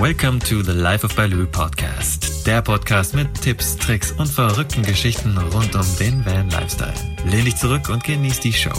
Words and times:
Welcome 0.00 0.40
to 0.48 0.62
the 0.62 0.72
Life 0.72 1.04
of 1.04 1.14
Baloo 1.14 1.46
Podcast. 1.46 2.46
Der 2.46 2.62
Podcast 2.62 3.14
mit 3.14 3.38
Tipps, 3.42 3.76
Tricks 3.76 4.12
und 4.12 4.28
verrückten 4.28 4.82
Geschichten 4.82 5.36
rund 5.36 5.74
um 5.74 5.84
den 5.98 6.24
Van 6.24 6.48
Lifestyle. 6.48 6.94
Lehn 7.26 7.44
dich 7.44 7.56
zurück 7.56 7.90
und 7.90 8.02
genieß 8.02 8.40
die 8.40 8.54
Show. 8.54 8.72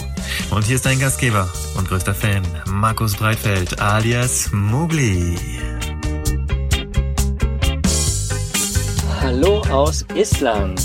Und 0.50 0.66
hier 0.66 0.78
ist 0.78 0.86
dein 0.88 1.00
Gastgeber 1.00 1.48
und 1.78 1.88
größter 1.88 2.16
Fan, 2.16 2.42
Markus 2.72 3.16
Breitfeld 3.18 3.80
alias 3.80 4.50
Mugli. 4.52 5.38
Hallo 9.20 9.62
aus 9.70 10.04
Island. 10.16 10.82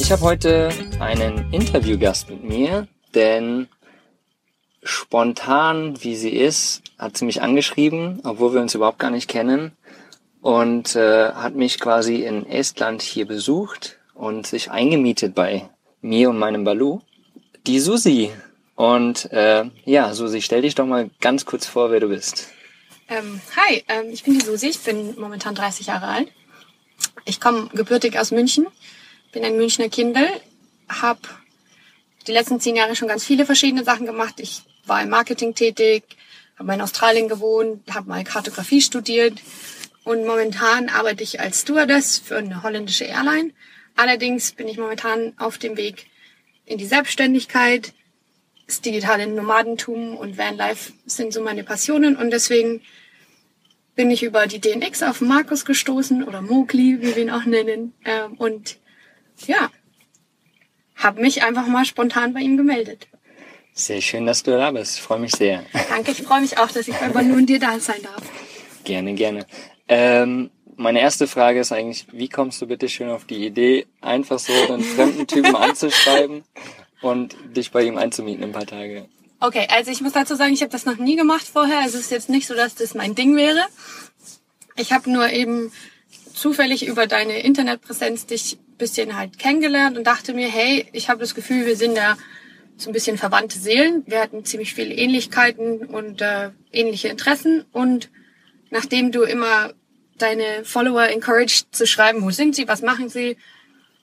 Ich 0.00 0.10
habe 0.10 0.22
heute 0.22 0.70
einen 0.98 1.52
Interviewgast 1.52 2.28
mit 2.28 2.42
mir, 2.42 2.88
denn 3.14 3.68
spontan, 4.82 6.02
wie 6.02 6.16
sie 6.16 6.30
ist, 6.30 6.82
hat 6.98 7.16
sie 7.16 7.24
mich 7.24 7.42
angeschrieben, 7.42 8.20
obwohl 8.24 8.54
wir 8.54 8.60
uns 8.60 8.74
überhaupt 8.74 8.98
gar 8.98 9.10
nicht 9.10 9.28
kennen 9.28 9.72
und 10.40 10.94
äh, 10.94 11.32
hat 11.32 11.54
mich 11.54 11.80
quasi 11.80 12.22
in 12.22 12.46
Estland 12.46 13.02
hier 13.02 13.26
besucht 13.26 13.98
und 14.14 14.46
sich 14.46 14.70
eingemietet 14.70 15.34
bei 15.34 15.68
mir 16.00 16.30
und 16.30 16.38
meinem 16.38 16.64
Balu. 16.64 17.00
Die 17.66 17.80
Susi. 17.80 18.30
Und 18.74 19.30
äh, 19.32 19.64
ja, 19.84 20.14
Susi, 20.14 20.40
stell 20.40 20.62
dich 20.62 20.74
doch 20.76 20.86
mal 20.86 21.10
ganz 21.20 21.44
kurz 21.44 21.66
vor, 21.66 21.90
wer 21.90 22.00
du 22.00 22.08
bist. 22.08 22.48
Ähm, 23.08 23.40
hi, 23.56 23.82
ähm, 23.88 24.10
ich 24.10 24.22
bin 24.22 24.38
die 24.38 24.44
Susi, 24.44 24.68
ich 24.68 24.78
bin 24.78 25.18
momentan 25.18 25.54
30 25.54 25.86
Jahre 25.86 26.06
alt. 26.06 26.28
Ich 27.24 27.40
komme 27.40 27.68
gebürtig 27.74 28.18
aus 28.18 28.30
München, 28.30 28.66
bin 29.32 29.44
ein 29.44 29.56
Münchner 29.56 29.88
Kindel, 29.88 30.28
habe 30.88 31.20
die 32.26 32.32
letzten 32.32 32.60
zehn 32.60 32.76
Jahre 32.76 32.94
schon 32.94 33.08
ganz 33.08 33.24
viele 33.24 33.44
verschiedene 33.44 33.84
Sachen 33.84 34.06
gemacht. 34.06 34.34
Ich 34.38 34.62
war 34.86 35.02
im 35.02 35.08
Marketing 35.08 35.54
tätig, 35.54 36.04
habe 36.56 36.68
mal 36.68 36.74
in 36.74 36.80
Australien 36.80 37.28
gewohnt, 37.28 37.82
habe 37.92 38.08
mal 38.08 38.24
Kartografie 38.24 38.80
studiert 38.80 39.40
und 40.08 40.24
momentan 40.24 40.88
arbeite 40.88 41.22
ich 41.22 41.38
als 41.38 41.60
Stewardess 41.60 42.18
für 42.18 42.38
eine 42.38 42.62
holländische 42.62 43.04
Airline. 43.04 43.52
Allerdings 43.94 44.52
bin 44.52 44.66
ich 44.66 44.78
momentan 44.78 45.34
auf 45.36 45.58
dem 45.58 45.76
Weg 45.76 46.06
in 46.64 46.78
die 46.78 46.86
Selbstständigkeit. 46.86 47.92
Das 48.66 48.80
digitale 48.80 49.26
Nomadentum 49.26 50.16
und 50.16 50.38
Vanlife 50.38 50.94
sind 51.04 51.34
so 51.34 51.42
meine 51.42 51.62
Passionen 51.62 52.16
und 52.16 52.30
deswegen 52.30 52.80
bin 53.96 54.10
ich 54.10 54.22
über 54.22 54.46
die 54.46 54.62
DNX 54.62 55.02
auf 55.02 55.20
Markus 55.20 55.66
gestoßen 55.66 56.24
oder 56.24 56.40
Mowgli, 56.40 57.02
wie 57.02 57.14
wir 57.14 57.18
ihn 57.18 57.30
auch 57.30 57.44
nennen. 57.44 57.92
Ähm, 58.06 58.32
und 58.38 58.78
ja, 59.46 59.70
habe 60.96 61.20
mich 61.20 61.42
einfach 61.42 61.66
mal 61.66 61.84
spontan 61.84 62.32
bei 62.32 62.40
ihm 62.40 62.56
gemeldet. 62.56 63.08
Sehr 63.74 64.00
schön, 64.00 64.24
dass 64.24 64.42
du 64.42 64.52
da 64.52 64.70
bist. 64.70 64.96
Ich 64.96 65.02
freue 65.02 65.20
mich 65.20 65.32
sehr. 65.32 65.66
Danke, 65.90 66.12
ich 66.12 66.22
freue 66.22 66.40
mich 66.40 66.56
auch, 66.56 66.70
dass 66.70 66.88
ich 66.88 66.96
bei 66.96 67.10
Banu 67.10 67.34
und 67.34 67.44
dir 67.44 67.60
da 67.60 67.78
sein 67.78 68.02
darf. 68.02 68.22
Gerne, 68.84 69.12
gerne. 69.12 69.44
Ähm, 69.88 70.50
meine 70.76 71.00
erste 71.00 71.26
Frage 71.26 71.60
ist 71.60 71.72
eigentlich, 71.72 72.06
wie 72.12 72.28
kommst 72.28 72.62
du 72.62 72.66
bitte 72.66 72.88
schön 72.88 73.10
auf 73.10 73.24
die 73.24 73.46
Idee, 73.46 73.86
einfach 74.00 74.38
so 74.38 74.52
einen 74.52 74.82
fremden 74.82 75.26
Typen 75.26 75.56
anzuschreiben 75.56 76.44
und 77.02 77.36
dich 77.56 77.70
bei 77.70 77.82
ihm 77.82 77.96
einzumieten 77.96 78.44
ein 78.44 78.52
paar 78.52 78.66
Tage? 78.66 79.08
Okay, 79.40 79.66
also 79.70 79.90
ich 79.90 80.00
muss 80.00 80.12
dazu 80.12 80.34
sagen, 80.34 80.52
ich 80.52 80.62
habe 80.62 80.72
das 80.72 80.84
noch 80.84 80.96
nie 80.96 81.16
gemacht 81.16 81.46
vorher. 81.46 81.80
Also 81.80 81.98
es 81.98 82.04
ist 82.04 82.10
jetzt 82.10 82.28
nicht 82.28 82.46
so, 82.46 82.54
dass 82.54 82.74
das 82.74 82.94
mein 82.94 83.14
Ding 83.14 83.36
wäre. 83.36 83.64
Ich 84.76 84.92
habe 84.92 85.10
nur 85.10 85.30
eben 85.30 85.72
zufällig 86.34 86.86
über 86.86 87.06
deine 87.06 87.40
Internetpräsenz 87.40 88.26
dich 88.26 88.58
bisschen 88.78 89.16
halt 89.16 89.38
kennengelernt 89.38 89.98
und 89.98 90.06
dachte 90.06 90.32
mir, 90.32 90.48
hey, 90.48 90.86
ich 90.92 91.08
habe 91.08 91.20
das 91.20 91.34
Gefühl, 91.34 91.66
wir 91.66 91.76
sind 91.76 91.96
da 91.96 92.16
so 92.76 92.90
ein 92.90 92.92
bisschen 92.92 93.18
verwandte 93.18 93.58
Seelen. 93.58 94.04
Wir 94.06 94.20
hatten 94.20 94.44
ziemlich 94.44 94.72
viele 94.72 94.94
Ähnlichkeiten 94.94 95.86
und 95.86 96.22
äh, 96.22 96.50
ähnliche 96.72 97.08
Interessen. 97.08 97.64
Und 97.72 98.08
nachdem 98.70 99.10
du 99.10 99.22
immer 99.22 99.72
deine 100.18 100.64
Follower 100.64 101.08
encouraged 101.08 101.66
zu 101.74 101.86
schreiben, 101.86 102.22
wo 102.22 102.30
sind 102.30 102.54
sie, 102.54 102.68
was 102.68 102.82
machen 102.82 103.08
sie, 103.08 103.36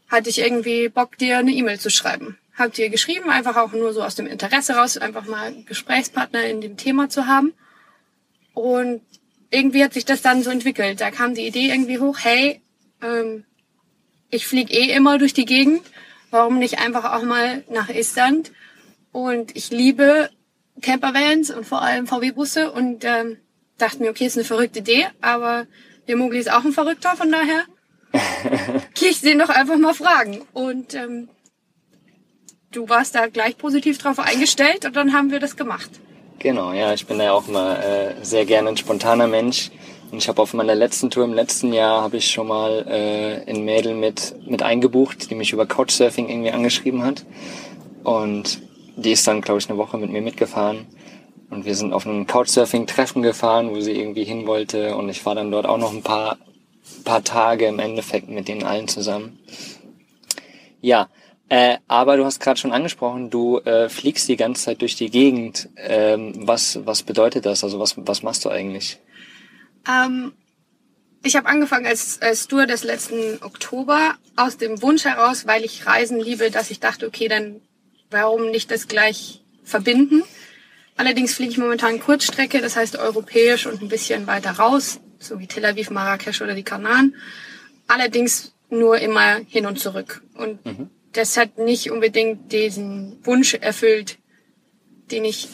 hatte 0.09 0.29
ich 0.29 0.39
irgendwie 0.39 0.89
Bock, 0.89 1.17
dir 1.17 1.38
eine 1.38 1.51
E-Mail 1.51 1.79
zu 1.79 1.89
schreiben. 1.89 2.38
Hab 2.57 2.73
dir 2.73 2.89
geschrieben, 2.89 3.29
einfach 3.29 3.57
auch 3.57 3.73
nur 3.73 3.94
so 3.94 4.01
aus 4.01 4.16
dem 4.16 4.28
Interesse 4.28 4.75
raus, 4.75 4.97
einfach 4.97 5.25
mal 5.25 5.63
Gesprächspartner 5.66 6.45
in 6.45 6.62
dem 6.62 6.78
Thema 6.78 7.09
zu 7.09 7.28
haben. 7.28 7.53
Und 8.53 9.01
irgendwie 9.50 9.84
hat 9.84 9.94
sich 9.94 10.06
das 10.06 10.22
dann 10.22 10.44
so 10.44 10.50
entwickelt. 10.50 11.01
Da 11.01 11.12
kam 11.12 11.35
die 11.35 11.47
Idee 11.47 11.67
irgendwie 11.67 12.00
hoch, 12.00 12.18
hey, 12.22 12.62
ähm, 13.01 13.44
ich 14.29 14.47
fliege 14.47 14.73
eh 14.73 14.91
immer 14.91 15.18
durch 15.18 15.34
die 15.34 15.45
Gegend, 15.45 15.81
warum 16.31 16.59
nicht 16.59 16.79
einfach 16.79 17.13
auch 17.13 17.23
mal 17.23 17.63
nach 17.69 17.89
Island 17.89 18.51
und 19.12 19.56
ich 19.56 19.69
liebe 19.69 20.29
Campervans 20.81 21.51
und 21.51 21.66
vor 21.66 21.81
allem 21.81 22.07
VW-Busse 22.07 22.72
und 22.72 23.06
ähm, 23.06 23.38
dachte 23.78 24.00
mir, 24.00 24.09
okay, 24.09 24.25
ist 24.25 24.38
eine 24.38 24.45
verrückte 24.45 24.79
Idee, 24.79 25.07
aber 25.22 25.68
der 26.07 26.16
Mogli 26.16 26.39
ist 26.39 26.51
auch 26.51 26.63
ein 26.63 26.71
Verrückter, 26.71 27.16
von 27.16 27.31
daher 27.31 27.63
gehe 28.93 29.09
ich 29.09 29.21
den 29.21 29.39
doch 29.39 29.49
einfach 29.49 29.77
mal 29.77 29.93
fragen. 29.93 30.41
Und 30.53 30.93
ähm, 30.93 31.29
du 32.71 32.88
warst 32.89 33.16
da 33.16 33.27
gleich 33.27 33.57
positiv 33.57 33.97
drauf 33.97 34.19
eingestellt 34.19 34.85
und 34.85 34.95
dann 34.95 35.13
haben 35.13 35.31
wir 35.31 35.39
das 35.39 35.55
gemacht. 35.55 35.89
Genau, 36.39 36.73
ja, 36.73 36.94
ich 36.94 37.07
bin 37.07 37.17
da 37.17 37.25
ja 37.25 37.31
auch 37.33 37.47
mal 37.47 37.75
äh, 37.75 38.23
sehr 38.23 38.45
gerne 38.45 38.69
ein 38.69 38.77
spontaner 38.77 39.27
Mensch. 39.27 39.71
Und 40.11 40.19
ich 40.19 40.27
habe 40.27 40.41
auf 40.41 40.53
meiner 40.53 40.75
letzten 40.75 41.09
Tour 41.09 41.23
im 41.23 41.33
letzten 41.33 41.73
Jahr 41.73 42.01
habe 42.01 42.17
ich 42.17 42.29
schon 42.29 42.47
mal 42.47 42.85
äh, 42.88 43.49
ein 43.49 43.65
Mädel 43.65 43.95
mit 43.95 44.35
mit 44.47 44.61
eingebucht, 44.61 45.29
die 45.29 45.35
mich 45.35 45.51
über 45.51 45.65
Couchsurfing 45.65 46.29
irgendwie 46.29 46.51
angeschrieben 46.51 47.03
hat. 47.03 47.25
Und 48.03 48.61
die 48.95 49.11
ist 49.11 49.27
dann, 49.27 49.41
glaube 49.41 49.59
ich, 49.59 49.69
eine 49.69 49.77
Woche 49.77 49.97
mit 49.97 50.11
mir 50.11 50.21
mitgefahren. 50.21 50.85
Und 51.50 51.66
wir 51.66 51.75
sind 51.75 51.94
auf 51.94 52.07
einem 52.07 52.28
Couchsurfing-Treffen 52.28 53.22
gefahren, 53.22 53.69
wo 53.69 53.79
sie 53.79 53.94
irgendwie 53.94 54.23
hin 54.23 54.47
wollte. 54.47 54.95
Und 54.95 55.09
ich 55.09 55.25
war 55.25 55.35
dann 55.35 55.51
dort 55.51 55.66
auch 55.66 55.78
noch 55.78 55.94
ein 55.94 56.01
paar, 56.01 56.38
paar 57.03 57.23
Tage 57.23 57.67
im 57.67 57.79
Endeffekt 57.79 58.29
mit 58.29 58.47
denen 58.47 58.63
allen 58.63 58.88
zusammen. 58.88 59.39
Ja, 60.81 61.09
äh, 61.50 61.78
aber 61.88 62.17
du 62.17 62.25
hast 62.25 62.39
gerade 62.39 62.59
schon 62.59 62.72
angesprochen, 62.72 63.29
du 63.29 63.59
äh, 63.59 63.88
fliegst 63.89 64.28
die 64.28 64.35
ganze 64.35 64.63
Zeit 64.63 64.81
durch 64.81 64.95
die 64.95 65.11
Gegend. 65.11 65.69
Ähm, 65.78 66.33
was, 66.47 66.85
was 66.85 67.03
bedeutet 67.03 67.45
das? 67.45 67.63
Also 67.63 67.79
was, 67.79 67.95
was 67.97 68.23
machst 68.23 68.45
du 68.45 68.50
eigentlich? 68.50 69.00
Ähm, 69.88 70.33
ich 71.23 71.35
habe 71.35 71.47
angefangen 71.47 71.85
als, 71.85 72.22
als 72.22 72.47
Tour 72.47 72.66
des 72.66 72.83
letzten 72.83 73.44
Oktober 73.44 74.16
aus 74.35 74.57
dem 74.57 74.81
Wunsch 74.81 75.06
heraus, 75.06 75.45
weil 75.45 75.63
ich 75.63 75.85
Reisen 75.85 76.19
liebe, 76.19 76.50
dass 76.50 76.72
ich 76.72 76.79
dachte, 76.79 77.07
okay, 77.07 77.27
dann 77.27 77.62
warum 78.09 78.50
nicht 78.50 78.72
das 78.72 78.88
gleich 78.88 79.44
verbinden? 79.63 80.23
Allerdings 80.97 81.33
fliege 81.33 81.51
ich 81.51 81.57
momentan 81.57 82.00
Kurzstrecke, 82.00 82.61
das 82.61 82.75
heißt 82.75 82.97
europäisch 82.97 83.66
und 83.66 83.81
ein 83.81 83.89
bisschen 83.89 84.28
weiter 84.28 84.51
raus, 84.51 85.00
so 85.19 85.39
wie 85.39 85.47
Tel 85.47 85.66
Aviv, 85.66 85.89
Marrakesch 85.89 86.41
oder 86.41 86.53
die 86.53 86.63
Kanaren. 86.63 87.16
Allerdings 87.88 88.53
nur 88.69 88.97
immer 89.00 89.41
hin 89.47 89.66
und 89.66 89.79
zurück. 89.79 90.23
Und 90.35 90.66
mhm. 90.66 90.89
das 91.11 91.35
hat 91.38 91.57
nicht 91.57 91.91
unbedingt 91.91 92.51
diesen 92.51 93.19
Wunsch 93.25 93.56
erfüllt, 93.56 94.17
den 95.11 95.25
ich 95.25 95.50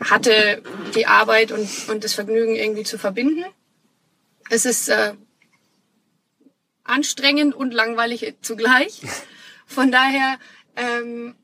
hatte, 0.00 0.62
die 0.94 1.06
Arbeit 1.06 1.52
und, 1.52 1.68
und 1.88 2.04
das 2.04 2.14
Vergnügen 2.14 2.54
irgendwie 2.54 2.84
zu 2.84 2.96
verbinden. 2.96 3.44
Es 4.48 4.64
ist 4.64 4.88
äh, 4.88 5.12
anstrengend 6.84 7.54
und 7.54 7.72
langweilig 7.72 8.34
zugleich. 8.40 9.02
Von 9.66 9.92
daher 9.92 10.38
ähm, 10.76 11.34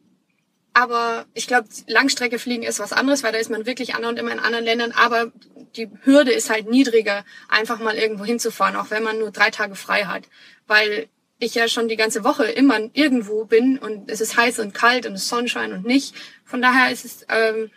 aber 0.76 1.24
ich 1.32 1.46
glaube, 1.46 1.68
Langstrecke 1.86 2.38
fliegen 2.38 2.62
ist 2.62 2.80
was 2.80 2.92
anderes, 2.92 3.22
weil 3.22 3.32
da 3.32 3.38
ist 3.38 3.48
man 3.48 3.64
wirklich 3.64 3.94
andauernd 3.94 4.18
immer 4.18 4.32
in 4.32 4.38
anderen 4.38 4.66
Ländern. 4.66 4.92
Aber 4.92 5.32
die 5.74 5.88
Hürde 6.02 6.32
ist 6.32 6.50
halt 6.50 6.68
niedriger, 6.68 7.24
einfach 7.48 7.78
mal 7.78 7.96
irgendwo 7.96 8.26
hinzufahren, 8.26 8.76
auch 8.76 8.90
wenn 8.90 9.02
man 9.02 9.18
nur 9.18 9.30
drei 9.30 9.48
Tage 9.48 9.74
frei 9.74 10.04
hat. 10.04 10.24
Weil 10.66 11.08
ich 11.38 11.54
ja 11.54 11.66
schon 11.68 11.88
die 11.88 11.96
ganze 11.96 12.24
Woche 12.24 12.44
immer 12.44 12.78
irgendwo 12.92 13.46
bin 13.46 13.78
und 13.78 14.10
es 14.10 14.20
ist 14.20 14.36
heiß 14.36 14.58
und 14.58 14.74
kalt 14.74 15.06
und 15.06 15.14
es 15.14 15.22
ist 15.22 15.30
Sonnenschein 15.30 15.72
und 15.72 15.86
nicht. 15.86 16.14
Von 16.44 16.60
daher 16.60 16.92
ist 16.92 17.06
es 17.06 17.24
ähm, 17.30 17.70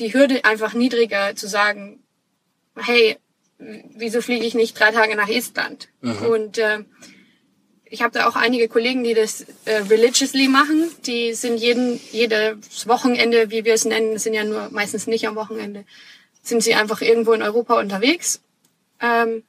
die 0.00 0.12
Hürde 0.12 0.44
einfach 0.44 0.74
niedriger 0.74 1.36
zu 1.36 1.46
sagen, 1.46 2.02
hey, 2.74 3.16
wieso 3.58 4.22
fliege 4.22 4.44
ich 4.44 4.56
nicht 4.56 4.76
drei 4.76 4.90
Tage 4.90 5.14
nach 5.14 5.28
Estland? 5.28 5.88
Mhm. 6.00 6.26
Und 6.26 6.58
äh, 6.58 6.80
ich 7.90 8.02
habe 8.02 8.12
da 8.12 8.28
auch 8.28 8.36
einige 8.36 8.68
Kollegen, 8.68 9.04
die 9.04 9.14
das 9.14 9.46
äh, 9.64 9.76
religiously 9.88 10.48
machen. 10.48 10.90
Die 11.06 11.34
sind 11.34 11.58
jeden 11.58 12.00
jedes 12.12 12.86
Wochenende, 12.86 13.50
wie 13.50 13.64
wir 13.64 13.74
es 13.74 13.84
nennen, 13.84 14.18
sind 14.18 14.34
ja 14.34 14.44
nur 14.44 14.68
meistens 14.70 15.06
nicht 15.06 15.26
am 15.26 15.36
Wochenende, 15.36 15.84
sind 16.42 16.62
sie 16.62 16.74
einfach 16.74 17.00
irgendwo 17.00 17.32
in 17.32 17.42
Europa 17.42 17.78
unterwegs. 17.78 18.40
Ähm, 19.00 19.42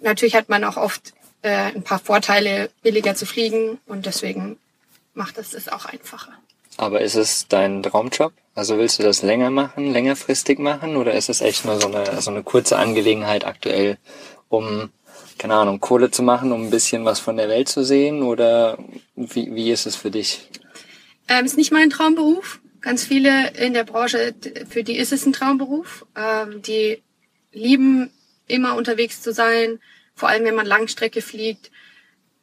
natürlich 0.00 0.34
hat 0.34 0.48
man 0.48 0.64
auch 0.64 0.76
oft 0.76 1.12
äh, 1.42 1.72
ein 1.74 1.82
paar 1.82 1.98
Vorteile, 1.98 2.70
billiger 2.82 3.14
zu 3.14 3.26
fliegen 3.26 3.78
und 3.86 4.06
deswegen 4.06 4.58
macht 5.14 5.38
das 5.38 5.54
es 5.54 5.68
auch 5.68 5.86
einfacher. 5.86 6.32
Aber 6.76 7.00
ist 7.00 7.16
es 7.16 7.46
dein 7.48 7.82
Traumjob? 7.82 8.32
Also 8.54 8.78
willst 8.78 8.98
du 8.98 9.02
das 9.02 9.22
länger 9.22 9.50
machen, 9.50 9.92
längerfristig 9.92 10.58
machen 10.58 10.96
oder 10.96 11.14
ist 11.14 11.28
es 11.28 11.40
echt 11.40 11.64
nur 11.64 11.80
so 11.80 11.88
eine, 11.88 12.20
so 12.20 12.30
eine 12.30 12.42
kurze 12.42 12.78
Angelegenheit 12.78 13.44
aktuell, 13.44 13.98
um 14.48 14.90
keine 15.38 15.54
Ahnung, 15.54 15.80
Kohle 15.80 16.10
zu 16.10 16.22
machen, 16.22 16.52
um 16.52 16.62
ein 16.62 16.70
bisschen 16.70 17.04
was 17.04 17.20
von 17.20 17.36
der 17.36 17.48
Welt 17.48 17.68
zu 17.68 17.84
sehen? 17.84 18.22
Oder 18.22 18.78
wie, 19.16 19.54
wie 19.54 19.70
ist 19.70 19.86
es 19.86 19.96
für 19.96 20.10
dich? 20.10 20.48
Ähm, 21.28 21.44
ist 21.44 21.56
nicht 21.56 21.72
mein 21.72 21.90
Traumberuf. 21.90 22.60
Ganz 22.80 23.04
viele 23.04 23.50
in 23.52 23.74
der 23.74 23.84
Branche, 23.84 24.34
für 24.68 24.82
die 24.82 24.96
ist 24.96 25.12
es 25.12 25.24
ein 25.26 25.32
Traumberuf. 25.32 26.06
Ähm, 26.16 26.62
die 26.62 27.02
lieben 27.52 28.10
immer 28.46 28.76
unterwegs 28.76 29.22
zu 29.22 29.32
sein, 29.32 29.80
vor 30.14 30.28
allem 30.28 30.44
wenn 30.44 30.54
man 30.54 30.66
Langstrecke 30.66 31.22
fliegt. 31.22 31.70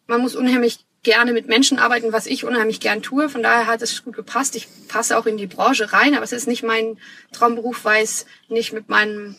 Man 0.07 0.21
muss 0.21 0.35
unheimlich 0.35 0.79
gerne 1.03 1.33
mit 1.33 1.47
Menschen 1.47 1.79
arbeiten, 1.79 2.11
was 2.11 2.25
ich 2.25 2.43
unheimlich 2.43 2.79
gern 2.79 3.01
tue. 3.01 3.29
Von 3.29 3.43
daher 3.43 3.67
hat 3.67 3.81
es 3.81 4.03
gut 4.03 4.15
gepasst. 4.15 4.55
Ich 4.55 4.67
passe 4.87 5.17
auch 5.17 5.25
in 5.25 5.37
die 5.37 5.47
Branche 5.47 5.93
rein, 5.93 6.15
aber 6.15 6.23
es 6.23 6.31
ist 6.31 6.47
nicht 6.47 6.63
mein 6.63 6.97
Traumberuf, 7.31 7.85
weil 7.85 8.03
es 8.03 8.25
nicht 8.49 8.73
mit 8.73 8.89
meinen 8.89 9.35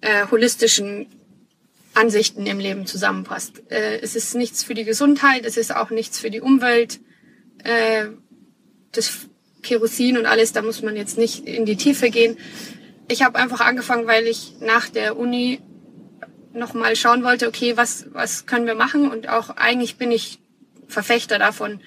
äh, 0.00 0.26
holistischen 0.30 1.06
Ansichten 1.94 2.46
im 2.46 2.58
Leben 2.58 2.86
zusammenpasst. 2.86 3.62
Äh, 3.70 3.98
es 4.00 4.16
ist 4.16 4.34
nichts 4.34 4.62
für 4.62 4.74
die 4.74 4.84
Gesundheit, 4.84 5.44
es 5.44 5.56
ist 5.56 5.74
auch 5.74 5.90
nichts 5.90 6.18
für 6.18 6.30
die 6.30 6.40
Umwelt. 6.40 7.00
Äh, 7.64 8.06
das 8.92 9.28
Kerosin 9.62 10.16
und 10.16 10.26
alles, 10.26 10.52
da 10.52 10.62
muss 10.62 10.82
man 10.82 10.96
jetzt 10.96 11.18
nicht 11.18 11.46
in 11.46 11.66
die 11.66 11.76
Tiefe 11.76 12.10
gehen. 12.10 12.36
Ich 13.08 13.22
habe 13.22 13.38
einfach 13.38 13.60
angefangen, 13.60 14.06
weil 14.06 14.26
ich 14.26 14.54
nach 14.60 14.88
der 14.88 15.16
Uni 15.16 15.60
nochmal 16.52 16.96
schauen 16.96 17.22
wollte, 17.22 17.46
okay, 17.48 17.76
was, 17.76 18.06
was 18.12 18.46
können 18.46 18.66
wir 18.66 18.74
machen? 18.74 19.10
Und 19.10 19.28
auch 19.28 19.50
eigentlich 19.50 19.96
bin 19.96 20.10
ich 20.10 20.38
Verfechter 20.88 21.38
davon, 21.38 21.80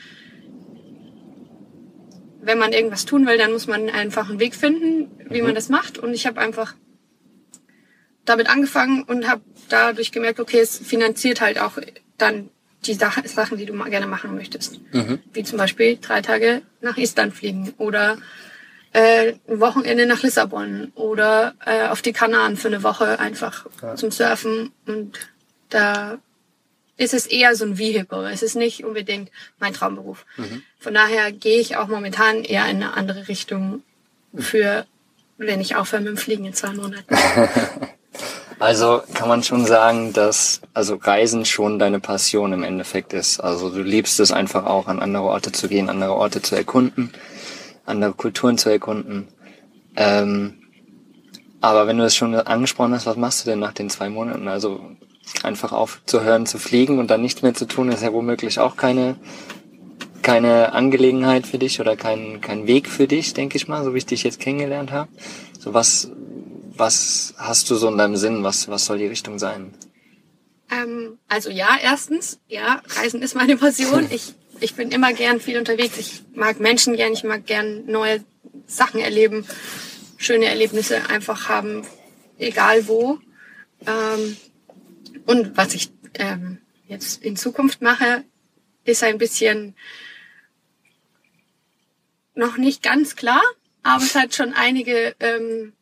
wenn 2.42 2.58
man 2.58 2.74
irgendwas 2.74 3.06
tun 3.06 3.26
will, 3.26 3.38
dann 3.38 3.52
muss 3.52 3.68
man 3.68 3.90
einfach 3.90 4.30
einen 4.30 4.40
Weg 4.40 4.56
finden, 4.56 5.12
wie 5.30 5.40
mhm. 5.40 5.48
man 5.48 5.56
das 5.56 5.70
macht. 5.70 5.98
Und 5.98 6.14
ich 6.14 6.26
habe 6.26 6.40
einfach 6.40 6.76
damit 8.26 8.50
angefangen 8.50 9.04
und 9.04 9.28
habe 9.28 9.42
dadurch 9.70 10.12
gemerkt, 10.12 10.40
okay, 10.40 10.60
es 10.60 10.78
finanziert 10.78 11.42
halt 11.42 11.60
auch 11.60 11.78
dann 12.18 12.50
die 12.86 12.94
Sachen, 12.94 13.58
die 13.58 13.66
du 13.66 13.74
gerne 13.86 14.08
machen 14.08 14.36
möchtest. 14.36 14.80
Mhm. 14.94 15.20
Wie 15.32 15.44
zum 15.44 15.58
Beispiel 15.58 15.98
drei 16.02 16.22
Tage 16.22 16.62
nach 16.82 16.98
Island 16.98 17.34
fliegen 17.34 17.74
oder 17.78 18.18
äh, 18.92 19.34
ein 19.48 19.60
Wochenende 19.60 20.06
nach 20.06 20.22
Lissabon 20.22 20.92
oder 20.96 21.56
äh, 21.66 21.88
auf 21.88 22.02
die 22.02 22.14
Kanaren 22.14 22.58
für 22.58 22.68
eine 22.68 22.84
Woche 22.84 23.20
einfach 23.20 23.66
ja. 23.82 23.96
zum 23.96 24.12
Surfen. 24.12 24.72
Und 24.86 25.18
da 25.70 26.20
ist 26.98 27.14
es 27.14 27.26
eher 27.26 27.56
so 27.56 27.66
ein 27.66 27.78
Vehicle. 27.78 28.30
Es 28.32 28.44
ist 28.44 28.56
nicht 28.56 28.84
unbedingt 28.84 29.32
mein 29.60 29.74
Traumberuf. 29.74 30.26
Mhm. 30.38 30.64
Von 30.78 30.94
daher 30.94 31.32
gehe 31.32 31.60
ich 31.60 31.78
auch 31.78 31.88
momentan 31.88 32.44
eher 32.44 32.66
in 32.66 32.84
eine 32.84 32.94
andere 32.96 33.28
Richtung 33.28 33.82
für, 34.36 34.86
wenn 35.38 35.62
ich 35.62 35.76
aufhöre 35.76 36.02
mit 36.02 36.10
dem 36.10 36.18
Fliegen 36.18 36.46
in 36.46 36.54
zwei 36.54 36.74
Monaten. 36.74 37.16
Also 38.60 39.02
kann 39.14 39.28
man 39.28 39.44
schon 39.44 39.66
sagen, 39.66 40.14
dass 40.14 40.62
also 40.74 40.96
Reisen 40.96 41.46
schon 41.46 41.80
deine 41.80 42.00
Passion 42.00 42.54
im 42.54 42.64
Endeffekt 42.64 43.14
ist. 43.14 43.40
Also 43.40 43.70
du 43.70 43.82
liebst 43.82 44.20
es 44.20 44.32
einfach 44.32 44.66
auch, 44.66 44.88
an 44.88 45.00
andere 45.00 45.24
Orte 45.24 45.52
zu 45.52 45.68
gehen, 45.68 45.90
andere 45.90 46.16
Orte 46.16 46.42
zu 46.42 46.56
erkunden, 46.56 47.12
andere 47.86 48.14
Kulturen 48.14 48.58
zu 48.58 48.70
erkunden. 48.70 49.28
Ähm, 49.96 50.60
aber 51.62 51.88
wenn 51.88 51.98
du 51.98 52.06
es 52.06 52.16
schon 52.16 52.36
angesprochen 52.36 52.94
hast, 52.94 53.06
was 53.06 53.18
machst 53.18 53.46
du 53.46 53.50
denn 53.50 53.60
nach 53.60 53.74
den 53.74 53.90
zwei 53.90 54.10
Monaten? 54.10 54.48
Also 54.48 54.82
einfach 55.44 55.72
aufzuhören 55.72 56.46
zu 56.46 56.58
fliegen 56.58 57.00
und 57.00 57.10
dann 57.10 57.22
nichts 57.22 57.42
mehr 57.42 57.54
zu 57.54 57.66
tun, 57.66 57.90
ist 57.90 58.04
ja 58.04 58.14
womöglich 58.14 58.60
auch 58.60 58.76
keine 58.76 59.16
keine 60.24 60.74
Angelegenheit 60.74 61.46
für 61.46 61.60
dich 61.60 61.80
oder 61.80 61.96
kein, 61.96 62.42
kein 62.42 62.66
Weg 62.66 62.88
für 62.88 63.08
dich, 63.08 63.34
denke 63.34 63.58
ich 63.58 63.68
mal, 63.68 63.84
so 63.84 63.94
wie 63.94 64.00
ich 64.00 64.06
dich 64.06 64.24
jetzt 64.24 64.40
kennengelernt 64.40 64.92
habe. 64.92 65.10
So 65.60 65.74
was, 65.74 66.12
was 66.76 67.34
hast 67.38 67.70
du 67.70 67.76
so 67.76 67.88
in 67.88 67.98
deinem 67.98 68.16
Sinn? 68.16 68.44
Was, 68.44 68.68
was 68.68 68.86
soll 68.86 68.98
die 68.98 69.08
Richtung 69.08 69.40
sein? 69.40 69.74
Ähm, 70.72 71.20
also 71.28 71.50
ja, 71.50 71.78
erstens, 71.82 72.40
ja, 72.48 72.82
Reisen 72.96 73.22
ist 73.22 73.36
meine 73.36 73.58
Passion. 73.58 74.08
Ich, 74.12 74.34
ich 74.60 74.76
bin 74.76 74.92
immer 74.92 75.14
gern 75.14 75.40
viel 75.40 75.58
unterwegs. 75.58 75.98
Ich 75.98 76.24
mag 76.34 76.60
Menschen 76.60 76.96
gern, 76.96 77.14
ich 77.14 77.24
mag 77.24 77.46
gern 77.46 77.86
neue 77.86 78.24
Sachen 78.66 79.00
erleben, 79.00 79.46
schöne 80.18 80.46
Erlebnisse 80.46 81.10
einfach 81.10 81.50
haben, 81.50 81.86
egal 82.38 82.88
wo. 82.88 83.20
Ähm, 83.86 84.38
und 85.26 85.58
was 85.58 85.74
ich 85.74 85.92
ähm, 86.16 86.60
jetzt 86.88 87.24
in 87.24 87.36
Zukunft 87.36 87.82
mache, 87.82 88.24
ist 88.86 89.04
ein 89.04 89.18
bisschen 89.18 89.76
noch 92.36 92.58
nicht 92.58 92.82
ganz 92.82 93.16
klar, 93.16 93.42
aber 93.84 94.04
es 94.04 94.16
hat 94.16 94.34
schon 94.34 94.54
einige 94.54 95.16
ähm, 95.20 95.74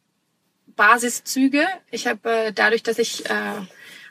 Basiszüge. 0.81 1.67
Ich 1.91 2.07
habe 2.07 2.27
äh, 2.31 2.51
dadurch, 2.51 2.81
dass 2.81 2.97
ich 2.97 3.29
äh, 3.29 3.33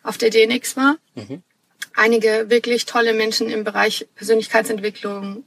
auf 0.04 0.18
der 0.18 0.30
DNX 0.30 0.76
war, 0.76 0.98
mhm. 1.16 1.42
einige 1.96 2.48
wirklich 2.48 2.84
tolle 2.84 3.12
Menschen 3.12 3.50
im 3.50 3.64
Bereich 3.64 4.06
Persönlichkeitsentwicklung, 4.14 5.42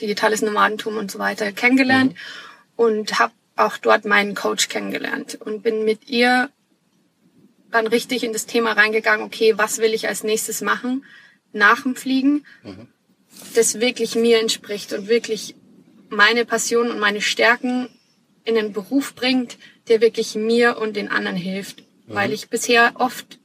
digitales 0.00 0.42
Nomadentum 0.42 0.96
und 0.96 1.12
so 1.12 1.20
weiter 1.20 1.52
kennengelernt 1.52 2.14
mhm. 2.14 2.18
und 2.74 3.20
habe 3.20 3.32
auch 3.54 3.76
dort 3.76 4.04
meinen 4.04 4.34
Coach 4.34 4.68
kennengelernt 4.68 5.38
und 5.40 5.62
bin 5.62 5.84
mit 5.84 6.08
ihr 6.08 6.50
dann 7.70 7.86
richtig 7.86 8.24
in 8.24 8.32
das 8.32 8.46
Thema 8.46 8.72
reingegangen, 8.72 9.24
okay, 9.24 9.56
was 9.56 9.78
will 9.78 9.94
ich 9.94 10.08
als 10.08 10.24
nächstes 10.24 10.60
machen 10.60 11.04
nach 11.52 11.82
dem 11.82 11.94
Fliegen, 11.94 12.44
mhm. 12.64 12.88
das 13.54 13.78
wirklich 13.78 14.16
mir 14.16 14.40
entspricht 14.40 14.92
und 14.92 15.06
wirklich 15.06 15.54
meine 16.08 16.44
Passion 16.44 16.90
und 16.90 16.98
meine 16.98 17.20
Stärken 17.20 17.88
in 18.42 18.58
einen 18.58 18.72
Beruf 18.72 19.14
bringt, 19.14 19.56
der 19.88 20.00
wirklich 20.00 20.34
mir 20.34 20.78
und 20.78 20.96
den 20.96 21.10
anderen 21.10 21.36
hilft. 21.36 21.80
Mhm. 21.80 22.14
Weil 22.14 22.32
ich 22.32 22.48
bisher 22.48 22.92
oft 22.96 23.38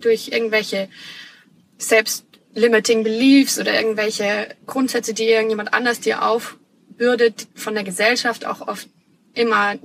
durch 0.00 0.28
irgendwelche 0.28 0.88
selbst-limiting 1.78 3.02
Beliefs 3.02 3.58
oder 3.58 3.74
irgendwelche 3.74 4.48
Grundsätze, 4.66 5.14
die 5.14 5.24
irgendjemand 5.24 5.74
anders 5.74 6.00
dir 6.00 6.22
aufbürdet, 6.22 7.48
von 7.54 7.74
der 7.74 7.84
Gesellschaft 7.84 8.44
auch 8.44 8.66
oft 8.66 8.88
immer 9.34 9.76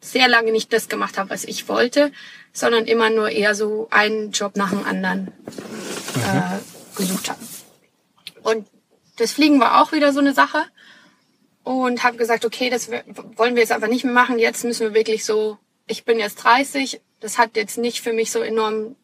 sehr 0.00 0.28
lange 0.28 0.52
nicht 0.52 0.72
das 0.72 0.88
gemacht 0.88 1.18
habe, 1.18 1.30
was 1.30 1.44
ich 1.44 1.68
wollte, 1.68 2.10
sondern 2.52 2.86
immer 2.86 3.10
nur 3.10 3.30
eher 3.30 3.54
so 3.54 3.88
einen 3.90 4.32
Job 4.32 4.56
nach 4.56 4.70
dem 4.70 4.84
anderen 4.84 5.32
mhm. 6.14 6.22
äh, 6.22 6.96
gesucht 6.96 7.30
habe. 7.30 7.40
Und 8.42 8.66
das 9.16 9.32
Fliegen 9.32 9.60
war 9.60 9.82
auch 9.82 9.92
wieder 9.92 10.12
so 10.12 10.20
eine 10.20 10.32
Sache 10.32 10.64
und 11.64 12.02
habe 12.02 12.16
gesagt, 12.16 12.44
okay, 12.44 12.70
das 12.70 12.90
wollen 12.90 13.54
wir 13.54 13.62
jetzt 13.62 13.72
einfach 13.72 13.88
nicht 13.88 14.04
mehr 14.04 14.14
machen. 14.14 14.38
Jetzt 14.38 14.64
müssen 14.64 14.80
wir 14.80 14.94
wirklich 14.94 15.24
so, 15.24 15.58
ich 15.86 16.04
bin 16.04 16.18
jetzt 16.18 16.36
30, 16.36 17.00
das 17.20 17.38
hat 17.38 17.56
jetzt 17.56 17.78
nicht 17.78 18.00
für 18.00 18.12
mich 18.12 18.30
so 18.30 18.40
enorm 18.40 18.96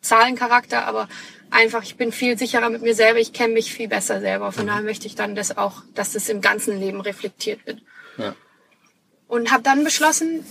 Zahlencharakter, 0.00 0.84
aber 0.86 1.08
einfach, 1.50 1.82
ich 1.82 1.96
bin 1.96 2.12
viel 2.12 2.38
sicherer 2.38 2.70
mit 2.70 2.82
mir 2.82 2.94
selber, 2.94 3.18
ich 3.18 3.32
kenne 3.32 3.54
mich 3.54 3.72
viel 3.72 3.88
besser 3.88 4.20
selber. 4.20 4.52
Von 4.52 4.66
daher 4.66 4.82
möchte 4.82 5.06
ich 5.06 5.14
dann 5.14 5.34
das 5.34 5.56
auch, 5.56 5.82
dass 5.94 6.12
das 6.12 6.28
im 6.28 6.40
ganzen 6.40 6.78
Leben 6.78 7.00
reflektiert 7.00 7.66
wird. 7.66 7.82
Ja. 8.18 8.34
Und 9.26 9.50
habe 9.50 9.62
dann 9.62 9.82
beschlossen, 9.82 10.44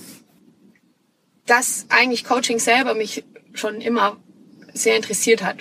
dass 1.46 1.86
eigentlich 1.90 2.26
Coaching 2.26 2.60
selber 2.60 2.96
mich 2.96 3.24
schon 3.54 3.80
immer 3.80 4.18
sehr 4.74 4.98
interessiert 4.98 5.44
hat 5.44 5.60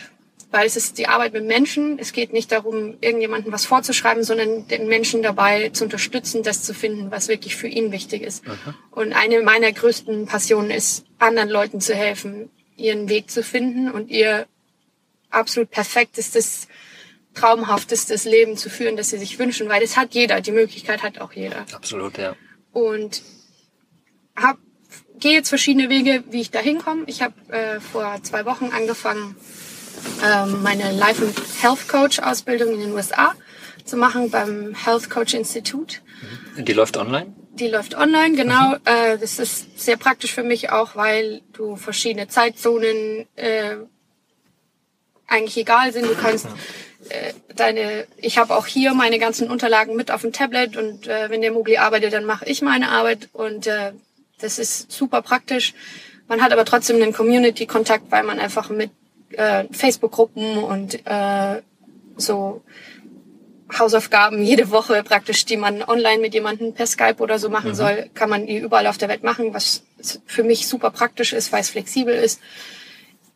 weil 0.54 0.68
es 0.68 0.76
ist 0.76 0.99
die 0.99 1.08
Arbeit 1.08 1.32
mit 1.32 1.44
Menschen. 1.46 1.99
Es 1.99 2.12
geht 2.12 2.32
nicht 2.32 2.52
darum, 2.52 2.96
irgendjemandem 3.00 3.52
was 3.52 3.66
vorzuschreiben, 3.66 4.23
sondern 4.23 4.68
den 4.68 4.87
Menschen 4.87 5.20
dabei 5.20 5.70
zu 5.70 5.82
unterstützen, 5.82 6.44
das 6.44 6.62
zu 6.62 6.75
finden, 6.75 7.11
was 7.11 7.26
wirklich 7.26 7.56
für 7.56 7.66
ihn 7.66 7.90
wichtig 7.90 8.23
ist. 8.23 8.46
Aha. 8.46 8.73
Und 8.92 9.14
eine 9.14 9.42
meiner 9.42 9.73
größten 9.73 10.26
Passionen 10.26 10.70
ist, 10.70 11.06
anderen 11.18 11.49
Leuten 11.49 11.80
zu 11.80 11.92
helfen, 11.92 12.50
ihren 12.76 13.08
Weg 13.08 13.32
zu 13.32 13.42
finden 13.42 13.90
und 13.90 14.12
ihr 14.12 14.46
absolut 15.28 15.73
perfektestes, 15.73 16.68
traumhaftestes 17.34 18.25
Leben 18.25 18.56
zu 18.56 18.70
führen, 18.70 18.96
das 18.96 19.11
sie 19.11 19.18
sich 19.18 19.40
wünschen, 19.40 19.68
weil 19.68 19.80
das 19.80 19.96
hat 19.96 20.14
jeder, 20.14 20.40
die 20.40 20.52
Möglichkeit 20.52 21.02
hat 21.02 21.20
auch 21.20 21.32
jeder. 21.32 21.66
Absolut, 21.73 22.16
ja. 22.16 22.37
Und 22.70 23.23
hab, 24.37 24.58
gehe 25.18 25.32
jetzt 25.32 25.49
verschiedene 25.49 25.88
Wege, 25.88 26.23
wie 26.30 26.42
ich 26.42 26.52
da 26.52 26.61
hinkomme. 26.61 27.02
Ich 27.08 27.23
habe 27.23 27.34
äh, 27.49 27.80
vor 27.80 28.20
zwei 28.23 28.44
Wochen 28.44 28.66
angefangen, 28.66 29.34
meine 30.62 30.92
Life 30.92 31.24
and 31.24 31.34
Health 31.60 31.86
Coach 31.88 32.18
Ausbildung 32.18 32.74
in 32.74 32.80
den 32.80 32.92
USA 32.92 33.34
zu 33.84 33.96
machen 33.96 34.30
beim 34.30 34.74
Health 34.74 35.10
Coach 35.10 35.34
Institute. 35.34 35.98
Die 36.56 36.72
läuft 36.72 36.96
online? 36.96 37.32
Die 37.54 37.68
läuft 37.68 37.94
online, 37.94 38.34
genau. 38.34 38.70
Mhm. 38.70 38.80
Äh, 38.84 39.18
das 39.18 39.38
ist 39.38 39.78
sehr 39.78 39.96
praktisch 39.96 40.32
für 40.32 40.42
mich 40.42 40.70
auch, 40.70 40.96
weil 40.96 41.42
du 41.52 41.76
verschiedene 41.76 42.26
Zeitzonen 42.28 43.26
äh, 43.36 43.76
eigentlich 45.28 45.56
egal 45.56 45.92
sind. 45.92 46.06
Du 46.06 46.14
kannst 46.14 46.46
äh, 47.08 47.32
deine, 47.54 48.06
ich 48.16 48.38
habe 48.38 48.56
auch 48.56 48.66
hier 48.66 48.94
meine 48.94 49.18
ganzen 49.18 49.50
Unterlagen 49.50 49.94
mit 49.94 50.10
auf 50.10 50.22
dem 50.22 50.32
Tablet 50.32 50.76
und 50.76 51.06
äh, 51.06 51.30
wenn 51.30 51.42
der 51.42 51.52
Mogli 51.52 51.76
arbeitet, 51.76 52.12
dann 52.12 52.24
mache 52.24 52.46
ich 52.46 52.62
meine 52.62 52.88
Arbeit 52.88 53.28
und 53.32 53.66
äh, 53.66 53.92
das 54.40 54.58
ist 54.58 54.90
super 54.90 55.22
praktisch. 55.22 55.74
Man 56.26 56.42
hat 56.42 56.52
aber 56.52 56.64
trotzdem 56.64 56.96
einen 56.96 57.12
Community-Kontakt, 57.12 58.10
weil 58.10 58.24
man 58.24 58.40
einfach 58.40 58.70
mit 58.70 58.90
äh, 59.34 59.66
Facebook-Gruppen 59.70 60.58
und 60.58 61.06
äh, 61.06 61.62
so 62.16 62.62
Hausaufgaben 63.76 64.42
jede 64.42 64.70
Woche 64.70 65.02
praktisch, 65.02 65.44
die 65.44 65.56
man 65.56 65.82
online 65.82 66.20
mit 66.20 66.34
jemandem 66.34 66.74
per 66.74 66.86
Skype 66.86 67.16
oder 67.18 67.38
so 67.38 67.48
machen 67.48 67.70
mhm. 67.70 67.74
soll, 67.74 68.10
kann 68.14 68.30
man 68.30 68.46
die 68.46 68.58
überall 68.58 68.86
auf 68.86 68.98
der 68.98 69.08
Welt 69.08 69.24
machen, 69.24 69.54
was 69.54 69.82
für 70.26 70.44
mich 70.44 70.66
super 70.68 70.90
praktisch 70.90 71.32
ist, 71.32 71.50
weil 71.52 71.60
es 71.60 71.70
flexibel 71.70 72.14
ist. 72.14 72.40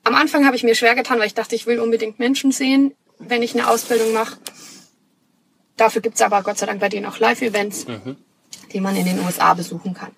Am 0.04 0.14
Anfang 0.14 0.46
habe 0.46 0.54
ich 0.54 0.62
mir 0.62 0.74
schwer 0.74 0.94
getan, 0.94 1.18
weil 1.18 1.26
ich 1.26 1.34
dachte, 1.34 1.54
ich 1.54 1.66
will 1.66 1.80
unbedingt 1.80 2.18
Menschen 2.18 2.52
sehen, 2.52 2.94
wenn 3.18 3.42
ich 3.42 3.54
eine 3.54 3.68
Ausbildung 3.68 4.12
mache. 4.12 4.36
Dafür 5.76 6.02
gibt's 6.02 6.22
aber 6.22 6.42
Gott 6.42 6.58
sei 6.58 6.66
Dank 6.66 6.80
bei 6.80 6.88
denen 6.88 7.06
auch 7.06 7.18
Live-Events, 7.18 7.86
mhm. 7.88 8.16
die 8.72 8.80
man 8.80 8.96
in 8.96 9.06
den 9.06 9.20
USA 9.20 9.54
besuchen 9.54 9.94
kann. 9.94 10.12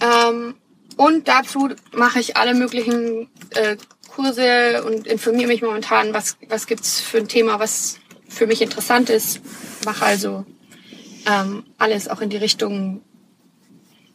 Ähm, 0.00 0.54
Und 1.00 1.28
dazu 1.28 1.70
mache 1.92 2.20
ich 2.20 2.36
alle 2.36 2.52
möglichen 2.52 3.30
äh, 3.50 3.78
Kurse 4.10 4.82
und 4.84 5.06
informiere 5.06 5.48
mich 5.48 5.62
momentan, 5.62 6.12
was, 6.12 6.36
was 6.48 6.66
gibt's 6.66 7.00
für 7.00 7.18
ein 7.18 7.28
Thema, 7.28 7.60
was 7.60 7.98
für 8.28 8.46
mich 8.46 8.60
interessant 8.60 9.08
ist. 9.08 9.40
Mache 9.84 10.04
also 10.04 10.44
ähm, 11.26 11.64
alles 11.78 12.08
auch 12.08 12.20
in 12.20 12.28
die 12.28 12.36
Richtung, 12.36 13.02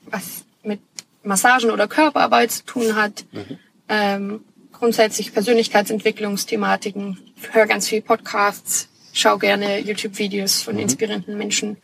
was 0.05 0.45
mit 0.63 0.81
Massagen 1.23 1.71
oder 1.71 1.87
Körperarbeit 1.87 2.51
zu 2.51 2.65
tun 2.65 2.95
hat. 2.95 3.25
Mhm. 3.31 3.59
Ähm, 3.87 4.45
grundsätzlich 4.73 5.33
Persönlichkeitsentwicklungsthematiken. 5.33 7.17
Höre 7.51 7.65
ganz 7.65 7.87
viel 7.87 8.01
Podcasts, 8.01 8.89
schau 9.13 9.37
gerne 9.37 9.79
YouTube-Videos 9.79 10.61
von 10.61 10.77
inspirierenden 10.77 11.37
Menschen. 11.37 11.77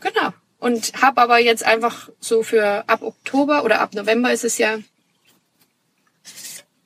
Genau. 0.00 0.32
Und 0.58 0.92
habe 1.00 1.20
aber 1.20 1.38
jetzt 1.38 1.64
einfach 1.64 2.08
so 2.20 2.42
für 2.42 2.88
ab 2.88 3.02
Oktober 3.02 3.64
oder 3.64 3.80
ab 3.80 3.94
November 3.94 4.32
ist 4.32 4.44
es 4.44 4.58
ja 4.58 4.78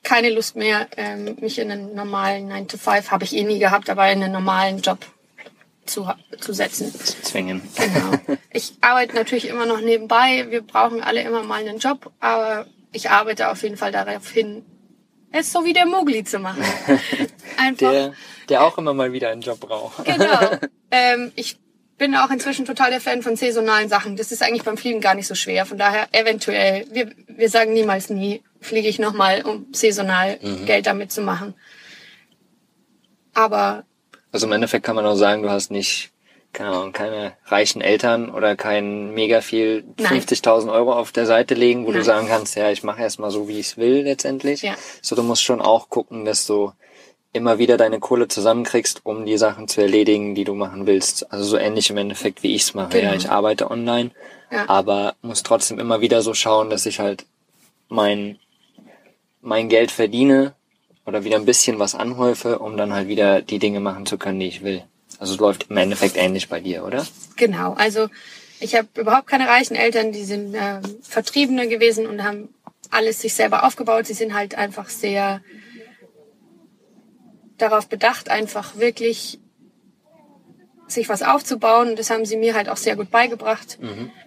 keine 0.07 0.31
Lust 0.31 0.55
mehr, 0.55 0.87
ähm, 0.97 1.37
mich 1.41 1.59
in 1.59 1.71
einen 1.71 1.95
normalen 1.95 2.47
9 2.47 2.69
to 2.69 2.79
5 2.79 3.11
habe 3.11 3.25
ich 3.25 3.35
eh 3.35 3.43
nie 3.43 3.59
gehabt, 3.59 3.91
aber 3.91 4.11
in 4.11 4.23
einen 4.23 4.33
normalen 4.33 4.79
Job 4.79 5.01
zu, 5.85 6.09
zu 6.39 6.53
setzen. 6.53 6.93
Zu 6.93 7.23
zwingen. 7.23 7.61
Genau. 7.77 8.39
Ich 8.53 8.73
arbeite 8.81 9.15
natürlich 9.15 9.49
immer 9.49 9.67
noch 9.67 9.83
nebenbei. 9.83 10.47
Wir 10.49 10.63
brauchen 10.63 11.03
alle 11.03 11.21
immer 11.21 11.43
mal 11.43 11.61
einen 11.61 11.79
Job, 11.79 12.11
aber 12.21 12.67
ich 12.93 13.11
arbeite 13.11 13.51
auf 13.51 13.63
jeden 13.63 13.77
Fall 13.77 13.93
darauf 13.93 14.31
hin, 14.31 14.65
es 15.31 15.53
so 15.53 15.67
wie 15.67 15.75
der 15.75 15.85
Mogli 15.85 16.25
zu 16.25 16.39
machen. 16.39 16.65
Einfach. 17.59 17.91
Der, 17.91 18.15
der 18.49 18.65
auch 18.65 18.79
immer 18.79 18.95
mal 18.95 19.13
wieder 19.13 19.29
einen 19.29 19.43
Job 19.43 19.61
braucht. 19.61 20.05
Genau. 20.05 20.59
Ähm, 20.89 21.33
ich 21.35 21.59
bin 21.99 22.15
auch 22.15 22.31
inzwischen 22.31 22.67
total 22.67 22.91
der 22.91 23.01
Fan 23.01 23.23
von 23.23 23.37
saisonalen 23.37 23.89
Sachen. 23.89 24.17
Das 24.17 24.33
ist 24.33 24.43
eigentlich 24.43 24.65
beim 24.65 24.77
Fliegen 24.77 25.01
gar 25.01 25.15
nicht 25.15 25.27
so 25.27 25.35
schwer. 25.35 25.65
Von 25.67 25.79
daher 25.79 26.09
eventuell, 26.13 26.87
wir, 26.93 27.11
wir 27.27 27.49
sagen 27.49 27.73
niemals 27.73 28.11
nie, 28.11 28.43
fliege 28.61 28.89
ich 28.89 28.99
nochmal, 28.99 29.43
um 29.43 29.67
saisonal 29.73 30.39
Geld 30.67 30.87
damit 30.87 31.11
zu 31.13 31.23
machen. 31.23 31.55
Aber 33.35 33.85
Also 34.33 34.47
im 34.47 34.53
Endeffekt 34.53 34.85
kann 34.85 34.97
man 34.97 35.07
auch 35.07 35.17
sagen, 35.17 35.43
du 35.43 35.51
hast 35.51 35.71
nicht, 35.71 36.11
keine 36.53 36.71
Ahnung, 36.71 36.93
keine 36.93 37.33
reichen 37.47 37.81
Eltern 37.81 38.31
oder 38.31 38.57
kein 38.57 39.13
mega 39.13 39.41
viel 39.41 39.85
Nein. 39.99 40.21
50.000 40.21 40.73
Euro 40.73 40.93
auf 40.95 41.13
der 41.13 41.27
Seite 41.27 41.55
legen, 41.55 41.85
wo 41.87 41.93
du 41.93 41.99
Nein. 41.99 42.05
sagen 42.05 42.29
kannst, 42.29 42.57
ja, 42.57 42.71
ich 42.71 42.83
mache 42.83 43.03
erstmal 43.03 43.31
so, 43.31 43.49
wie 43.49 43.59
ich 43.59 43.67
es 43.69 43.77
will 43.77 44.03
letztendlich. 44.03 44.63
Ja. 44.63 44.75
So, 45.03 45.17
du 45.17 45.23
musst 45.23 45.43
schon 45.43 45.61
auch 45.61 45.89
gucken, 45.91 46.25
dass 46.25 46.47
du 46.47 46.73
immer 47.37 47.59
wieder 47.59 47.77
deine 47.77 48.01
Kohle 48.01 48.27
zusammenkriegst, 48.29 49.01
um 49.05 49.25
die 49.27 49.37
Sachen 49.39 49.69
zu 49.69 49.81
erledigen, 49.81 50.35
die 50.35 50.45
du 50.45 50.55
machen 50.55 50.87
willst. 50.87 51.31
Also 51.33 51.45
so 51.45 51.57
ähnlich 51.57 51.91
im 51.91 51.97
Endeffekt, 51.97 52.43
wie 52.43 52.55
ich 52.55 52.63
es 52.63 52.75
mache. 52.75 52.91
Genau. 52.99 53.11
Ja, 53.11 53.15
ich 53.15 53.31
arbeite 53.31 53.71
online, 53.71 54.11
Ja. 54.51 54.69
aber 54.69 55.15
muss 55.23 55.43
trotzdem 55.43 55.79
immer 55.79 56.01
wieder 56.01 56.23
so 56.23 56.35
schauen, 56.35 56.71
dass 56.71 56.87
ich 56.87 56.99
halt 56.99 57.25
mein, 57.89 58.39
mein 59.41 59.69
Geld 59.69 59.91
verdiene 59.91 60.55
oder 61.05 61.23
wieder 61.25 61.37
ein 61.37 61.45
bisschen 61.47 61.79
was 61.79 61.95
anhäufe, 61.95 62.59
um 62.59 62.77
dann 62.77 62.93
halt 62.93 63.07
wieder 63.09 63.41
die 63.43 63.59
Dinge 63.61 63.81
machen 63.81 64.07
zu 64.07 64.19
können, 64.19 64.41
die 64.41 64.49
ich 64.49 64.65
will. 64.65 64.83
Also 65.19 65.35
es 65.35 65.41
läuft 65.41 65.71
im 65.71 65.77
Endeffekt 65.77 66.17
ähnlich 66.17 66.49
bei 66.49 66.61
dir, 66.61 66.85
oder? 66.85 67.07
Genau, 67.37 67.75
also 67.75 68.09
ich 68.61 68.75
habe 68.75 68.89
überhaupt 68.97 69.27
keine 69.29 69.47
reichen 69.47 69.77
Eltern, 69.77 70.13
die 70.13 70.25
sind 70.25 70.55
ähm, 70.59 70.81
Vertriebene 71.03 71.69
gewesen 71.69 72.07
und 72.07 72.25
haben 72.25 72.49
alles 72.91 73.21
sich 73.21 73.35
selber 73.35 73.65
aufgebaut. 73.65 74.07
Sie 74.07 74.15
sind 74.15 74.35
halt 74.35 74.57
einfach 74.57 74.89
sehr 74.89 75.41
darauf 77.59 77.89
bedacht, 77.89 78.31
einfach 78.31 78.77
wirklich 78.77 79.39
sich 80.87 81.09
was 81.09 81.23
aufzubauen. 81.23 81.97
Das 81.97 82.11
haben 82.11 82.25
sie 82.25 82.37
mir 82.37 82.55
halt 82.55 82.69
auch 82.69 82.77
sehr 82.77 82.97
gut 82.97 83.11
beigebracht, 83.11 83.79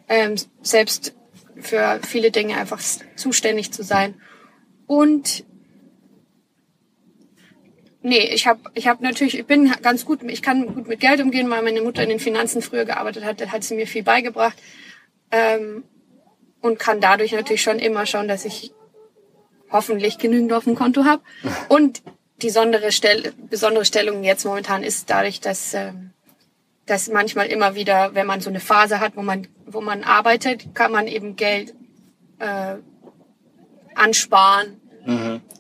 ähm, 0.08 0.36
selbst 0.62 1.14
für 1.58 2.00
viele 2.08 2.32
Dinge 2.32 2.58
einfach 2.58 2.82
zuständig 3.16 3.72
zu 3.72 3.84
sein. 3.84 4.16
Und 4.88 5.46
Nee, 8.02 8.30
ich 8.34 8.48
habe 8.48 8.62
ich 8.76 8.88
hab 8.88 9.02
natürlich, 9.02 9.38
ich 9.38 9.46
bin 9.46 9.74
ganz 9.82 10.06
gut, 10.06 10.24
ich 10.24 10.42
kann 10.42 10.74
gut 10.74 10.88
mit 10.88 11.02
Geld 11.02 11.20
umgehen, 11.20 11.50
weil 11.50 11.62
meine 11.62 11.82
Mutter 11.82 12.02
in 12.02 12.08
den 12.08 12.20
Finanzen 12.20 12.62
früher 12.62 12.86
gearbeitet 12.86 13.26
hat, 13.26 13.42
da 13.42 13.48
hat 13.48 13.66
sie 13.66 13.76
mir 13.76 13.88
viel 13.88 14.04
beigebracht. 14.04 14.58
Ähm, 15.32 15.84
und 16.62 16.80
kann 16.80 17.02
dadurch 17.02 17.34
natürlich 17.34 17.62
schon 17.62 17.80
immer 17.80 18.06
schauen, 18.06 18.28
dass 18.28 18.46
ich 18.46 18.72
hoffentlich 19.70 20.18
genügend 20.18 20.54
auf 20.54 20.64
dem 20.64 20.76
Konto 20.76 21.04
habe. 21.06 21.22
Und 21.70 22.02
die 22.42 22.48
besondere, 22.48 22.92
Stell 22.92 23.34
besondere 23.50 23.86
Stellung 23.86 24.24
jetzt 24.24 24.46
momentan 24.46 24.84
ist 24.84 25.10
dadurch, 25.10 25.40
dass, 25.40 25.74
ähm, 25.74 26.12
dass 26.86 27.10
manchmal 27.10 27.48
immer 27.48 27.76
wieder, 27.76 28.16
wenn 28.16 28.28
man 28.28 28.42
so 28.42 28.50
eine 28.50 28.60
Phase 28.60 29.00
hat, 29.00 29.16
wo 29.16 29.22
man, 29.22 29.48
wo 29.66 29.82
man 29.82 30.04
arbeitet, 30.04 30.74
kann 30.74 30.92
man 30.92 31.08
eben 31.08 31.36
Geld 31.36 31.74
äh, 32.40 32.76
ansparen 33.96 34.80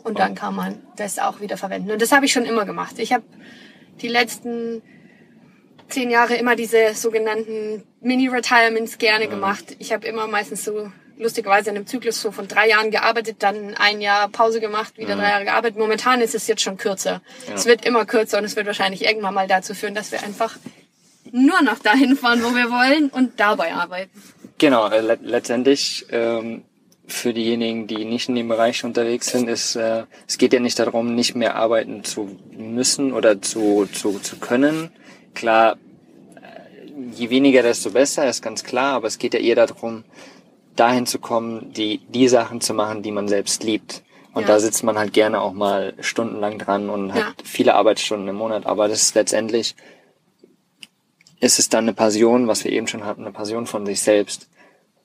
und 0.03 0.19
dann 0.19 0.35
kann 0.35 0.55
man 0.55 0.81
das 0.95 1.19
auch 1.19 1.41
wieder 1.41 1.57
verwenden. 1.57 1.91
Und 1.91 2.01
das 2.01 2.11
habe 2.11 2.25
ich 2.25 2.31
schon 2.31 2.45
immer 2.45 2.65
gemacht. 2.65 2.99
Ich 2.99 3.13
habe 3.13 3.23
die 4.01 4.07
letzten 4.07 4.81
zehn 5.89 6.09
Jahre 6.09 6.35
immer 6.35 6.55
diese 6.55 6.93
sogenannten 6.93 7.83
Mini-Retirements 8.01 8.97
gerne 8.97 9.27
gemacht. 9.27 9.75
Ich 9.79 9.91
habe 9.91 10.07
immer 10.07 10.27
meistens 10.27 10.63
so 10.63 10.91
lustigerweise 11.19 11.69
in 11.69 11.75
einem 11.75 11.85
Zyklus 11.85 12.21
so 12.21 12.31
von 12.31 12.47
drei 12.47 12.69
Jahren 12.69 12.91
gearbeitet, 12.91 13.37
dann 13.39 13.75
ein 13.75 14.01
Jahr 14.01 14.29
Pause 14.29 14.59
gemacht, 14.59 14.97
wieder 14.97 15.15
drei 15.15 15.29
Jahre 15.29 15.45
gearbeitet. 15.45 15.77
Momentan 15.77 16.21
ist 16.21 16.33
es 16.33 16.47
jetzt 16.47 16.61
schon 16.61 16.77
kürzer. 16.77 17.21
Es 17.53 17.65
wird 17.65 17.85
immer 17.85 18.05
kürzer 18.05 18.39
und 18.39 18.45
es 18.45 18.55
wird 18.55 18.65
wahrscheinlich 18.65 19.03
irgendwann 19.05 19.33
mal 19.33 19.47
dazu 19.47 19.73
führen, 19.73 19.93
dass 19.93 20.11
wir 20.11 20.23
einfach 20.23 20.57
nur 21.31 21.61
noch 21.61 21.79
dahin 21.79 22.15
fahren, 22.15 22.41
wo 22.43 22.55
wir 22.55 22.71
wollen 22.71 23.09
und 23.09 23.39
dabei 23.39 23.73
arbeiten. 23.73 24.09
Genau, 24.57 24.89
äh, 24.89 25.01
le 25.01 25.19
letztendlich 25.21 26.05
ähm, 26.11 26.63
für 27.07 27.33
diejenigen, 27.33 27.87
die 27.87 28.05
nicht 28.05 28.29
in 28.29 28.35
dem 28.35 28.47
Bereich 28.47 28.83
unterwegs 28.83 29.27
sind, 29.27 29.47
ist 29.47 29.75
äh, 29.75 30.03
es 30.27 30.37
geht 30.37 30.53
ja 30.53 30.59
nicht 30.59 30.79
darum, 30.79 31.15
nicht 31.15 31.35
mehr 31.35 31.55
arbeiten 31.55 32.03
zu 32.03 32.37
müssen 32.51 33.13
oder 33.13 33.41
zu, 33.41 33.87
zu, 33.93 34.19
zu 34.19 34.37
können. 34.37 34.91
Klar, 35.33 35.77
äh, 36.35 37.15
je 37.15 37.29
weniger, 37.29 37.61
desto 37.61 37.91
besser, 37.91 38.27
ist 38.27 38.41
ganz 38.41 38.63
klar, 38.63 38.93
aber 38.95 39.07
es 39.07 39.17
geht 39.17 39.33
ja 39.33 39.39
eher 39.39 39.55
darum, 39.55 40.03
dahin 40.79 41.05
zu 41.05 41.19
kommen, 41.19 41.73
die, 41.73 41.99
die 42.09 42.27
Sachen 42.27 42.61
zu 42.61 42.73
machen, 42.73 43.01
die 43.03 43.11
man 43.11 43.27
selbst 43.27 43.63
liebt. 43.63 44.03
Und 44.33 44.43
Ja. 44.43 44.47
da 44.49 44.59
sitzt 44.59 44.83
man 44.83 44.97
halt 44.97 45.11
gerne 45.13 45.41
auch 45.41 45.53
mal 45.53 45.93
stundenlang 45.99 46.57
dran 46.59 46.89
und 46.89 47.13
hat 47.13 47.19
Ja. 47.19 47.33
viele 47.43 47.75
Arbeitsstunden 47.75 48.27
im 48.27 48.35
Monat, 48.35 48.65
aber 48.65 48.87
das 48.87 49.01
ist 49.01 49.15
letztendlich 49.15 49.75
ist 51.41 51.57
es 51.57 51.69
dann 51.69 51.85
eine 51.85 51.93
Passion, 51.93 52.47
was 52.47 52.63
wir 52.63 52.71
eben 52.71 52.87
schon 52.87 53.05
hatten, 53.05 53.21
eine 53.21 53.31
Passion 53.31 53.65
von 53.65 53.85
sich 53.85 54.01
selbst. 54.01 54.49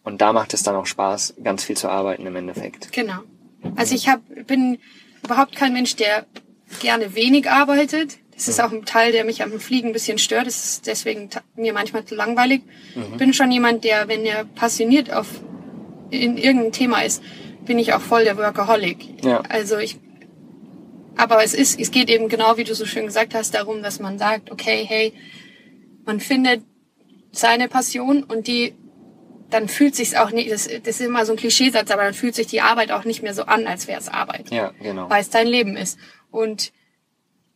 Und 0.03 0.21
da 0.21 0.33
macht 0.33 0.53
es 0.53 0.63
dann 0.63 0.75
auch 0.75 0.87
Spaß, 0.87 1.35
ganz 1.43 1.65
viel 1.65 1.77
zu 1.77 1.89
arbeiten 1.89 2.27
im 2.27 2.37
Endeffekt. 2.37 2.93
Genau. 2.93 3.21
Also 3.77 3.95
ich 3.95 4.09
hab, 4.09 4.21
bin 4.47 4.79
überhaupt 5.23 5.55
kein 5.57 5.73
Mensch, 5.73 5.97
der 5.97 6.27
gerne 6.81 7.15
wenig 7.15 7.49
arbeitet. 7.51 8.19
Das 8.35 8.49
ist 8.49 8.61
auch 8.61 8.73
ein 8.73 8.85
Teil, 8.85 9.13
der 9.13 9.25
mich 9.25 9.43
am 9.45 9.59
Fliegen 9.61 9.89
ein 9.89 9.93
bisschen 9.93 10.19
stört. 10.19 10.49
Das 10.49 10.65
ist 10.65 10.87
deswegen 10.89 11.31
mir 11.55 11.73
manchmal 11.73 12.05
zu 12.05 12.17
langweilig. 12.17 12.63
Ich 13.13 13.17
bin 13.17 13.33
schon 13.33 13.51
jemand, 13.53 13.85
der, 13.85 14.09
wenn 14.09 14.27
er 14.27 14.45
passioniert 14.45 15.13
auf 15.13 15.29
in 16.15 16.37
irgendein 16.37 16.73
Thema 16.73 17.03
ist, 17.03 17.23
bin 17.65 17.79
ich 17.79 17.93
auch 17.95 18.01
voll 18.01 18.25
der 18.25 18.37
Workaholic. 18.37 19.25
Ja. 19.25 19.43
Also 19.49 19.79
ich, 19.79 19.99
aber 21.17 21.43
es 21.43 21.55
ist, 21.55 21.81
es 21.81 21.91
geht 21.91 22.11
eben 22.11 22.29
genau, 22.29 22.57
wie 22.57 22.65
du 22.65 22.75
so 22.75 22.85
schön 22.85 23.07
gesagt 23.07 23.35
hast, 23.35 23.55
darum, 23.55 23.83
dass 23.83 24.01
man 24.01 24.19
sagt, 24.19 24.51
okay, 24.51 24.85
hey, 24.87 25.13
man 26.05 26.21
findet 26.21 26.63
seine 27.33 27.69
Passion 27.69 28.23
und 28.23 28.47
die 28.47 28.75
dann 29.51 29.69
fühlt 29.69 29.95
sich's 29.95 30.15
auch 30.15 30.31
nicht, 30.31 30.51
das, 30.51 30.67
das 30.67 31.01
ist 31.01 31.07
immer 31.07 31.25
so 31.25 31.33
ein 31.33 31.39
Klischeesatz, 31.39 31.91
aber 31.91 32.03
dann 32.03 32.15
fühlt 32.15 32.35
sich 32.35 32.49
die 32.49 32.61
Arbeit 32.61 32.91
auch 32.91 33.05
nicht 33.05 33.23
mehr 33.23 33.35
so 33.35 33.45
an, 33.45 33.67
als 33.67 33.87
wäre 33.87 34.01
es 34.01 34.09
Arbeit, 34.09 34.51
Ja, 34.51 34.73
genau. 34.83 35.09
weil 35.09 35.21
es 35.21 35.31
dein 35.31 35.47
Leben 35.47 35.77
ist. 35.77 35.97
Und 36.31 36.73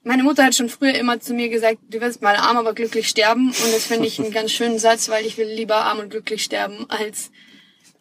meine 0.04 0.22
Mutter 0.22 0.44
hat 0.44 0.54
schon 0.54 0.68
früher 0.68 0.94
immer 0.94 1.18
zu 1.18 1.34
mir 1.34 1.48
gesagt, 1.48 1.78
du 1.90 2.00
wirst 2.00 2.22
mal 2.22 2.36
arm, 2.36 2.56
aber 2.56 2.72
glücklich 2.72 3.08
sterben. 3.08 3.48
Und 3.48 3.72
das 3.74 3.84
finde 3.84 4.06
ich 4.06 4.20
einen 4.20 4.30
ganz 4.30 4.52
schönen 4.52 4.78
Satz, 4.78 5.08
weil 5.08 5.26
ich 5.26 5.36
will 5.38 5.48
lieber 5.48 5.76
arm 5.76 5.98
und 5.98 6.10
glücklich 6.10 6.44
sterben 6.44 6.86
als 6.88 7.30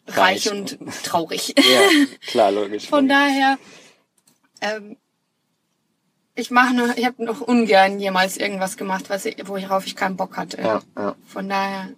reich, 0.08 0.48
Reich. 0.48 0.52
und 0.52 0.78
traurig. 1.04 1.54
Ja, 1.58 1.82
klar, 2.28 2.52
logisch. 2.52 2.88
Von 2.88 3.08
logisch. 3.08 3.18
daher, 3.18 3.58
ähm, 4.62 4.98
ich 6.36 6.52
mache 6.52 6.74
noch, 6.76 6.96
ich 6.96 7.06
habe 7.06 7.24
noch 7.24 7.42
ungern 7.42 8.00
jemals 8.00 8.38
irgendwas 8.38 8.78
gemacht, 8.78 9.10
was 9.10 9.26
ich, 9.26 9.36
worauf 9.48 9.86
ich 9.88 9.96
keinen 9.96 10.16
Bock 10.18 10.38
hatte. 10.38 10.62
Ja, 10.62 10.82
ja. 10.96 11.16
Von 11.26 11.50
daher, 11.50 11.90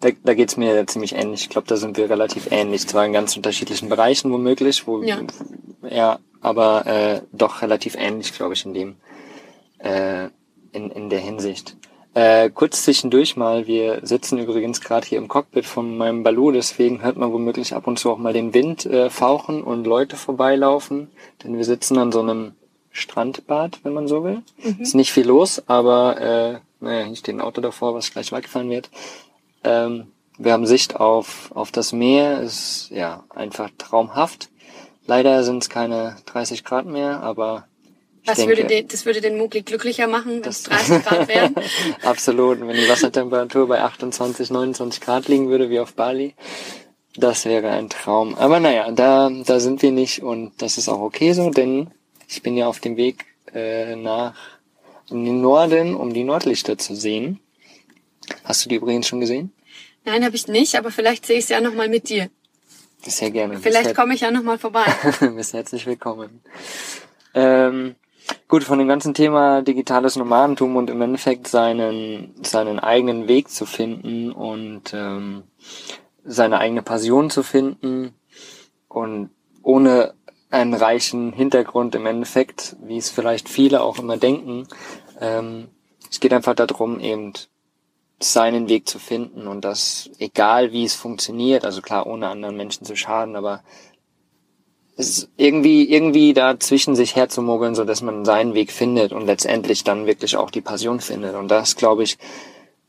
Da, 0.00 0.10
da 0.24 0.34
geht's 0.34 0.56
mir 0.56 0.86
ziemlich 0.86 1.14
ähnlich. 1.14 1.42
Ich 1.42 1.48
glaube, 1.48 1.66
da 1.68 1.76
sind 1.76 1.96
wir 1.96 2.10
relativ 2.10 2.48
ähnlich. 2.50 2.86
Zwar 2.88 3.06
in 3.06 3.12
ganz 3.12 3.36
unterschiedlichen 3.36 3.88
Bereichen 3.88 4.32
womöglich, 4.32 4.86
wo 4.86 5.02
Ja. 5.02 5.20
ja 5.88 6.18
aber 6.40 6.86
äh, 6.86 7.20
doch 7.32 7.62
relativ 7.62 7.94
ähnlich, 7.94 8.32
glaube 8.34 8.54
ich, 8.54 8.64
in 8.66 8.74
dem 8.74 8.96
äh, 9.78 10.28
in, 10.72 10.90
in 10.90 11.08
der 11.08 11.20
Hinsicht. 11.20 11.76
Äh, 12.14 12.50
kurz 12.50 12.84
zwischendurch 12.84 13.36
mal, 13.36 13.66
wir 13.66 13.98
sitzen 14.02 14.38
übrigens 14.38 14.80
gerade 14.80 15.04
hier 15.06 15.18
im 15.18 15.26
Cockpit 15.26 15.66
von 15.66 15.96
meinem 15.96 16.22
Balu, 16.22 16.52
deswegen 16.52 17.02
hört 17.02 17.16
man 17.16 17.32
womöglich 17.32 17.74
ab 17.74 17.88
und 17.88 17.98
zu 17.98 18.10
auch 18.10 18.18
mal 18.18 18.32
den 18.32 18.54
Wind 18.54 18.86
äh, 18.86 19.10
fauchen 19.10 19.64
und 19.64 19.84
Leute 19.84 20.16
vorbeilaufen, 20.16 21.10
denn 21.42 21.56
wir 21.56 21.64
sitzen 21.64 21.98
an 21.98 22.12
so 22.12 22.20
einem 22.20 22.52
Strandbad, 22.92 23.80
wenn 23.82 23.92
man 23.92 24.06
so 24.06 24.22
will. 24.22 24.42
Ist 24.78 24.94
nicht 24.94 25.12
viel 25.12 25.26
los, 25.26 25.64
aber 25.66 26.20
äh, 26.20 26.60
naja, 26.78 27.06
hier 27.06 27.16
steht 27.16 27.34
ein 27.34 27.40
Auto 27.40 27.60
davor, 27.60 27.94
was 27.94 28.12
gleich 28.12 28.30
wegfahren 28.30 28.70
wird. 28.70 28.90
Ähm, 29.64 30.12
wir 30.38 30.52
haben 30.52 30.66
Sicht 30.66 30.94
auf, 30.94 31.50
auf 31.52 31.72
das 31.72 31.92
Meer, 31.92 32.40
ist 32.40 32.90
ja 32.90 33.24
einfach 33.30 33.70
traumhaft. 33.76 34.50
Leider 35.06 35.42
sind 35.42 35.64
es 35.64 35.68
keine 35.68 36.16
30 36.26 36.62
Grad 36.62 36.86
mehr, 36.86 37.22
aber 37.24 37.66
Was 38.26 38.36
denke, 38.36 38.56
würde 38.56 38.68
den, 38.68 38.88
das 38.88 39.04
würde 39.04 39.20
den 39.20 39.36
Mugli 39.36 39.62
glücklicher 39.62 40.06
machen, 40.06 40.42
wenn 40.42 40.50
es 40.50 40.62
30 40.62 41.04
Grad 41.04 41.28
wären. 41.28 41.54
Absolut. 42.02 42.60
Wenn 42.60 42.76
die 42.76 42.88
Wassertemperatur 42.88 43.68
bei 43.68 43.82
28, 43.82 44.50
29 44.50 45.00
Grad 45.00 45.28
liegen 45.28 45.48
würde, 45.50 45.68
wie 45.68 45.80
auf 45.80 45.94
Bali, 45.94 46.34
das 47.16 47.44
wäre 47.44 47.70
ein 47.70 47.90
Traum. 47.90 48.34
Aber 48.36 48.60
naja, 48.60 48.90
da, 48.92 49.30
da 49.30 49.60
sind 49.60 49.82
wir 49.82 49.92
nicht 49.92 50.22
und 50.22 50.52
das 50.58 50.78
ist 50.78 50.88
auch 50.88 51.00
okay 51.00 51.32
so, 51.32 51.50
denn 51.50 51.90
ich 52.28 52.42
bin 52.42 52.56
ja 52.56 52.66
auf 52.66 52.80
dem 52.80 52.96
Weg 52.96 53.26
äh, 53.52 53.94
nach 53.96 54.34
in 55.10 55.24
den 55.24 55.40
Norden, 55.40 55.94
um 55.94 56.14
die 56.14 56.24
Nordlichter 56.24 56.78
zu 56.78 56.96
sehen. 56.96 57.40
Hast 58.42 58.64
du 58.64 58.68
die 58.70 58.76
übrigens 58.76 59.06
schon 59.06 59.20
gesehen? 59.20 59.52
Nein, 60.04 60.24
habe 60.24 60.36
ich 60.36 60.48
nicht, 60.48 60.76
aber 60.76 60.90
vielleicht 60.90 61.26
sehe 61.26 61.38
ich 61.38 61.44
es 61.44 61.50
ja 61.50 61.60
nochmal 61.60 61.88
mit 61.88 62.08
dir. 62.08 62.30
Sehr 63.06 63.30
gerne. 63.30 63.58
Vielleicht 63.58 63.94
komme 63.94 64.14
ich 64.14 64.22
ja 64.22 64.30
nochmal 64.30 64.58
vorbei. 64.58 64.84
Bist 65.36 65.52
herzlich 65.52 65.84
willkommen. 65.86 66.40
Ähm, 67.34 67.96
gut, 68.48 68.64
von 68.64 68.78
dem 68.78 68.88
ganzen 68.88 69.14
Thema 69.14 69.62
digitales 69.62 70.16
Nomadentum 70.16 70.76
und 70.76 70.90
im 70.90 71.00
Endeffekt 71.02 71.48
seinen, 71.48 72.34
seinen 72.42 72.78
eigenen 72.78 73.28
Weg 73.28 73.50
zu 73.50 73.66
finden 73.66 74.32
und 74.32 74.92
ähm, 74.94 75.44
seine 76.24 76.58
eigene 76.58 76.82
Passion 76.82 77.30
zu 77.30 77.42
finden 77.42 78.14
und 78.88 79.30
ohne 79.62 80.14
einen 80.50 80.74
reichen 80.74 81.32
Hintergrund 81.32 81.94
im 81.94 82.06
Endeffekt, 82.06 82.76
wie 82.82 82.96
es 82.96 83.10
vielleicht 83.10 83.48
viele 83.48 83.82
auch 83.82 83.98
immer 83.98 84.16
denken. 84.16 84.68
Ähm, 85.20 85.68
es 86.10 86.20
geht 86.20 86.32
einfach 86.32 86.54
darum, 86.54 87.00
eben 87.00 87.32
seinen 88.20 88.68
Weg 88.68 88.88
zu 88.88 88.98
finden 88.98 89.48
und 89.48 89.64
das, 89.64 90.08
egal 90.18 90.72
wie 90.72 90.84
es 90.84 90.94
funktioniert, 90.94 91.64
also 91.64 91.82
klar, 91.82 92.06
ohne 92.06 92.28
anderen 92.28 92.56
Menschen 92.56 92.86
zu 92.86 92.96
schaden, 92.96 93.36
aber 93.36 93.62
irgendwie, 95.36 95.90
irgendwie 95.90 96.34
dazwischen 96.34 96.94
sich 96.94 97.16
herzumogeln, 97.16 97.74
so 97.74 97.84
dass 97.84 98.02
man 98.02 98.24
seinen 98.24 98.54
Weg 98.54 98.70
findet 98.70 99.12
und 99.12 99.26
letztendlich 99.26 99.84
dann 99.84 100.06
wirklich 100.06 100.36
auch 100.36 100.50
die 100.50 100.60
Passion 100.60 101.00
findet. 101.00 101.34
Und 101.34 101.48
das, 101.48 101.76
glaube 101.76 102.04
ich, 102.04 102.16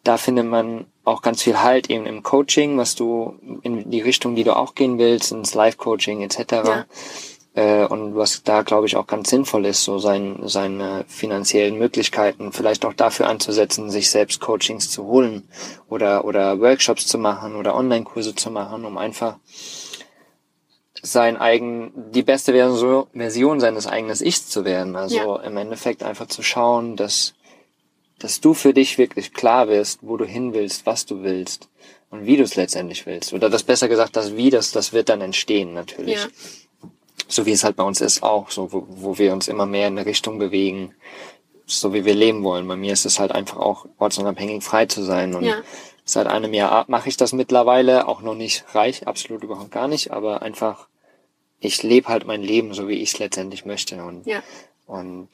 da 0.04 0.18
findet 0.18 0.46
man 0.46 0.86
auch 1.04 1.22
ganz 1.22 1.42
viel 1.42 1.62
Halt 1.62 1.90
eben 1.90 2.06
im 2.06 2.22
Coaching, 2.22 2.78
was 2.78 2.96
du 2.96 3.36
in 3.64 3.90
die 3.90 4.02
Richtung, 4.02 4.36
die 4.36 4.44
du 4.44 4.56
auch 4.56 4.76
gehen 4.76 5.00
willst, 5.00 5.32
ins 5.32 5.56
Live-Coaching 5.56 6.22
etc. 6.22 6.40
Ja. 6.52 6.86
Äh, 7.56 7.86
und 7.86 8.16
was 8.16 8.44
da, 8.44 8.62
glaube 8.62 8.86
ich, 8.86 8.98
auch 8.98 9.08
ganz 9.08 9.30
sinnvoll 9.30 9.66
ist, 9.66 9.84
so 9.84 9.98
sein, 9.98 10.42
seine 10.44 11.06
finanziellen 11.08 11.80
Möglichkeiten 11.80 12.52
vielleicht 12.52 12.86
auch 12.86 12.94
dafür 12.94 13.28
anzusetzen, 13.28 13.90
sich 13.90 14.12
selbst 14.12 14.42
Coachings 14.42 14.92
zu 14.92 15.06
holen 15.06 15.48
oder, 15.90 16.26
oder 16.26 16.60
Workshops 16.60 17.08
zu 17.08 17.18
machen 17.18 17.56
oder 17.56 17.76
Online-Kurse 17.76 18.36
zu 18.36 18.52
machen, 18.52 18.86
um 18.86 18.98
einfach 18.98 19.38
sein 21.06 21.38
eigen, 21.38 21.92
die 22.12 22.24
beste 22.24 22.52
Version, 22.54 23.08
Version 23.14 23.60
seines 23.60 23.88
eigenen 23.88 24.18
Ichs 24.22 24.48
zu 24.50 24.66
werden. 24.66 24.96
Also 24.96 25.16
Ja. 25.18 25.36
im 25.44 25.56
Endeffekt 25.58 26.04
einfach 26.04 26.28
zu 26.28 26.42
schauen, 26.42 26.96
dass, 26.96 27.34
dass 28.20 28.42
du 28.42 28.54
für 28.54 28.74
dich 28.74 28.98
wirklich 28.98 29.34
klar 29.34 29.68
wirst, 29.68 30.00
wo 30.02 30.18
du 30.18 30.26
hin 30.26 30.54
willst, 30.54 30.86
was 30.86 31.06
du 31.06 31.22
willst 31.24 31.70
und 32.10 32.26
wie 32.26 32.38
du 32.38 32.44
es 32.44 32.56
letztendlich 32.56 33.06
willst. 33.06 33.34
Oder 33.34 33.50
das 33.50 33.64
besser 33.64 33.88
gesagt, 33.88 34.16
das 34.16 34.36
Wie, 34.36 34.50
das, 34.50 34.72
das 34.72 34.94
wird 34.94 35.10
dann 35.10 35.22
entstehen 35.22 35.74
natürlich. 35.74 36.16
Ja. 36.24 36.28
So 37.28 37.46
wie 37.46 37.52
es 37.52 37.64
halt 37.64 37.76
bei 37.76 37.84
uns 37.84 38.02
ist 38.02 38.24
auch, 38.24 38.52
so 38.52 38.72
wo, 38.74 38.86
wo 38.90 39.18
wir 39.18 39.34
uns 39.34 39.48
immer 39.48 39.66
mehr 39.66 39.88
in 39.88 39.98
eine 39.98 40.06
Richtung 40.06 40.38
bewegen, 40.40 40.94
so 41.66 41.94
wie 41.94 42.06
wir 42.06 42.14
leben 42.14 42.44
wollen. 42.44 42.68
Bei 42.68 42.76
mir 42.76 42.94
ist 42.94 43.06
es 43.06 43.20
halt 43.20 43.32
einfach 43.32 43.58
auch 43.58 43.86
ortsunabhängig 43.98 44.64
frei 44.64 44.86
zu 44.86 45.02
sein. 45.04 45.34
Und 45.34 45.44
Ja. 45.46 45.56
seit 46.04 46.28
einem 46.28 46.54
Jahr 46.54 46.86
mache 46.88 47.10
ich 47.10 47.18
das 47.18 47.34
mittlerweile, 47.34 48.08
auch 48.08 48.22
noch 48.22 48.36
nicht 48.36 48.64
reich, 48.76 49.08
absolut 49.08 49.44
überhaupt 49.44 49.72
gar 49.72 49.88
nicht, 49.88 50.12
aber 50.12 50.42
einfach, 50.44 50.88
ich 51.60 51.82
lebe 51.84 52.08
halt 52.10 52.26
mein 52.26 52.42
Leben, 52.42 52.74
so 52.74 52.88
wie 52.88 52.96
ich 53.02 53.14
es 53.14 53.20
letztendlich 53.20 53.66
möchte. 53.66 54.04
Und, 54.04 54.26
Ja. 54.26 54.44
und 54.88 55.30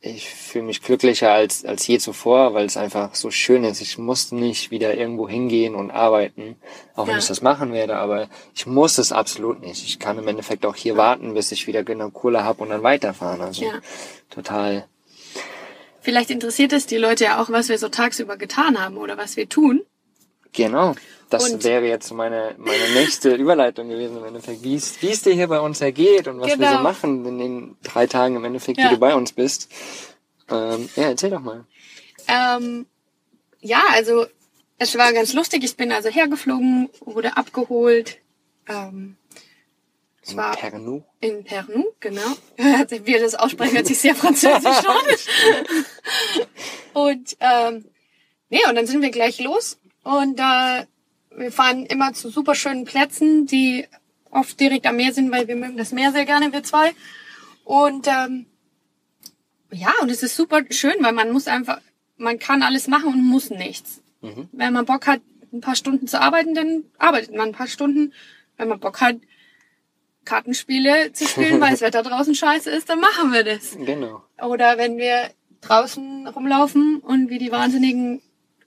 ich 0.00 0.28
fühle 0.28 0.66
mich 0.66 0.82
glücklicher 0.82 1.32
als, 1.32 1.64
als 1.64 1.86
je 1.86 1.98
zuvor, 1.98 2.52
weil 2.52 2.66
es 2.66 2.76
einfach 2.76 3.14
so 3.14 3.30
schön 3.30 3.64
ist. 3.64 3.80
Ich 3.80 3.96
muss 3.96 4.32
nicht 4.32 4.70
wieder 4.70 4.94
irgendwo 4.94 5.26
hingehen 5.28 5.74
und 5.74 5.90
arbeiten, 5.90 6.56
auch 6.94 7.06
wenn 7.06 7.14
Ja. 7.14 7.18
ich 7.20 7.26
das 7.26 7.40
machen 7.40 7.72
werde, 7.72 7.96
aber 7.96 8.28
ich 8.54 8.66
muss 8.66 8.98
es 8.98 9.12
absolut 9.12 9.60
nicht. 9.62 9.82
Ich 9.84 9.98
kann 9.98 10.18
im 10.18 10.28
Endeffekt 10.28 10.66
auch 10.66 10.76
hier 10.76 10.98
warten, 10.98 11.32
bis 11.32 11.52
ich 11.52 11.66
wieder 11.66 11.84
genau 11.84 12.10
Kohle 12.10 12.44
habe 12.44 12.62
und 12.62 12.68
dann 12.68 12.82
weiterfahren. 12.82 13.40
Also 13.40 13.64
Ja. 13.64 13.80
total. 14.28 14.86
Vielleicht 16.02 16.28
interessiert 16.30 16.74
es 16.74 16.84
die 16.84 16.98
Leute 16.98 17.24
ja 17.24 17.40
auch, 17.42 17.48
was 17.48 17.70
wir 17.70 17.78
so 17.78 17.88
tagsüber 17.88 18.36
getan 18.36 18.78
haben 18.78 18.98
oder 18.98 19.16
was 19.16 19.38
wir 19.38 19.48
tun. 19.48 19.80
Genau. 20.52 20.94
Das 21.30 21.50
Und- 21.50 21.64
wäre 21.64 21.86
jetzt 21.86 22.12
meine, 22.12 22.54
meine 22.58 22.88
nächste 22.94 23.34
Überleitung 23.34 23.88
gewesen 23.88 24.18
im 24.18 24.24
Endeffekt, 24.24 24.62
wie 24.62 24.74
es, 24.76 25.00
wie 25.02 25.10
es 25.10 25.22
dir 25.22 25.32
hier 25.34 25.48
bei 25.48 25.60
uns 25.60 25.80
ergeht 25.80 26.28
und 26.28 26.38
was 26.40 26.48
wir 26.48 26.56
Genau. 26.56 26.76
so 26.76 26.82
machen 26.82 27.24
in 27.26 27.38
den 27.38 27.76
drei 27.82 28.06
Tagen 28.06 28.36
im 28.36 28.44
Endeffekt, 28.44 28.78
Ja. 28.78 28.88
die 28.88 28.94
du 28.94 29.00
bei 29.00 29.14
uns 29.14 29.32
bist. 29.32 29.70
Ähm, 30.50 30.88
ja, 30.96 31.04
erzähl 31.04 31.30
doch 31.30 31.40
mal. 31.40 31.64
Ähm, 32.28 32.86
ja, 33.60 33.82
also 33.92 34.26
es 34.78 34.96
war 34.98 35.12
ganz 35.12 35.32
lustig. 35.32 35.64
Ich 35.64 35.76
bin 35.76 35.90
also 35.92 36.08
hergeflogen, 36.10 36.90
wurde 37.00 37.36
abgeholt. 37.36 38.18
Ähm, 38.68 39.16
In 40.28 40.36
war 40.36 40.56
Pernu. 40.56 41.02
in 41.20 41.44
Pernu, 41.44 41.84
genau. 42.00 42.22
Wie 42.56 43.06
wir 43.06 43.20
das 43.20 43.34
aussprechen, 43.34 43.76
hört 43.76 43.86
sich 43.86 43.98
sehr 43.98 44.14
französisch 44.14 44.64
an. 44.86 45.04
Und 46.94 47.36
ähm, 47.40 47.84
nee, 48.50 48.60
und 48.68 48.74
dann 48.76 48.86
sind 48.86 49.02
wir 49.02 49.10
gleich 49.10 49.40
los. 49.40 49.78
Und 50.04 50.38
äh, 50.38 50.86
wir 51.36 51.52
fahren 51.52 51.86
immer 51.86 52.12
zu 52.12 52.30
super 52.30 52.54
schönen 52.54 52.84
Plätzen, 52.84 53.46
die 53.46 53.86
oft 54.30 54.58
direkt 54.58 54.86
am 54.86 54.96
Meer 54.96 55.12
sind, 55.12 55.30
weil 55.30 55.48
wir 55.48 55.56
mögen 55.56 55.76
das 55.76 55.92
Meer 55.92 56.12
sehr 56.12 56.24
gerne, 56.24 56.52
wir 56.52 56.62
zwei. 56.62 56.92
Und 57.64 58.06
ähm, 58.08 58.46
ja, 59.72 59.92
und 60.02 60.10
es 60.10 60.22
ist 60.22 60.36
super 60.36 60.62
schön, 60.70 60.96
weil 61.00 61.12
man 61.12 61.32
muss 61.32 61.46
einfach, 61.46 61.80
man 62.16 62.38
kann 62.38 62.62
alles 62.62 62.88
machen 62.88 63.12
und 63.12 63.24
muss 63.24 63.50
nichts. 63.50 64.02
Mhm. 64.20 64.48
Wenn 64.52 64.72
man 64.72 64.84
Bock 64.84 65.06
hat, 65.06 65.20
ein 65.52 65.60
paar 65.60 65.76
Stunden 65.76 66.08
zu 66.08 66.20
arbeiten, 66.20 66.54
dann 66.54 66.84
arbeitet 66.98 67.34
man 67.34 67.48
ein 67.48 67.54
paar 67.54 67.68
Stunden. 67.68 68.12
Wenn 68.56 68.68
man 68.68 68.80
Bock 68.80 69.00
hat, 69.00 69.16
Kartenspiele 70.24 71.12
zu 71.12 71.26
spielen, 71.26 71.60
weil 71.60 71.72
das 71.72 71.80
Wetter 71.80 72.02
draußen 72.02 72.34
scheiße 72.34 72.70
ist, 72.70 72.88
dann 72.88 73.00
machen 73.00 73.32
wir 73.32 73.44
das. 73.44 73.76
Genau. 73.76 74.22
Oder 74.42 74.78
wenn 74.78 74.96
wir 74.96 75.30
draußen 75.60 76.26
rumlaufen 76.28 76.98
und 76.98 77.30
wie 77.30 77.38
die 77.38 77.52
Wahnsinnigen 77.52 78.20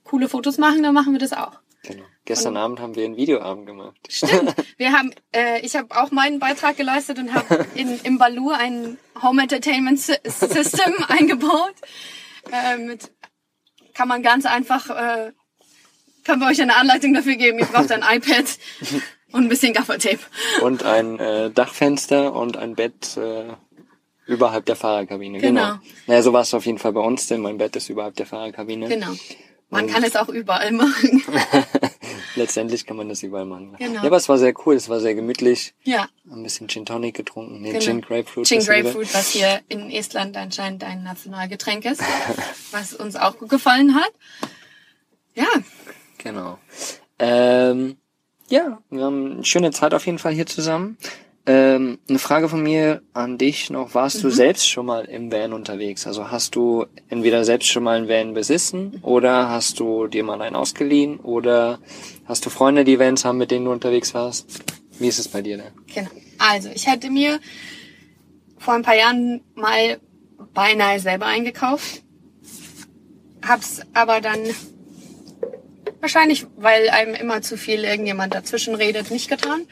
coole 0.04 0.28
Fotos 0.28 0.58
machen, 0.58 0.82
dann 0.82 0.94
machen 0.94 1.12
wir 1.12 1.20
das 1.20 1.32
auch. 1.32 1.60
Genau. 1.82 2.04
Gestern 2.24 2.56
Abend 2.56 2.80
haben 2.80 2.94
wir 2.96 3.04
einen 3.04 3.16
Videoabend 3.16 3.66
gemacht. 3.66 3.96
Stimmt. 4.08 4.54
Wir 4.76 4.92
haben, 4.92 5.12
äh, 5.34 5.60
ich 5.64 5.74
habe 5.76 5.88
auch 5.98 6.10
meinen 6.10 6.38
Beitrag 6.38 6.76
geleistet 6.76 7.18
und 7.18 7.32
habe 7.34 7.66
in 7.74 7.98
im 8.04 8.18
Balu 8.18 8.50
ein 8.50 8.98
Home 9.22 9.42
Entertainment 9.42 9.98
Sy- 9.98 10.18
System 10.24 10.94
eingebaut. 11.08 11.74
Äh, 12.52 12.76
mit 12.78 13.10
kann 13.94 14.08
man 14.08 14.22
ganz 14.22 14.44
einfach, 14.46 14.90
äh, 14.90 15.32
können 16.24 16.40
wir 16.40 16.48
euch 16.48 16.60
eine 16.60 16.76
Anleitung 16.76 17.14
dafür 17.14 17.36
geben. 17.36 17.58
Ihr 17.58 17.66
braucht 17.66 17.90
ein 17.90 18.02
iPad 18.16 18.44
und 19.32 19.44
ein 19.44 19.48
bisschen 19.48 19.72
Gaffertape. 19.72 20.20
Und 20.62 20.82
ein 20.84 21.18
äh, 21.18 21.50
Dachfenster 21.50 22.34
und 22.34 22.56
ein 22.58 22.74
Bett 22.74 23.16
äh, 23.16 23.46
überhalb 24.26 24.66
der 24.66 24.76
Fahrerkabine. 24.76 25.38
Genau. 25.38 25.62
Genau. 25.72 25.78
Naja, 26.06 26.22
so 26.22 26.32
war 26.34 26.42
es 26.42 26.52
auf 26.54 26.66
jeden 26.66 26.78
Fall 26.78 26.92
bei 26.92 27.00
uns, 27.00 27.26
denn 27.26 27.40
mein 27.40 27.56
Bett 27.58 27.74
ist 27.76 27.88
überhalb 27.88 28.14
der 28.16 28.26
Fahrerkabine. 28.26 28.88
Genau. 28.88 29.12
Man 29.70 29.86
kann 29.86 30.02
es 30.02 30.16
auch 30.16 30.28
überall 30.28 30.72
machen. 30.72 31.22
Letztendlich 32.36 32.86
kann 32.86 32.96
man 32.96 33.08
das 33.08 33.22
überall 33.22 33.44
machen. 33.44 33.74
Genau. 33.78 33.94
Ja, 34.00 34.02
aber 34.04 34.16
es 34.16 34.28
war 34.28 34.38
sehr 34.38 34.54
cool, 34.64 34.74
es 34.76 34.88
war 34.88 35.00
sehr 35.00 35.14
gemütlich. 35.14 35.74
ja. 35.84 36.08
Ein 36.30 36.42
bisschen 36.42 36.68
Gin 36.68 36.84
Tonic 36.86 37.16
getrunken. 37.16 37.60
Nee, 37.62 37.72
Genau. 37.72 37.84
Gin 37.84 38.00
Grapefruit. 38.00 38.46
Gin. 38.46 38.60
Grapefruit, 38.64 39.12
was 39.14 39.28
hier 39.30 39.60
in 39.68 39.90
Estland 39.90 40.36
anscheinend 40.36 40.84
ein 40.84 41.02
Nationalgetränk 41.02 41.84
ist, 41.84 42.02
was 42.70 42.94
uns 42.94 43.16
auch 43.16 43.38
gut 43.38 43.48
gefallen 43.48 43.94
hat. 43.94 44.12
Ja, 45.34 45.46
Genau. 46.18 46.58
Ähm, 47.18 47.96
ja, 48.48 48.78
wir 48.90 49.04
haben 49.04 49.32
eine 49.32 49.44
schöne 49.44 49.70
Zeit 49.70 49.94
auf 49.94 50.06
jeden 50.06 50.18
Fall 50.18 50.32
hier 50.32 50.46
zusammen. 50.46 50.96
Ähm, 51.50 51.98
eine 52.08 52.18
Frage 52.18 52.48
von 52.50 52.62
mir 52.62 53.00
an 53.14 53.38
dich 53.38 53.70
noch. 53.70 53.94
Warst 53.94 54.18
Mhm. 54.18 54.22
du 54.22 54.30
selbst 54.30 54.68
schon 54.68 54.84
mal 54.84 55.06
im 55.06 55.32
Van 55.32 55.54
unterwegs? 55.54 56.06
Also 56.06 56.30
hast 56.30 56.54
du 56.54 56.84
entweder 57.08 57.42
selbst 57.44 57.68
schon 57.68 57.84
mal 57.84 57.96
einen 57.96 58.06
Van 58.08 58.34
besessen 58.34 58.98
oder 59.02 59.48
hast 59.48 59.80
du 59.80 60.08
dir 60.08 60.24
mal 60.24 60.42
einen 60.42 60.54
ausgeliehen 60.56 61.18
oder 61.20 61.78
hast 62.26 62.44
du 62.44 62.50
Freunde, 62.50 62.84
die 62.84 62.98
Vans 62.98 63.24
haben, 63.24 63.38
mit 63.38 63.50
denen 63.50 63.64
du 63.64 63.72
unterwegs 63.72 64.12
warst? 64.12 64.46
Wie 64.98 65.08
ist 65.08 65.18
es 65.18 65.28
bei 65.28 65.40
dir 65.40 65.56
denn? 65.56 65.72
genau. 65.94 66.10
Also, 66.36 66.68
ich 66.72 66.86
hatte 66.86 67.10
mir 67.10 67.40
vor 68.58 68.74
ein 68.74 68.82
paar 68.82 68.94
Jahren 68.96 69.40
mal 69.54 69.98
beinahe 70.52 71.00
selber 71.00 71.26
eingekauft. 71.26 72.02
Hab's 73.46 73.80
aber 73.94 74.20
dann 74.20 74.38
wahrscheinlich, 76.00 76.46
weil 76.56 76.90
einem 76.90 77.14
immer 77.14 77.40
zu 77.42 77.56
viel 77.56 77.84
irgendjemand 77.84 78.34
dazwischen 78.34 78.74
redet, 78.74 79.10
nicht 79.10 79.28
getan. 79.30 79.62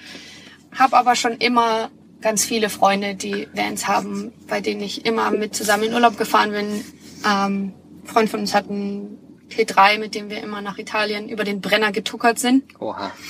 Hab 0.78 0.94
aber 0.94 1.16
schon 1.16 1.32
immer 1.38 1.90
ganz 2.20 2.44
viele 2.44 2.70
Freunde, 2.70 3.14
die 3.14 3.48
Vans 3.52 3.86
haben, 3.86 4.32
bei 4.48 4.60
denen 4.60 4.80
ich 4.80 5.06
immer 5.06 5.30
mit 5.30 5.54
zusammen 5.54 5.84
in 5.84 5.94
Urlaub 5.94 6.18
gefahren 6.18 6.50
bin. 6.50 6.84
Ähm, 7.24 7.72
ein 8.02 8.06
Freund 8.06 8.30
von 8.30 8.40
uns 8.40 8.54
hat 8.54 8.68
einen 8.68 9.18
T3, 9.50 9.98
mit 9.98 10.14
dem 10.14 10.30
wir 10.30 10.42
immer 10.42 10.60
nach 10.60 10.78
Italien 10.78 11.28
über 11.28 11.44
den 11.44 11.60
Brenner 11.60 11.92
getuckert 11.92 12.38
sind. 12.38 12.64
Oha. 12.80 13.12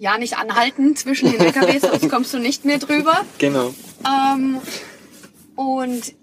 Ja, 0.00 0.16
nicht 0.16 0.38
anhalten 0.38 0.94
zwischen 0.94 1.32
den 1.32 1.40
LKWs, 1.40 1.80
sonst 1.80 2.08
kommst 2.10 2.32
du 2.32 2.38
nicht 2.38 2.64
mehr 2.64 2.78
drüber. 2.78 3.24
genau. 3.38 3.74
Ähm, 4.06 4.60
und 5.56 6.14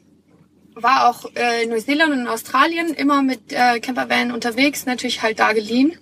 war 0.75 1.09
auch 1.09 1.29
äh, 1.35 1.63
in 1.63 1.71
Neuseeland 1.71 2.13
und 2.13 2.19
in 2.21 2.27
Australien 2.27 2.93
immer 2.93 3.21
mit 3.21 3.51
äh, 3.51 3.81
Campervan 3.81 4.31
unterwegs, 4.31 4.85
natürlich 4.85 5.21
halt 5.21 5.39
da 5.39 5.51
geliehen 5.51 5.97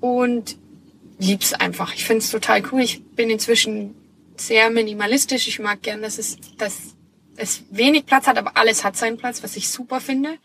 und 0.00 0.56
lieb's 1.20 1.52
einfach. 1.52 1.94
Ich 1.94 2.04
find's 2.04 2.30
total 2.30 2.62
cool. 2.72 2.80
Ich 2.80 3.04
bin 3.14 3.30
inzwischen 3.30 3.94
sehr 4.36 4.70
minimalistisch. 4.70 5.46
Ich 5.46 5.58
mag 5.58 5.82
gern, 5.82 6.02
dass 6.02 6.18
es, 6.18 6.38
dass 6.56 6.96
es 7.36 7.62
wenig 7.70 8.06
Platz 8.06 8.26
hat, 8.26 8.38
aber 8.38 8.56
alles 8.56 8.84
hat 8.84 8.96
seinen 8.96 9.16
Platz, 9.16 9.42
was 9.42 9.56
ich 9.56 9.68
super 9.68 10.00
finde. 10.00 10.38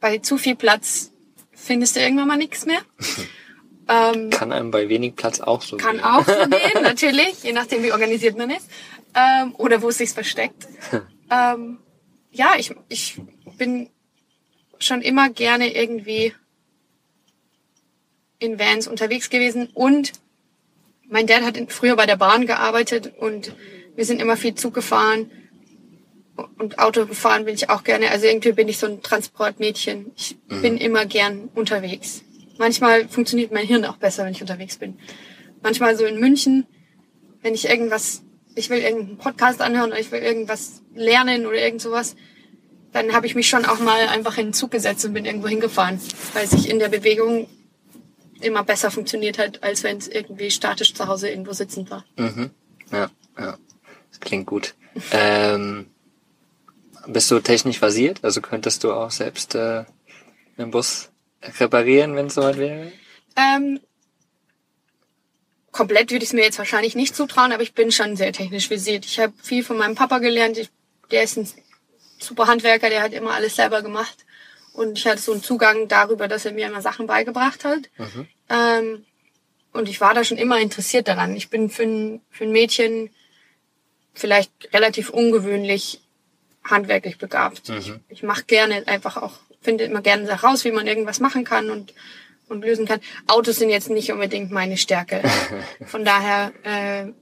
Bei 0.00 0.18
zu 0.18 0.38
viel 0.38 0.56
Platz 0.56 1.12
findest 1.52 1.96
du 1.96 2.00
irgendwann 2.00 2.28
mal 2.28 2.36
nichts 2.36 2.66
mehr. 2.66 2.80
ähm, 3.88 4.30
Kann 4.30 4.52
einem 4.52 4.70
bei 4.70 4.88
wenig 4.88 5.16
Platz 5.16 5.40
auch 5.40 5.62
so 5.62 5.76
kann 5.76 5.96
gehen. 5.96 6.04
auch 6.04 6.26
so 6.26 6.32
gehen, 6.32 6.82
natürlich, 6.82 7.42
je 7.42 7.52
nachdem, 7.52 7.82
wie 7.82 7.92
organisiert 7.92 8.36
man 8.36 8.50
ist. 8.50 8.68
Ähm, 9.14 9.54
oder 9.56 9.82
wo 9.82 9.90
es 9.90 9.98
sich 9.98 10.10
versteckt. 10.10 10.66
ähm, 11.30 11.78
ja, 12.30 12.54
ich, 12.56 12.74
ich 12.88 13.20
bin 13.58 13.90
schon 14.78 15.02
immer 15.02 15.28
gerne 15.28 15.74
irgendwie 15.74 16.34
in 18.42 18.58
Vans 18.58 18.88
unterwegs 18.88 19.30
gewesen 19.30 19.68
und 19.72 20.12
mein 21.08 21.26
Dad 21.26 21.42
hat 21.42 21.58
früher 21.68 21.96
bei 21.96 22.06
der 22.06 22.16
Bahn 22.16 22.46
gearbeitet 22.46 23.12
und 23.18 23.54
wir 23.94 24.04
sind 24.04 24.20
immer 24.20 24.36
viel 24.36 24.54
Zug 24.54 24.74
gefahren 24.74 25.30
und 26.58 26.78
Auto 26.78 27.06
gefahren 27.06 27.44
bin 27.44 27.54
ich 27.54 27.70
auch 27.70 27.84
gerne. 27.84 28.10
Also 28.10 28.26
irgendwie 28.26 28.52
bin 28.52 28.68
ich 28.68 28.78
so 28.78 28.86
ein 28.86 29.02
Transportmädchen. 29.02 30.10
Ich 30.16 30.36
bin 30.48 30.78
immer 30.78 31.04
gern 31.04 31.50
unterwegs. 31.54 32.22
Manchmal 32.58 33.08
funktioniert 33.08 33.52
mein 33.52 33.66
Hirn 33.66 33.84
auch 33.84 33.96
besser, 33.96 34.24
wenn 34.24 34.32
ich 34.32 34.40
unterwegs 34.40 34.78
bin. 34.78 34.98
Manchmal 35.62 35.96
so 35.96 36.04
in 36.04 36.18
München, 36.18 36.66
wenn 37.42 37.54
ich 37.54 37.68
irgendwas, 37.68 38.22
ich 38.54 38.70
will 38.70 38.78
irgendeinen 38.78 39.18
Podcast 39.18 39.60
anhören 39.60 39.90
oder 39.90 40.00
ich 40.00 40.10
will 40.10 40.22
irgendwas 40.22 40.82
lernen 40.94 41.46
oder 41.46 41.58
irgend 41.58 41.82
sowas, 41.82 42.16
dann 42.92 43.12
habe 43.12 43.26
ich 43.26 43.34
mich 43.34 43.48
schon 43.48 43.64
auch 43.64 43.80
mal 43.80 44.08
einfach 44.08 44.38
in 44.38 44.48
den 44.48 44.52
Zug 44.54 44.70
gesetzt 44.70 45.04
und 45.04 45.12
bin 45.12 45.24
irgendwo 45.24 45.48
hingefahren, 45.48 46.00
weil 46.34 46.46
sich 46.46 46.68
in 46.68 46.78
der 46.78 46.88
Bewegung 46.88 47.48
immer 48.44 48.64
besser 48.64 48.90
funktioniert 48.90 49.38
hat, 49.38 49.62
als 49.62 49.82
wenn 49.82 49.98
es 49.98 50.08
irgendwie 50.08 50.50
statisch 50.50 50.94
zu 50.94 51.06
Hause 51.06 51.30
irgendwo 51.30 51.52
sitzend 51.52 51.90
war. 51.90 52.04
Mhm. 52.16 52.50
Ja, 52.90 53.10
ja. 53.38 53.58
Das 54.10 54.20
klingt 54.20 54.46
gut. 54.46 54.74
ähm, 55.12 55.86
bist 57.06 57.30
du 57.30 57.40
technisch 57.40 57.78
versiert? 57.78 58.20
Also 58.22 58.40
könntest 58.40 58.84
du 58.84 58.92
auch 58.92 59.10
selbst 59.10 59.54
äh, 59.54 59.84
einen 60.56 60.70
Bus 60.70 61.10
reparieren, 61.58 62.14
wenn 62.14 62.26
es 62.26 62.34
soweit 62.34 62.58
wäre? 62.58 62.92
Ähm, 63.36 63.80
komplett 65.72 66.10
würde 66.10 66.22
ich 66.22 66.30
es 66.30 66.34
mir 66.34 66.44
jetzt 66.44 66.58
wahrscheinlich 66.58 66.94
nicht 66.94 67.16
zutrauen, 67.16 67.52
aber 67.52 67.62
ich 67.62 67.74
bin 67.74 67.90
schon 67.90 68.16
sehr 68.16 68.32
technisch 68.32 68.70
visiert. 68.70 69.04
Ich 69.04 69.18
habe 69.18 69.32
viel 69.42 69.64
von 69.64 69.78
meinem 69.78 69.94
Papa 69.94 70.18
gelernt. 70.18 70.58
Ich, 70.58 70.70
der 71.10 71.22
ist 71.22 71.36
ein 71.36 71.48
super 72.18 72.46
Handwerker, 72.46 72.90
der 72.90 73.02
hat 73.02 73.12
immer 73.12 73.32
alles 73.32 73.56
selber 73.56 73.82
gemacht. 73.82 74.24
Und 74.72 74.98
ich 74.98 75.06
hatte 75.06 75.20
so 75.20 75.32
einen 75.32 75.42
Zugang 75.42 75.88
darüber, 75.88 76.28
dass 76.28 76.44
er 76.44 76.52
mir 76.52 76.66
immer 76.66 76.80
Sachen 76.82 77.06
beigebracht 77.06 77.64
hat. 77.64 77.90
Ähm, 78.48 79.04
und 79.72 79.88
ich 79.88 80.00
war 80.00 80.14
da 80.14 80.24
schon 80.24 80.38
immer 80.38 80.60
interessiert 80.60 81.08
daran. 81.08 81.34
Ich 81.36 81.50
bin 81.50 81.70
für 81.70 81.84
ein, 81.84 82.20
für 82.30 82.44
ein 82.44 82.52
Mädchen 82.52 83.10
vielleicht 84.14 84.50
relativ 84.72 85.10
ungewöhnlich 85.10 86.00
handwerklich 86.64 87.18
begabt. 87.18 87.68
Ich, 87.70 87.92
ich 88.08 88.22
mache 88.22 88.44
gerne 88.44 88.86
einfach 88.86 89.16
auch, 89.16 89.34
finde 89.60 89.84
immer 89.84 90.02
gerne 90.02 90.28
heraus, 90.28 90.64
wie 90.64 90.72
man 90.72 90.86
irgendwas 90.86 91.20
machen 91.20 91.44
kann 91.44 91.70
und, 91.70 91.94
und 92.48 92.64
lösen 92.64 92.86
kann. 92.86 93.00
Autos 93.26 93.56
sind 93.56 93.70
jetzt 93.70 93.90
nicht 93.90 94.12
unbedingt 94.12 94.50
meine 94.52 94.76
Stärke. 94.76 95.22
Von 95.86 96.04
daher, 96.04 96.52
äh, 96.62 97.12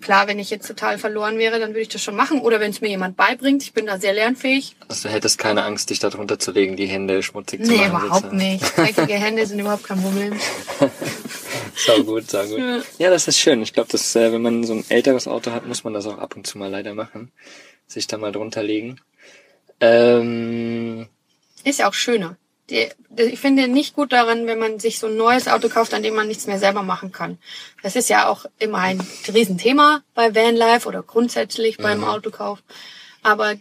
klar, 0.00 0.26
wenn 0.28 0.38
ich 0.38 0.50
jetzt 0.50 0.66
total 0.66 0.98
verloren 0.98 1.38
wäre, 1.38 1.58
dann 1.58 1.70
würde 1.70 1.80
ich 1.80 1.88
das 1.88 2.02
schon 2.02 2.16
machen. 2.16 2.40
Oder 2.40 2.60
wenn 2.60 2.70
es 2.70 2.80
mir 2.80 2.88
jemand 2.88 3.16
beibringt, 3.16 3.62
ich 3.62 3.72
bin 3.72 3.86
da 3.86 3.98
sehr 3.98 4.12
lernfähig. 4.12 4.76
Also 4.88 5.08
du 5.08 5.14
hättest 5.14 5.38
keine 5.38 5.64
Angst, 5.64 5.90
dich 5.90 5.98
da 5.98 6.10
drunter 6.10 6.38
zu 6.38 6.52
legen, 6.52 6.76
die 6.76 6.86
Hände 6.86 7.22
schmutzig 7.22 7.64
zu 7.64 7.70
Nee, 7.70 7.88
machen. 7.88 8.06
überhaupt 8.06 8.24
sozusagen. 8.30 8.36
nicht. 8.36 8.76
Dreckige 8.76 9.14
Hände 9.14 9.46
sind 9.46 9.58
überhaupt 9.58 9.84
kein 9.84 10.00
Problem. 10.02 10.34
Sau 11.74 12.02
gut, 12.04 12.30
sau 12.30 12.44
gut. 12.46 12.58
Ja. 12.58 12.80
Ja, 12.98 13.10
das 13.10 13.28
ist 13.28 13.38
schön. 13.38 13.62
Ich 13.62 13.72
glaube, 13.72 13.90
dass 13.90 14.14
äh, 14.16 14.32
wenn 14.32 14.42
man 14.42 14.64
so 14.64 14.74
ein 14.74 14.84
älteres 14.88 15.28
Auto 15.28 15.50
hat, 15.52 15.66
muss 15.66 15.84
man 15.84 15.92
das 15.94 16.06
auch 16.06 16.18
ab 16.18 16.36
und 16.36 16.46
zu 16.46 16.58
mal 16.58 16.70
leider 16.70 16.94
machen. 16.94 17.32
Sich 17.86 18.06
da 18.06 18.16
mal 18.18 18.32
drunter 18.32 18.62
legen. 18.62 18.98
Ähm, 19.80 21.06
Ist 21.64 21.80
ja 21.80 21.88
auch 21.88 21.94
schöner. 21.94 22.36
Die, 22.70 22.88
ich 23.16 23.38
finde 23.38 23.68
nicht 23.68 23.94
gut 23.94 24.12
daran, 24.12 24.46
wenn 24.46 24.58
man 24.58 24.80
sich 24.80 24.98
so 24.98 25.06
ein 25.06 25.16
neues 25.16 25.46
Auto 25.46 25.68
kauft, 25.68 25.94
an 25.94 26.02
dem 26.02 26.14
man 26.14 26.26
nichts 26.26 26.46
mehr 26.46 26.58
selber 26.58 26.82
machen 26.82 27.12
kann. 27.12 27.38
Das 27.82 27.94
ist 27.94 28.08
ja 28.08 28.28
auch 28.28 28.46
immer 28.58 28.78
ein 28.78 29.06
Riesenthema 29.32 30.02
bei 30.14 30.34
Vanlife 30.34 30.88
oder 30.88 31.02
grundsätzlich 31.02 31.78
beim 31.78 32.02
Autokauf. 32.02 32.58
Aber 33.22 33.54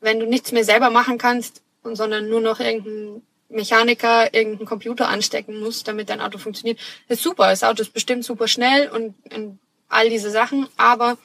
wenn 0.00 0.20
du 0.20 0.26
nichts 0.26 0.52
mehr 0.52 0.64
selber 0.64 0.90
machen 0.90 1.16
kannst, 1.16 1.62
und 1.86 1.96
sondern 1.96 2.28
nur 2.28 2.40
noch 2.40 2.60
irgendein 2.60 3.22
Mechaniker 3.48 4.34
irgendeinen 4.34 4.66
Computer 4.66 5.08
anstecken 5.08 5.60
musst, 5.60 5.88
damit 5.88 6.10
dein 6.10 6.20
Auto 6.20 6.38
funktioniert, 6.38 6.80
ist 7.08 7.22
super. 7.22 7.48
Das 7.48 7.62
Auto 7.62 7.82
ist 7.82 7.92
bestimmt 7.92 8.24
super 8.24 8.48
schnell 8.48 8.88
und, 8.88 9.14
und 9.32 9.58
all 9.88 10.10
diese 10.10 10.30
Sachen, 10.30 10.68
aber 10.76 11.16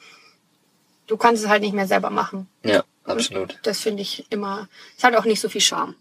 du 1.08 1.16
kannst 1.16 1.42
es 1.42 1.48
halt 1.48 1.62
nicht 1.62 1.74
mehr 1.74 1.88
selber 1.88 2.10
machen. 2.10 2.48
ja, 2.62 2.84
absolut. 3.04 3.58
Das 3.64 3.80
finde 3.80 4.02
ich 4.02 4.24
immer, 4.30 4.68
es 4.96 5.04
hat 5.04 5.16
auch 5.16 5.24
nicht 5.24 5.40
so 5.40 5.48
viel 5.48 5.60
Charme. 5.60 5.96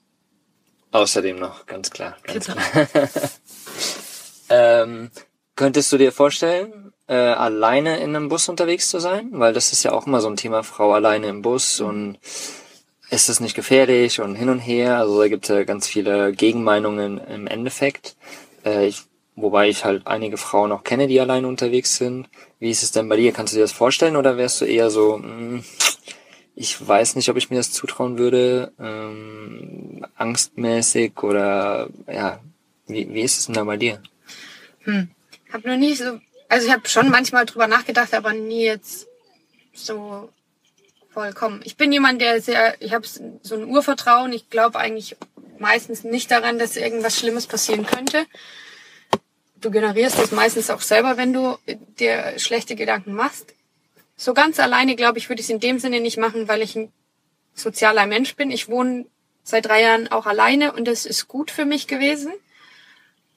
Außerdem 0.92 1.40
noch, 1.40 1.66
ganz 1.66 1.90
klar. 1.90 2.18
Ganz 2.24 2.46
klar. 2.46 2.88
ähm, 4.50 5.10
könntest 5.56 5.92
du 5.92 5.98
dir 5.98 6.12
vorstellen, 6.12 6.92
äh, 7.08 7.14
alleine 7.16 8.00
in 8.00 8.16
einem 8.16 8.30
Bus 8.30 8.50
unterwegs 8.50 8.90
zu 8.90 9.00
sein? 9.00 9.30
Weil 9.32 9.54
das 9.54 9.72
ist 9.72 9.84
ja 9.84 9.94
auch 9.94 10.08
immer 10.08 10.22
so 10.22 10.30
ein 10.30 10.36
Thema, 10.36 10.64
Frau 10.64 10.94
alleine 10.94 11.28
im 11.28 11.42
Bus 11.42 11.80
und 11.80 12.18
ist 13.10 13.30
es 13.30 13.40
nicht 13.42 13.56
gefährlich 13.56 14.22
und 14.22 14.36
hin 14.36 14.50
und 14.50 14.60
her. 14.60 14.98
Also 14.98 15.20
da 15.20 15.28
gibt 15.28 15.46
es 15.46 15.56
ja 15.56 15.64
ganz 15.64 15.88
viele 15.88 16.32
Gegenmeinungen 16.34 17.20
im 17.20 17.48
Endeffekt. 17.48 18.16
Äh, 18.66 18.88
ich, 18.88 19.04
wobei 19.36 19.70
ich 19.70 19.86
halt 19.86 20.08
einige 20.08 20.38
Frauen 20.38 20.72
auch 20.72 20.84
kenne, 20.84 21.08
die 21.08 21.20
alleine 21.20 21.48
unterwegs 21.48 21.98
sind. 21.98 22.28
Wie 22.60 22.72
ist 22.72 22.84
es 22.84 22.92
denn 22.92 23.10
bei 23.10 23.18
dir? 23.18 23.34
Kannst 23.34 23.54
du 23.54 23.58
dir 23.58 23.64
das 23.64 23.74
vorstellen 23.74 24.16
oder 24.16 24.38
wärst 24.38 24.62
du 24.62 24.66
eher 24.66 24.90
so, 24.90 25.18
mh, 25.18 25.64
ich 26.62 26.88
weiß 26.88 27.16
nicht, 27.16 27.28
ob 27.30 27.38
ich 27.38 27.50
mir 27.50 27.58
das 27.58 27.72
zutrauen 27.72 28.20
würde, 28.20 28.72
ähm, 28.80 30.06
angstmäßig 30.16 31.24
oder 31.24 31.90
ja, 32.06 32.40
wie, 32.86 33.12
wie 33.12 33.22
ist 33.22 33.40
es 33.40 33.46
denn 33.48 33.56
da 33.56 33.64
bei 33.64 33.78
dir? 33.78 34.00
Hab 35.52 35.66
noch 35.66 35.76
nie 35.76 35.96
so, 35.96 36.20
also 36.50 36.68
ich 36.68 36.72
habe 36.72 36.88
schon 36.88 37.10
manchmal 37.10 37.48
drüber 37.48 37.66
nachgedacht, 37.66 38.14
aber 38.14 38.34
nie 38.34 38.64
jetzt 38.64 39.08
so 39.74 40.30
vollkommen. 41.10 41.62
Ich 41.64 41.78
bin 41.78 41.92
jemand, 41.92 42.22
der 42.22 42.42
sehr, 42.42 42.80
ich 42.80 42.94
habe 42.94 43.08
so 43.08 43.56
ein 43.56 43.66
Urvertrauen. 43.66 44.32
Ich 44.32 44.52
glaube 44.52 44.78
eigentlich 44.78 45.18
meistens 45.58 46.04
nicht 46.04 46.30
daran, 46.30 46.60
dass 46.60 46.78
irgendwas 46.78 47.18
Schlimmes 47.18 47.48
passieren 47.48 47.88
könnte. 47.88 48.28
Du 49.60 49.72
generierst 49.72 50.20
das 50.20 50.32
meistens 50.32 50.70
auch 50.70 50.82
selber, 50.82 51.18
wenn 51.18 51.34
du 51.34 51.58
dir 52.00 52.38
schlechte 52.38 52.76
Gedanken 52.76 53.14
machst. 53.14 53.56
So 54.22 54.34
ganz 54.34 54.60
alleine, 54.60 54.96
glaube 54.96 55.18
ich, 55.18 55.30
würde 55.30 55.40
ich 55.40 55.48
es 55.48 55.50
in 55.50 55.60
dem 55.60 55.80
Sinne 55.80 56.00
nicht 56.00 56.18
machen, 56.18 56.48
weil 56.48 56.62
ich 56.62 56.76
ein 56.76 56.92
sozialer 57.54 58.06
Mensch 58.06 58.36
bin. 58.36 58.52
Ich 58.52 58.70
wohne 58.70 59.06
seit 59.44 59.66
drei 59.66 59.82
Jahren 59.82 60.12
auch 60.12 60.26
alleine 60.26 60.74
und 60.74 60.86
das 60.88 61.06
ist 61.06 61.28
gut 61.28 61.50
für 61.50 61.66
mich 61.66 61.88
gewesen 61.88 62.34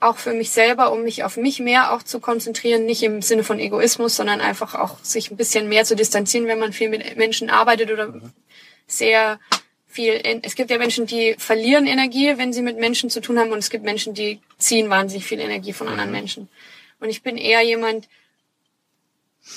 auch 0.04 0.18
für 0.18 0.34
mich 0.34 0.50
selber, 0.50 0.92
um 0.92 1.02
mich 1.02 1.24
auf 1.24 1.36
mich 1.36 1.60
mehr 1.60 1.92
auch 1.92 2.02
zu 2.02 2.20
konzentrieren, 2.20 2.84
nicht 2.84 3.02
im 3.02 3.22
Sinne 3.22 3.42
von 3.42 3.58
Egoismus, 3.58 4.16
sondern 4.16 4.40
einfach 4.40 4.74
auch 4.74 4.98
sich 5.02 5.30
ein 5.30 5.36
bisschen 5.36 5.68
mehr 5.68 5.84
zu 5.84 5.96
distanzieren, 5.96 6.46
wenn 6.46 6.58
man 6.58 6.72
viel 6.72 6.90
mit 6.90 7.16
Menschen 7.16 7.48
arbeitet 7.48 7.90
oder 7.90 8.12
sehr 8.86 9.40
viel. 9.86 10.12
In, 10.12 10.42
es 10.42 10.56
gibt 10.56 10.70
ja 10.70 10.76
Menschen, 10.76 11.06
die 11.06 11.34
verlieren 11.38 11.86
Energie, 11.86 12.34
wenn 12.36 12.52
sie 12.52 12.60
mit 12.62 12.78
Menschen 12.78 13.08
zu 13.08 13.20
tun 13.20 13.38
haben, 13.38 13.50
und 13.50 13.58
es 13.58 13.70
gibt 13.70 13.84
Menschen, 13.84 14.12
die 14.12 14.40
ziehen 14.58 14.90
wahnsinnig 14.90 15.24
viel 15.24 15.40
Energie 15.40 15.72
von 15.72 15.88
anderen 15.88 16.10
Menschen. 16.10 16.48
Und 17.00 17.08
ich 17.08 17.22
bin 17.22 17.38
eher 17.38 17.62
jemand, 17.62 18.06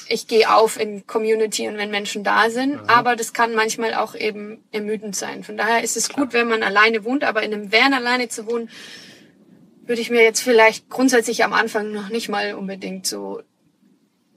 ich 0.09 0.27
gehe 0.27 0.53
auf 0.53 0.79
in 0.79 1.07
Community 1.07 1.67
und 1.67 1.77
wenn 1.77 1.89
Menschen 1.91 2.23
da 2.23 2.49
sind, 2.49 2.77
aber 2.87 3.15
das 3.15 3.33
kann 3.33 3.55
manchmal 3.55 3.93
auch 3.93 4.15
eben 4.15 4.63
ermüdend 4.71 5.15
sein. 5.15 5.43
Von 5.43 5.57
daher 5.57 5.83
ist 5.83 5.95
es 5.97 6.09
gut, 6.09 6.33
wenn 6.33 6.47
man 6.47 6.63
alleine 6.63 7.03
wohnt, 7.03 7.23
aber 7.23 7.43
in 7.43 7.53
einem 7.53 7.71
Van 7.71 7.93
alleine 7.93 8.27
zu 8.27 8.45
wohnen, 8.47 8.69
würde 9.85 10.01
ich 10.01 10.09
mir 10.09 10.21
jetzt 10.23 10.41
vielleicht 10.41 10.89
grundsätzlich 10.89 11.43
am 11.43 11.53
Anfang 11.53 11.91
noch 11.91 12.09
nicht 12.09 12.27
mal 12.27 12.55
unbedingt 12.55 13.07
so 13.07 13.41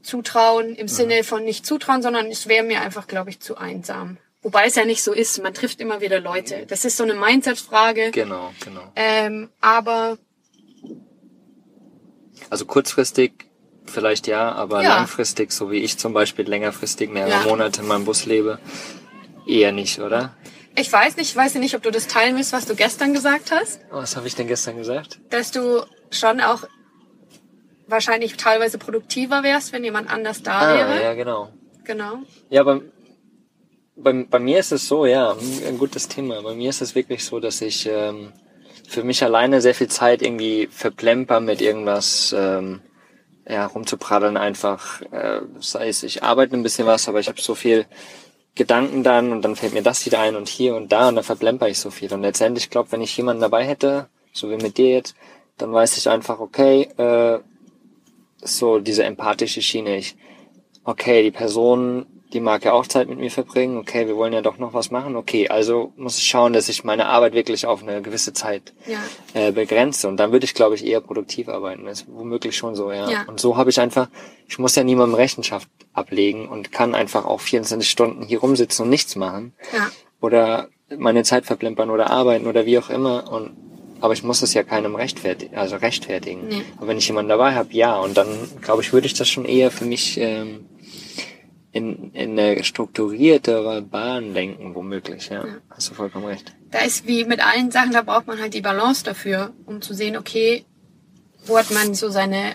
zutrauen, 0.02 0.76
im 0.76 0.88
Sinne 0.88 1.24
von 1.24 1.44
nicht 1.44 1.66
zutrauen, 1.66 2.02
sondern 2.02 2.26
es 2.26 2.46
wäre 2.46 2.64
mir 2.64 2.80
einfach, 2.80 3.06
glaube 3.06 3.30
ich, 3.30 3.40
zu 3.40 3.56
einsam. 3.56 4.18
Wobei 4.42 4.66
es 4.66 4.74
ja 4.74 4.84
nicht 4.84 5.02
so 5.02 5.12
ist, 5.12 5.42
man 5.42 5.52
trifft 5.52 5.80
immer 5.80 6.00
wieder 6.00 6.20
Leute. 6.20 6.64
Das 6.66 6.84
ist 6.84 6.96
so 6.96 7.02
eine 7.02 7.14
Mindset-Frage. 7.14 8.10
Genau, 8.12 8.52
genau. 8.64 8.90
Ähm, 8.96 9.50
aber 9.60 10.16
Also 12.48 12.64
kurzfristig 12.64 13.49
vielleicht 13.90 14.26
ja, 14.26 14.52
aber 14.52 14.82
Ja. 14.82 14.96
langfristig, 14.96 15.52
so 15.52 15.70
wie 15.70 15.78
ich 15.78 15.98
zum 15.98 16.12
Beispiel 16.12 16.48
längerfristig 16.48 17.10
mehrere 17.10 17.30
Ja. 17.32 17.42
Monate 17.42 17.82
in 17.82 17.88
meinem 17.88 18.04
Bus 18.04 18.24
lebe, 18.26 18.58
eher 19.46 19.72
nicht, 19.72 19.98
oder? 20.00 20.34
Ich 20.76 20.90
weiß 20.92 21.16
nicht, 21.16 21.30
ich 21.30 21.36
weiß 21.36 21.54
nicht, 21.56 21.74
ob 21.74 21.82
du 21.82 21.90
das 21.90 22.06
teilen 22.06 22.36
willst, 22.36 22.52
was 22.52 22.64
du 22.66 22.74
gestern 22.76 23.12
gesagt 23.12 23.50
hast. 23.50 23.80
Was 23.90 24.16
habe 24.16 24.26
ich 24.28 24.34
denn 24.36 24.46
gestern 24.46 24.76
gesagt? 24.76 25.18
Dass 25.30 25.50
du 25.50 25.84
schon 26.10 26.40
auch 26.40 26.64
wahrscheinlich 27.86 28.36
teilweise 28.36 28.78
produktiver 28.78 29.42
wärst, 29.42 29.72
wenn 29.72 29.82
jemand 29.84 30.10
anders 30.10 30.42
da 30.42 30.60
Ah, 30.60 30.74
wäre. 30.74 31.02
ja, 31.02 31.14
genau. 31.14 31.52
Genau. 31.84 32.18
Ja, 32.50 32.62
bei, 32.62 32.80
bei, 33.96 34.12
bei 34.30 34.38
mir 34.38 34.58
ist 34.60 34.70
es 34.72 34.86
so, 34.86 35.06
ja, 35.06 35.32
ein 35.66 35.78
gutes 35.78 36.06
Thema. 36.08 36.40
Bei 36.42 36.54
mir 36.54 36.70
ist 36.70 36.80
es 36.82 36.94
wirklich 36.94 37.24
so, 37.24 37.40
dass 37.40 37.60
ich 37.60 37.86
ähm, 37.90 38.32
für 38.88 39.02
mich 39.02 39.24
alleine 39.24 39.60
sehr 39.60 39.74
viel 39.74 39.88
Zeit 39.88 40.22
irgendwie 40.22 40.68
verplemper 40.70 41.40
mit 41.40 41.60
irgendwas 41.60 42.34
ähm, 42.36 42.80
ja, 43.50 43.66
rumzupraddeln 43.66 44.36
einfach. 44.36 45.02
Äh, 45.10 45.40
sei 45.58 45.88
es, 45.88 46.02
ich 46.02 46.22
arbeite 46.22 46.54
ein 46.54 46.62
bisschen 46.62 46.86
was, 46.86 47.08
aber 47.08 47.20
ich 47.20 47.28
habe 47.28 47.40
so 47.40 47.54
viel 47.54 47.86
Gedanken 48.54 49.02
dann 49.02 49.32
und 49.32 49.42
dann 49.42 49.56
fällt 49.56 49.74
mir 49.74 49.82
das 49.82 50.04
wieder 50.06 50.20
ein 50.20 50.36
und 50.36 50.48
hier 50.48 50.76
und 50.76 50.92
da 50.92 51.08
und 51.08 51.16
dann 51.16 51.24
verplemper 51.24 51.68
ich 51.68 51.78
so 51.78 51.90
viel. 51.90 52.12
Und 52.12 52.22
letztendlich, 52.22 52.64
ich 52.64 52.70
glaube, 52.70 52.92
wenn 52.92 53.00
ich 53.00 53.16
jemanden 53.16 53.42
dabei 53.42 53.64
hätte, 53.64 54.08
so 54.32 54.50
wie 54.50 54.56
mit 54.56 54.78
dir 54.78 54.90
jetzt, 54.90 55.14
dann 55.58 55.72
weiß 55.72 55.96
ich 55.96 56.08
einfach, 56.08 56.40
okay, 56.40 56.88
äh, 56.96 57.40
so 58.42 58.78
diese 58.78 59.04
empathische 59.04 59.62
Schiene. 59.62 59.96
Ich, 59.96 60.16
okay, 60.84 61.22
die 61.22 61.30
Person, 61.30 62.06
die 62.32 62.40
mag 62.40 62.64
ja 62.64 62.72
auch 62.72 62.86
Zeit 62.86 63.08
mit 63.08 63.18
mir 63.18 63.30
verbringen. 63.30 63.76
Okay, 63.78 64.06
wir 64.06 64.16
wollen 64.16 64.32
ja 64.32 64.40
doch 64.42 64.58
noch 64.58 64.72
was 64.72 64.90
machen. 64.90 65.16
Okay, 65.16 65.48
also 65.48 65.92
muss 65.96 66.18
ich 66.18 66.24
schauen, 66.24 66.52
dass 66.52 66.68
ich 66.68 66.84
meine 66.84 67.06
Arbeit 67.06 67.32
wirklich 67.34 67.66
auf 67.66 67.82
eine 67.82 68.02
gewisse 68.02 68.32
Zeit 68.32 68.72
Ja. 68.86 68.98
äh, 69.34 69.52
begrenze. 69.52 70.06
Und 70.08 70.16
dann 70.18 70.30
würde 70.32 70.44
ich, 70.44 70.54
glaube 70.54 70.74
ich, 70.76 70.84
eher 70.86 71.00
produktiv 71.00 71.48
arbeiten. 71.48 71.84
Das 71.86 72.02
ist 72.02 72.06
womöglich 72.12 72.56
schon 72.56 72.74
so, 72.76 72.92
ja. 72.92 73.10
Ja. 73.10 73.24
Und 73.26 73.40
so 73.40 73.56
habe 73.56 73.70
ich 73.70 73.80
einfach, 73.80 74.08
ich 74.48 74.58
muss 74.58 74.76
ja 74.76 74.84
niemandem 74.84 75.14
Rechenschaft 75.16 75.68
ablegen 75.92 76.48
und 76.48 76.70
kann 76.72 76.94
einfach 76.94 77.24
auch 77.24 77.40
24 77.40 77.88
Stunden 77.90 78.22
hier 78.24 78.40
rumsitzen 78.40 78.84
und 78.84 78.90
nichts 78.90 79.16
machen. 79.16 79.52
Ja. 79.72 79.88
Oder 80.20 80.68
meine 80.96 81.24
Zeit 81.24 81.46
verplempern 81.46 81.90
oder 81.90 82.10
arbeiten 82.10 82.46
oder 82.46 82.66
wie 82.66 82.78
auch 82.78 82.90
immer. 82.90 83.30
Und 83.32 83.50
aber 84.02 84.14
ich 84.14 84.22
muss 84.22 84.40
es 84.40 84.54
ja 84.54 84.62
keinem 84.62 84.94
rechtfertigen, 84.94 85.54
also 85.56 85.76
rechtfertigen. 85.76 86.48
Nee. 86.48 86.62
Aber 86.78 86.86
wenn 86.86 86.96
ich 86.96 87.06
jemanden 87.06 87.28
dabei 87.28 87.54
habe, 87.54 87.68
ja. 87.72 87.98
Und 88.00 88.16
dann 88.16 88.28
glaube 88.62 88.80
ich, 88.82 88.92
würde 88.94 89.06
ich 89.06 89.12
das 89.14 89.28
schon 89.28 89.44
eher 89.44 89.70
für 89.70 89.84
mich 89.84 90.16
ähm, 90.18 90.64
in, 91.72 92.12
in 92.12 92.38
eine 92.38 92.64
strukturiertere 92.64 93.82
Bahn 93.82 94.32
lenken, 94.32 94.74
womöglich. 94.74 95.28
Ja, 95.28 95.44
hast 95.70 95.90
du 95.90 95.94
vollkommen 95.94 96.26
recht. 96.26 96.52
Da 96.70 96.80
ist 96.80 97.06
wie 97.06 97.24
mit 97.24 97.44
allen 97.44 97.70
Sachen, 97.70 97.92
da 97.92 98.02
braucht 98.02 98.26
man 98.26 98.40
halt 98.40 98.54
die 98.54 98.60
Balance 98.60 99.04
dafür, 99.04 99.52
um 99.66 99.80
zu 99.80 99.94
sehen, 99.94 100.16
okay, 100.16 100.64
wo 101.46 101.58
hat 101.58 101.70
man 101.70 101.94
so 101.94 102.10
seine 102.10 102.54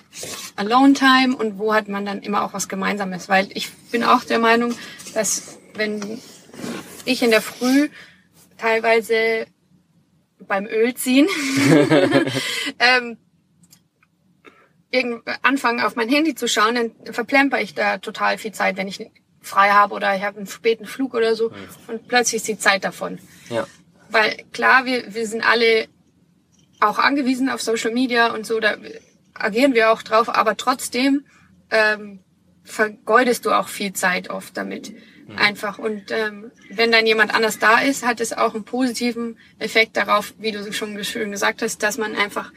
Alone-Time 0.56 1.36
und 1.36 1.58
wo 1.58 1.74
hat 1.74 1.88
man 1.88 2.06
dann 2.06 2.22
immer 2.22 2.44
auch 2.44 2.54
was 2.54 2.68
Gemeinsames. 2.68 3.30
Weil 3.30 3.48
ich 3.54 3.72
bin 3.92 4.04
auch 4.04 4.24
der 4.24 4.40
Meinung, 4.40 4.76
dass 5.14 5.60
wenn 5.74 6.20
ich 7.06 7.24
in 7.24 7.32
der 7.32 7.42
Früh 7.42 7.90
teilweise 8.58 9.48
beim 10.40 10.66
Öl 10.66 10.94
ziehen 10.94 11.28
ähm, 12.80 13.18
anfangen 15.42 15.82
auf 15.82 15.96
mein 15.96 16.10
Handy 16.10 16.36
zu 16.36 16.48
schauen, 16.48 16.76
dann 16.76 17.14
verplemper 17.14 17.62
ich 17.62 17.74
da 17.74 17.98
total 17.98 18.38
viel 18.38 18.54
Zeit, 18.54 18.78
wenn 18.78 18.88
ich 18.88 19.12
frei 19.42 19.70
habe 19.70 19.94
oder 19.94 20.16
ich 20.16 20.24
habe 20.24 20.38
einen 20.38 20.48
späten 20.48 20.86
Flug 20.86 21.14
oder 21.14 21.36
so 21.36 21.52
und 21.88 22.08
plötzlich 22.08 22.42
ist 22.42 22.48
die 22.48 22.58
Zeit 22.58 22.84
davon. 22.84 23.20
Ja, 23.50 23.68
Weil 24.10 24.38
klar, 24.54 24.86
wir, 24.86 25.14
wir 25.14 25.28
sind 25.28 25.48
alle 25.48 25.88
auch 26.80 27.00
angewiesen 27.00 27.50
auf 27.50 27.62
Social 27.62 27.92
Media 27.92 28.34
und 28.34 28.46
so, 28.46 28.60
da 28.60 28.78
agieren 29.34 29.74
wir 29.74 29.92
auch 29.92 30.02
drauf, 30.02 30.30
aber 30.30 30.58
trotzdem 30.58 31.26
ähm, 31.72 32.20
vergeudest 32.64 33.46
du 33.46 33.52
auch 33.52 33.68
viel 33.68 33.94
Zeit 33.94 34.30
oft 34.30 34.56
damit. 34.58 34.94
Einfach. 35.38 35.80
Und 35.80 36.12
ähm, 36.12 36.52
wenn 36.70 36.92
dann 36.92 37.08
jemand 37.08 37.34
anders 37.34 37.58
da 37.58 37.80
ist, 37.80 38.06
hat 38.06 38.22
es 38.22 38.32
auch 38.32 38.54
einen 38.54 38.64
positiven 38.64 39.40
Effekt 39.58 39.98
darauf, 39.98 40.36
wie 40.38 40.52
du 40.52 40.72
schon 40.72 41.04
schön 41.04 41.32
gesagt 41.32 41.64
hast, 41.64 41.82
dass 41.82 41.98
man 41.98 42.14
einfach 42.16 42.52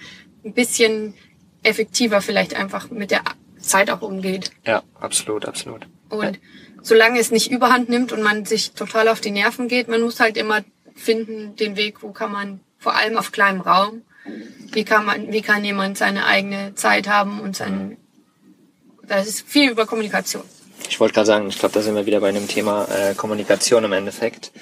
ein 0.44 0.52
bisschen 0.52 1.14
effektiver 1.68 2.20
vielleicht 2.20 2.54
einfach 2.54 2.90
mit 2.90 3.10
der 3.10 3.22
Zeit 3.60 3.90
auch 3.90 4.02
umgeht. 4.02 4.50
ja, 4.64 4.82
absolut, 5.00 5.44
absolut. 5.44 5.86
Und 6.08 6.38
solange 6.82 7.18
es 7.20 7.30
nicht 7.30 7.50
überhand 7.50 7.88
nimmt 7.88 8.12
und 8.12 8.22
man 8.22 8.44
sich 8.44 8.72
total 8.72 9.08
auf 9.08 9.20
die 9.20 9.30
Nerven 9.30 9.68
geht, 9.68 9.88
man 9.88 10.00
muss 10.00 10.20
halt 10.20 10.36
immer 10.36 10.62
finden, 10.94 11.56
den 11.56 11.76
Weg, 11.76 12.02
wo 12.02 12.12
kann 12.12 12.32
man, 12.32 12.60
vor 12.78 12.94
allem 12.94 13.16
auf 13.16 13.32
kleinem 13.32 13.60
Raum, 13.60 14.02
wie 14.72 14.84
kann 14.84 15.04
man, 15.04 15.32
wie 15.32 15.42
kann 15.42 15.64
jemand 15.64 15.98
seine 15.98 16.26
eigene 16.26 16.74
Zeit 16.74 17.08
haben 17.08 17.40
und 17.40 17.56
sein, 17.56 17.96
das 19.06 19.26
ist 19.26 19.48
viel 19.48 19.70
über 19.70 19.86
Kommunikation. 19.86 20.44
Ich 20.88 21.00
wollte 21.00 21.14
gerade 21.14 21.26
sagen, 21.26 21.48
ich 21.48 21.58
glaube, 21.58 21.74
da 21.74 21.82
sind 21.82 21.94
wir 21.94 22.06
wieder 22.06 22.20
bei 22.20 22.32
dem 22.32 22.46
Thema 22.46 22.86
äh, 22.86 23.14
Kommunikation 23.14 23.84
im 23.84 23.92
Endeffekt. 23.92 24.52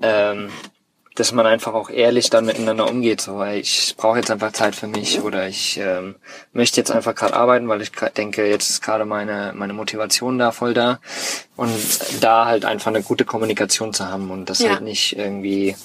Ähm, 0.00 0.50
dass 1.14 1.32
man 1.32 1.44
einfach 1.46 1.74
auch 1.74 1.90
ehrlich 1.90 2.30
dann 2.30 2.46
miteinander 2.46 2.88
umgeht. 2.88 3.20
So, 3.20 3.42
ey, 3.42 3.60
ich 3.60 3.94
brauche 3.98 4.16
jetzt 4.18 4.30
einfach 4.30 4.52
Zeit 4.52 4.74
für 4.74 4.86
mich 4.86 5.20
oder 5.20 5.46
ich 5.46 5.78
ähm, 5.78 6.14
möchte 6.52 6.80
jetzt 6.80 6.90
einfach 6.90 7.14
gerade 7.14 7.34
arbeiten, 7.34 7.68
weil 7.68 7.82
ich 7.82 7.92
denke, 8.16 8.48
jetzt 8.48 8.70
ist 8.70 8.82
gerade 8.82 9.04
meine 9.04 9.52
meine 9.54 9.74
Motivation 9.74 10.38
da 10.38 10.52
voll 10.52 10.72
da 10.74 11.00
und 11.56 11.70
da 12.22 12.46
halt 12.46 12.64
einfach 12.64 12.88
eine 12.88 13.02
gute 13.02 13.24
Kommunikation 13.24 13.92
zu 13.92 14.08
haben 14.08 14.30
und 14.30 14.48
das 14.48 14.60
Ja. 14.60 14.70
halt 14.70 14.82
nicht 14.82 15.16
irgendwie 15.16 15.76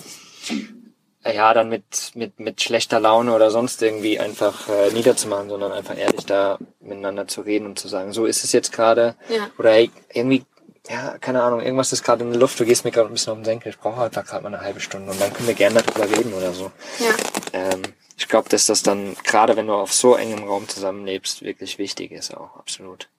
ja 1.26 1.54
dann 1.54 1.68
mit 1.68 2.12
mit 2.16 2.40
mit 2.40 2.62
schlechter 2.62 3.02
Laune 3.02 3.34
oder 3.34 3.52
sonst 3.52 3.82
irgendwie 3.82 4.20
einfach 4.20 4.70
äh, 4.70 4.92
niederzumachen, 4.94 5.50
sondern 5.50 5.74
einfach 5.74 5.98
ehrlich 5.98 6.26
da 6.26 6.58
miteinander 6.80 7.28
zu 7.28 7.42
reden 7.42 7.66
und 7.66 7.78
zu 7.78 7.90
sagen, 7.90 8.13
so 8.13 8.26
ist 8.26 8.46
es 8.46 8.54
jetzt 8.54 8.72
gerade 8.72 9.16
Ja. 9.28 9.50
oder 9.58 9.72
hey, 9.72 9.92
irgendwie 10.13 10.46
ja, 10.89 11.17
keine 11.17 11.43
Ahnung, 11.43 11.62
irgendwas 11.62 11.93
ist 11.93 12.04
gerade 12.04 12.23
in 12.23 12.32
der 12.32 12.39
Luft, 12.39 12.60
du 12.60 12.65
gehst 12.65 12.86
mir 12.86 12.91
gerade 12.91 13.10
ein 13.10 13.13
bisschen 13.13 13.32
auf 13.32 13.39
den 13.39 13.45
Senkel, 13.45 13.69
ich 13.69 13.80
brauche 13.80 14.02
einfach 14.02 14.26
gerade 14.26 14.43
mal 14.43 14.54
eine 14.54 14.63
halbe 14.63 14.80
Stunde 14.80 15.12
und 15.12 15.19
dann 15.19 15.34
können 15.34 15.47
wir 15.47 15.56
gerne 15.56 15.82
darüber 15.82 16.10
reden 16.10 16.34
oder 16.34 16.54
so. 16.54 16.71
Ja, 17.00 17.13
Ähm, 17.54 17.82
ich 18.17 18.28
glaube, 18.28 18.50
dass 18.50 18.65
das 18.65 18.84
dann, 18.84 19.15
gerade 19.23 19.56
wenn 19.56 19.67
du 19.67 19.73
auf 19.73 19.93
so 19.93 20.15
engem 20.15 20.43
Raum 20.43 20.67
zusammenlebst, 20.67 21.43
wirklich 21.43 21.78
wichtig 21.78 22.12
ist 22.12 22.36
auch, 22.36 22.56
absolut. 22.58 23.10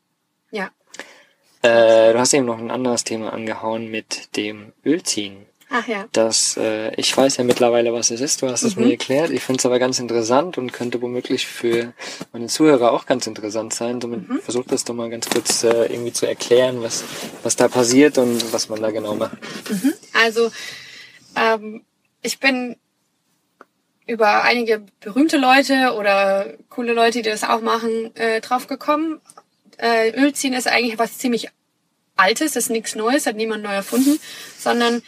ja. 0.51 0.71
Äh, 1.63 2.13
du 2.13 2.19
hast 2.21 2.33
eben 2.35 2.47
noch 2.47 2.59
ein 2.59 2.71
anderes 2.71 3.03
Thema 3.03 3.33
angehauen 3.33 3.91
mit 3.91 4.37
dem 4.37 4.73
Ölziehen. 4.85 5.48
Ach 5.71 5.87
ja. 5.87 6.07
Das, 6.13 6.57
äh, 6.57 6.95
ich 6.95 7.15
weiß 7.15 7.37
ja 7.37 7.45
mittlerweile, 7.45 7.93
was 7.93 8.11
es 8.11 8.21
ist, 8.21 8.41
du 8.41 8.49
hast 8.49 8.63
es 8.63 8.77
mir 8.77 8.91
erklärt. 8.91 9.31
Ich 9.31 9.43
finde 9.43 9.59
es 9.59 9.67
aber 9.67 9.79
ganz 9.79 9.99
interessant 9.99 10.57
und 10.57 10.73
könnte 10.73 11.03
womöglich 11.03 11.47
für 11.47 11.93
meine 12.33 12.47
Zuhörer 12.47 12.93
auch 12.93 13.05
ganz 13.05 13.27
interessant 13.27 13.75
sein. 13.75 14.01
Somit 14.01 14.25
versuch 14.43 14.65
das 14.67 14.85
doch 14.85 14.95
mal 14.95 15.11
ganz 15.11 15.29
kurz 15.29 15.65
äh, 15.65 15.93
irgendwie 15.93 16.13
zu 16.13 16.27
erklären, 16.27 16.83
was, 16.83 17.05
was 17.43 17.57
da 17.57 17.69
passiert 17.69 18.17
und 18.17 18.53
was 18.53 18.69
man 18.71 18.81
da 18.81 18.91
genau 18.91 19.15
macht. 19.15 19.37
Also 20.15 20.51
ähm, 21.37 21.85
ich 22.23 22.41
bin 22.41 22.77
über 24.07 24.43
einige 24.43 24.85
berühmte 25.01 25.37
Leute 25.37 25.95
oder 25.99 26.55
coole 26.71 26.95
Leute, 26.95 27.23
die 27.23 27.29
das 27.29 27.45
auch 27.45 27.61
machen, 27.61 28.17
äh, 28.17 28.41
draufgekommen. 28.41 29.21
Äh, 29.77 30.19
Ölziehen 30.19 30.55
ist 30.55 30.67
eigentlich 30.67 30.99
was 30.99 31.19
ziemlich 31.19 31.51
Altes, 32.17 32.57
ist 32.57 32.71
nichts 32.71 32.95
Neues, 32.97 33.27
hat 33.27 33.37
niemand 33.37 33.63
neu 33.63 33.73
erfunden, 33.73 34.19
sondern 34.59 35.03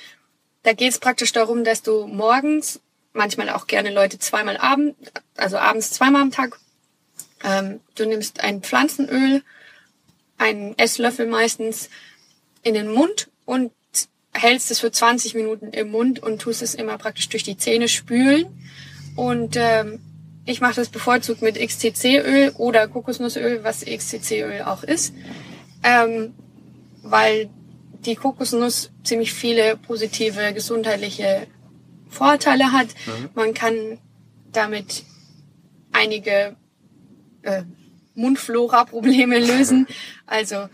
da 0.63 0.73
geht 0.73 0.91
es 0.91 0.99
praktisch 0.99 1.33
darum, 1.33 1.65
dass 1.65 1.83
du 1.83 2.07
morgens, 2.07 2.81
manchmal 3.13 3.51
auch 3.51 3.67
gerne 3.67 3.93
Leute 3.93 4.19
zweimal 4.19 4.57
abend, 4.57 4.95
also 5.37 5.59
abends 5.59 5.91
zweimal 5.91 6.23
am 6.23 6.31
Tag, 6.31 6.59
ähm, 7.43 7.81
du 7.95 8.07
nimmst 8.07 8.41
ein 8.41 8.63
Pflanzenöl, 8.63 9.43
einen 10.39 10.79
Esslöffel 10.79 11.27
meistens, 11.27 11.89
in 12.63 12.75
den 12.75 12.93
Mund 12.93 13.29
und 13.47 13.73
hältst 14.33 14.71
es 14.71 14.81
für 14.81 14.93
20 14.93 15.35
Minuten 15.35 15.71
im 15.71 15.91
Mund 15.91 16.23
und 16.23 16.41
tust 16.41 16.63
es 16.63 16.75
immer 16.75 16.99
praktisch 16.99 17.29
durch 17.29 17.43
die 17.43 17.57
Zähne 17.57 17.89
spülen. 17.89 18.47
Und 19.17 19.57
ähm, 19.57 20.01
ich 20.45 20.61
mache 20.61 20.75
das 20.75 20.89
bevorzugt 20.89 21.43
mit 21.43 21.59
XTC-Öl 21.59 22.53
oder 22.57 22.89
Kokosnussöl, 22.89 23.65
was 23.65 23.85
XTC-Öl 23.85 24.63
auch 24.63 24.83
ist, 24.83 25.15
ähm, 25.83 26.35
weil 27.03 27.51
die 28.05 28.17
Kokosnuss 28.17 28.91
ziemlich 29.05 29.33
viele 29.33 29.77
positive 29.77 30.53
gesundheitliche 30.53 31.47
Vorteile 32.09 32.73
hat. 32.73 32.89
Man 33.35 33.55
kann 33.55 33.99
damit 34.53 35.05
einige 35.93 36.57
äh, 37.43 37.63
Mundflora-Probleme 38.15 39.39
lösen. 39.47 39.87
Also 40.27 40.69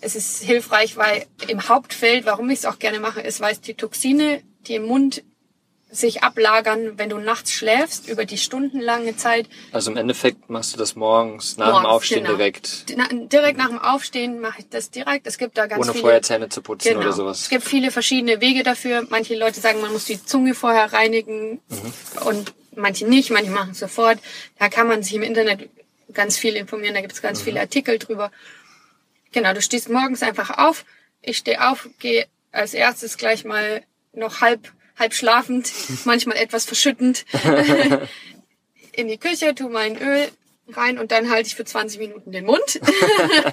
es 0.00 0.14
ist 0.14 0.42
hilfreich, 0.42 0.96
weil 0.96 1.26
im 1.48 1.68
Hauptfeld, 1.68 2.26
warum 2.26 2.50
ich 2.50 2.60
es 2.60 2.64
auch 2.66 2.78
gerne 2.78 3.00
mache, 3.00 3.20
ist, 3.20 3.40
weil 3.40 3.52
es 3.52 3.60
die 3.60 3.74
Toxine, 3.74 4.42
die 4.66 4.74
im 4.76 4.86
Mund 4.86 5.24
sich 5.90 6.22
ablagern, 6.22 6.98
wenn 6.98 7.08
du 7.08 7.16
nachts 7.18 7.52
schläfst, 7.52 8.08
über 8.08 8.26
die 8.26 8.36
stundenlange 8.36 9.16
Zeit. 9.16 9.48
Also 9.72 9.90
im 9.90 9.96
Endeffekt 9.96 10.50
machst 10.50 10.74
du 10.74 10.78
das 10.78 10.96
morgens 10.96 11.56
nach 11.56 11.66
dem 11.68 11.72
Morgens, 11.72 11.88
Aufstehen 11.88 12.24
genau. 12.24 12.36
direkt, 12.36 12.86
direkt 13.32 13.56
nach 13.58 13.68
dem 13.68 13.78
Aufstehen 13.78 14.40
mache 14.40 14.60
ich 14.60 14.68
das 14.68 14.90
direkt. 14.90 15.26
Es 15.26 15.38
gibt 15.38 15.56
da 15.56 15.66
ganz 15.66 15.82
ohne 15.82 15.92
viele. 15.92 16.02
vorher 16.02 16.22
Zähne 16.22 16.48
zu 16.50 16.60
putzen 16.60 16.88
Genau. 16.88 17.00
oder 17.00 17.08
Es 17.10 17.16
sowas. 17.16 17.48
gibt 17.48 17.64
viele 17.64 17.90
verschiedene 17.90 18.40
Wege 18.42 18.62
dafür. 18.62 19.06
Manche 19.08 19.34
Leute 19.36 19.60
sagen, 19.60 19.80
man 19.80 19.92
muss 19.92 20.04
die 20.04 20.22
Zunge 20.22 20.54
vorher 20.54 20.92
reinigen 20.92 21.60
und 22.26 22.52
manche 22.76 23.06
nicht, 23.06 23.30
manche 23.30 23.50
machen 23.50 23.70
es 23.72 23.78
sofort. 23.78 24.18
Da 24.58 24.68
kann 24.68 24.88
man 24.88 25.02
sich 25.02 25.14
im 25.14 25.22
Internet 25.22 25.70
ganz 26.12 26.36
viel 26.36 26.54
informieren, 26.56 26.94
da 26.94 27.00
gibt 27.00 27.14
es 27.14 27.22
ganz 27.22 27.40
viele 27.40 27.60
Artikel 27.60 27.98
drüber. 27.98 28.30
Genau, 29.32 29.52
du 29.54 29.62
stehst 29.62 29.88
morgens 29.88 30.22
einfach 30.22 30.58
auf. 30.58 30.84
Ich 31.22 31.38
stehe 31.38 31.66
auf, 31.70 31.88
gehe 31.98 32.26
als 32.52 32.74
erstes 32.74 33.16
gleich 33.16 33.44
mal 33.44 33.82
noch 34.12 34.40
halb, 34.40 34.72
halb 34.98 35.14
schlafend, 35.14 35.70
manchmal 36.04 36.36
etwas 36.36 36.64
verschüttend 36.64 37.24
in 38.92 39.08
die 39.08 39.18
Küche, 39.18 39.54
tu 39.54 39.68
mein 39.68 39.96
Öl 39.96 40.28
rein 40.70 40.98
und 40.98 41.12
dann 41.12 41.30
halte 41.30 41.48
ich 41.48 41.56
für 41.56 41.64
20 41.64 41.98
Minuten 41.98 42.32
den 42.32 42.44
Mund 42.44 42.80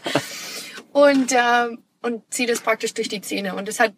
und, 0.92 1.32
äh, 1.32 1.70
und 2.02 2.34
ziehe 2.34 2.48
das 2.48 2.62
praktisch 2.62 2.94
durch 2.94 3.10
die 3.10 3.22
Zähne. 3.22 3.56
Und 3.56 3.70
es 3.70 3.80
hat 3.80 3.94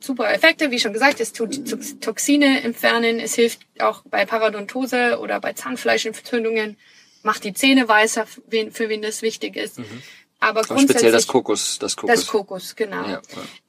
super 0.00 0.32
Effekte, 0.32 0.70
wie 0.70 0.78
schon 0.78 0.92
gesagt, 0.92 1.20
es 1.20 1.32
tut 1.32 2.00
Toxine 2.00 2.62
entfernen, 2.62 3.20
es 3.20 3.34
hilft 3.34 3.60
auch 3.78 4.02
bei 4.04 4.26
Parodontose 4.26 5.18
oder 5.18 5.40
bei 5.40 5.52
Zahnfleischentzündungen, 5.52 6.76
macht 7.22 7.44
die 7.44 7.54
Zähne 7.54 7.88
weißer, 7.88 8.26
für 8.26 8.88
wen 8.88 9.02
das 9.02 9.22
wichtig 9.22 9.56
ist. 9.56 9.78
Mhm. 9.78 10.02
Aber, 10.42 10.64
speziell 10.64 11.12
das 11.12 11.28
Kokos, 11.28 11.78
das 11.78 11.96
Kokos. 11.96 12.16
Das 12.16 12.26
Kokos, 12.26 12.74
genau. 12.74 13.02
Ja, 13.02 13.10
ja. 13.10 13.20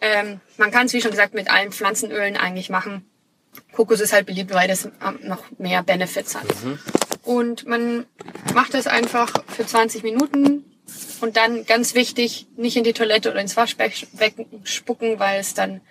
Ähm, 0.01 0.41
man 0.57 0.71
kann 0.71 0.87
es, 0.87 0.93
wie 0.93 1.01
schon 1.01 1.11
gesagt, 1.11 1.35
mit 1.35 1.51
allen 1.51 1.71
Pflanzenölen 1.71 2.35
eigentlich 2.35 2.71
machen. 2.71 3.05
Kokos 3.73 3.99
ist 3.99 4.11
halt 4.11 4.25
beliebt, 4.25 4.51
weil 4.55 4.67
das 4.67 4.89
noch 5.21 5.43
mehr 5.59 5.83
Benefits 5.83 6.33
hat. 6.33 6.47
Mhm. 6.63 6.79
Und 7.21 7.67
man 7.67 8.07
macht 8.55 8.73
das 8.73 8.87
einfach 8.87 9.31
für 9.49 9.67
20 9.67 10.01
Minuten 10.01 10.65
und 11.21 11.37
dann 11.37 11.63
ganz 11.67 11.93
wichtig, 11.93 12.47
nicht 12.57 12.75
in 12.75 12.83
die 12.83 12.93
Toilette 12.93 13.29
oder 13.29 13.39
ins 13.39 13.55
Waschbecken 13.55 14.07
spucken, 14.63 15.19
weil 15.19 15.39
es 15.39 15.53
dann 15.53 15.81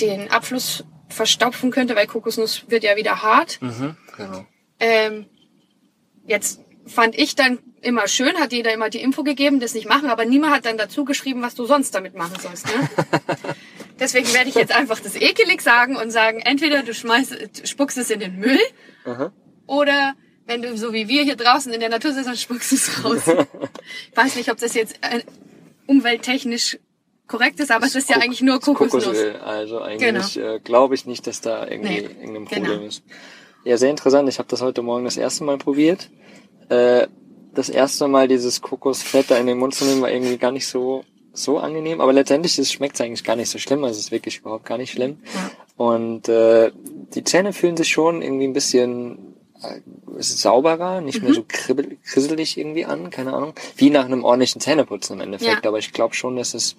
den 0.00 0.32
Abfluss 0.32 0.82
verstopfen 1.08 1.70
könnte, 1.70 1.94
weil 1.94 2.08
Kokosnuss 2.08 2.64
wird 2.68 2.82
ja 2.82 2.96
wieder 2.96 3.22
hart. 3.22 3.62
Mhm, 3.62 3.96
genau. 4.16 4.46
Ähm, 4.80 5.26
jetzt 6.26 6.58
fand 6.86 7.16
ich 7.16 7.36
dann 7.36 7.60
immer 7.82 8.08
schön, 8.08 8.36
hat 8.38 8.52
jeder 8.52 8.72
immer 8.72 8.90
die 8.90 9.00
Info 9.00 9.22
gegeben, 9.22 9.60
das 9.60 9.74
nicht 9.74 9.88
machen, 9.88 10.10
aber 10.10 10.24
niemand 10.24 10.54
hat 10.54 10.66
dann 10.66 10.76
dazu 10.76 11.04
geschrieben, 11.04 11.42
was 11.42 11.54
du 11.54 11.64
sonst 11.66 11.94
damit 11.94 12.14
machen 12.14 12.36
sollst. 12.40 12.66
Ne? 12.66 12.72
Deswegen 14.00 14.32
werde 14.32 14.48
ich 14.48 14.54
jetzt 14.54 14.74
einfach 14.74 15.00
das 15.00 15.14
ekelig 15.16 15.62
sagen 15.62 15.96
und 15.96 16.10
sagen, 16.10 16.40
entweder 16.40 16.82
du 16.82 16.94
schmeißt, 16.94 17.68
spuckst 17.68 17.98
es 17.98 18.10
in 18.10 18.20
den 18.20 18.38
Müll 18.38 18.60
Aha. 19.04 19.32
oder 19.66 20.14
wenn 20.46 20.62
du 20.62 20.76
so 20.76 20.92
wie 20.92 21.08
wir 21.08 21.22
hier 21.22 21.36
draußen 21.36 21.72
in 21.72 21.80
der 21.80 21.90
Natur 21.90 22.12
sitzt, 22.12 22.26
dann 22.26 22.36
spuckst 22.36 22.72
du 22.72 22.76
es 22.76 23.04
raus. 23.04 23.22
ich 24.10 24.16
weiß 24.16 24.36
nicht, 24.36 24.50
ob 24.50 24.58
das 24.58 24.74
jetzt 24.74 24.96
äh, 25.02 25.22
umwelttechnisch 25.86 26.78
korrekt 27.26 27.60
ist, 27.60 27.70
aber 27.70 27.86
es 27.86 27.94
ist 27.94 28.10
ja 28.10 28.16
eigentlich 28.16 28.42
nur 28.42 28.60
Kokosnuss. 28.60 29.04
Kokosöl. 29.04 29.36
Also 29.36 29.80
eigentlich 29.80 30.34
genau. 30.34 30.54
äh, 30.54 30.58
glaube 30.58 30.94
ich 30.94 31.06
nicht, 31.06 31.26
dass 31.26 31.40
da 31.40 31.66
irgendwie 31.66 32.00
nee, 32.00 32.08
irgendein 32.20 32.44
Problem 32.46 32.64
genau. 32.64 32.86
ist. 32.86 33.04
Ja, 33.64 33.76
sehr 33.76 33.90
interessant. 33.90 34.28
Ich 34.28 34.38
habe 34.38 34.48
das 34.48 34.62
heute 34.62 34.82
Morgen 34.82 35.04
das 35.04 35.16
erste 35.16 35.44
Mal 35.44 35.58
probiert. 35.58 36.10
Äh, 36.68 37.06
das 37.54 37.68
erste 37.68 38.08
Mal 38.08 38.28
dieses 38.28 38.60
Kokosfett 38.60 39.30
da 39.30 39.36
in 39.36 39.46
den 39.46 39.58
Mund 39.58 39.74
zu 39.74 39.84
nehmen, 39.84 40.02
war 40.02 40.10
irgendwie 40.10 40.38
gar 40.38 40.52
nicht 40.52 40.66
so 40.66 41.04
so 41.32 41.58
angenehm, 41.58 42.00
aber 42.00 42.12
letztendlich 42.12 42.54
schmeckt 42.68 42.96
es 42.96 43.00
eigentlich 43.00 43.24
gar 43.24 43.36
nicht 43.36 43.50
so 43.50 43.58
schlimm, 43.58 43.84
also 43.84 43.98
es 43.98 44.06
ist 44.06 44.10
wirklich 44.12 44.38
überhaupt 44.38 44.64
gar 44.64 44.78
nicht 44.78 44.90
schlimm. 44.90 45.18
Ja. 45.34 45.50
Und 45.76 46.28
äh, 46.28 46.72
die 47.14 47.24
Zähne 47.24 47.52
fühlen 47.52 47.76
sich 47.76 47.88
schon 47.88 48.20
irgendwie 48.20 48.46
ein 48.46 48.52
bisschen 48.52 49.36
äh, 49.62 49.80
sauberer, 50.18 51.00
nicht 51.00 51.20
mhm. 51.20 51.26
mehr 51.26 51.34
so 51.34 51.44
kribbel, 51.46 51.98
krisselig 52.04 52.58
irgendwie 52.58 52.84
an, 52.84 53.10
keine 53.10 53.32
Ahnung. 53.32 53.54
Wie 53.76 53.90
nach 53.90 54.04
einem 54.04 54.24
ordentlichen 54.24 54.60
Zähneputzen 54.60 55.16
im 55.16 55.20
Endeffekt. 55.22 55.64
Ja. 55.64 55.68
Aber 55.68 55.78
ich 55.78 55.92
glaube 55.92 56.14
schon, 56.14 56.36
dass 56.36 56.54
es, 56.54 56.76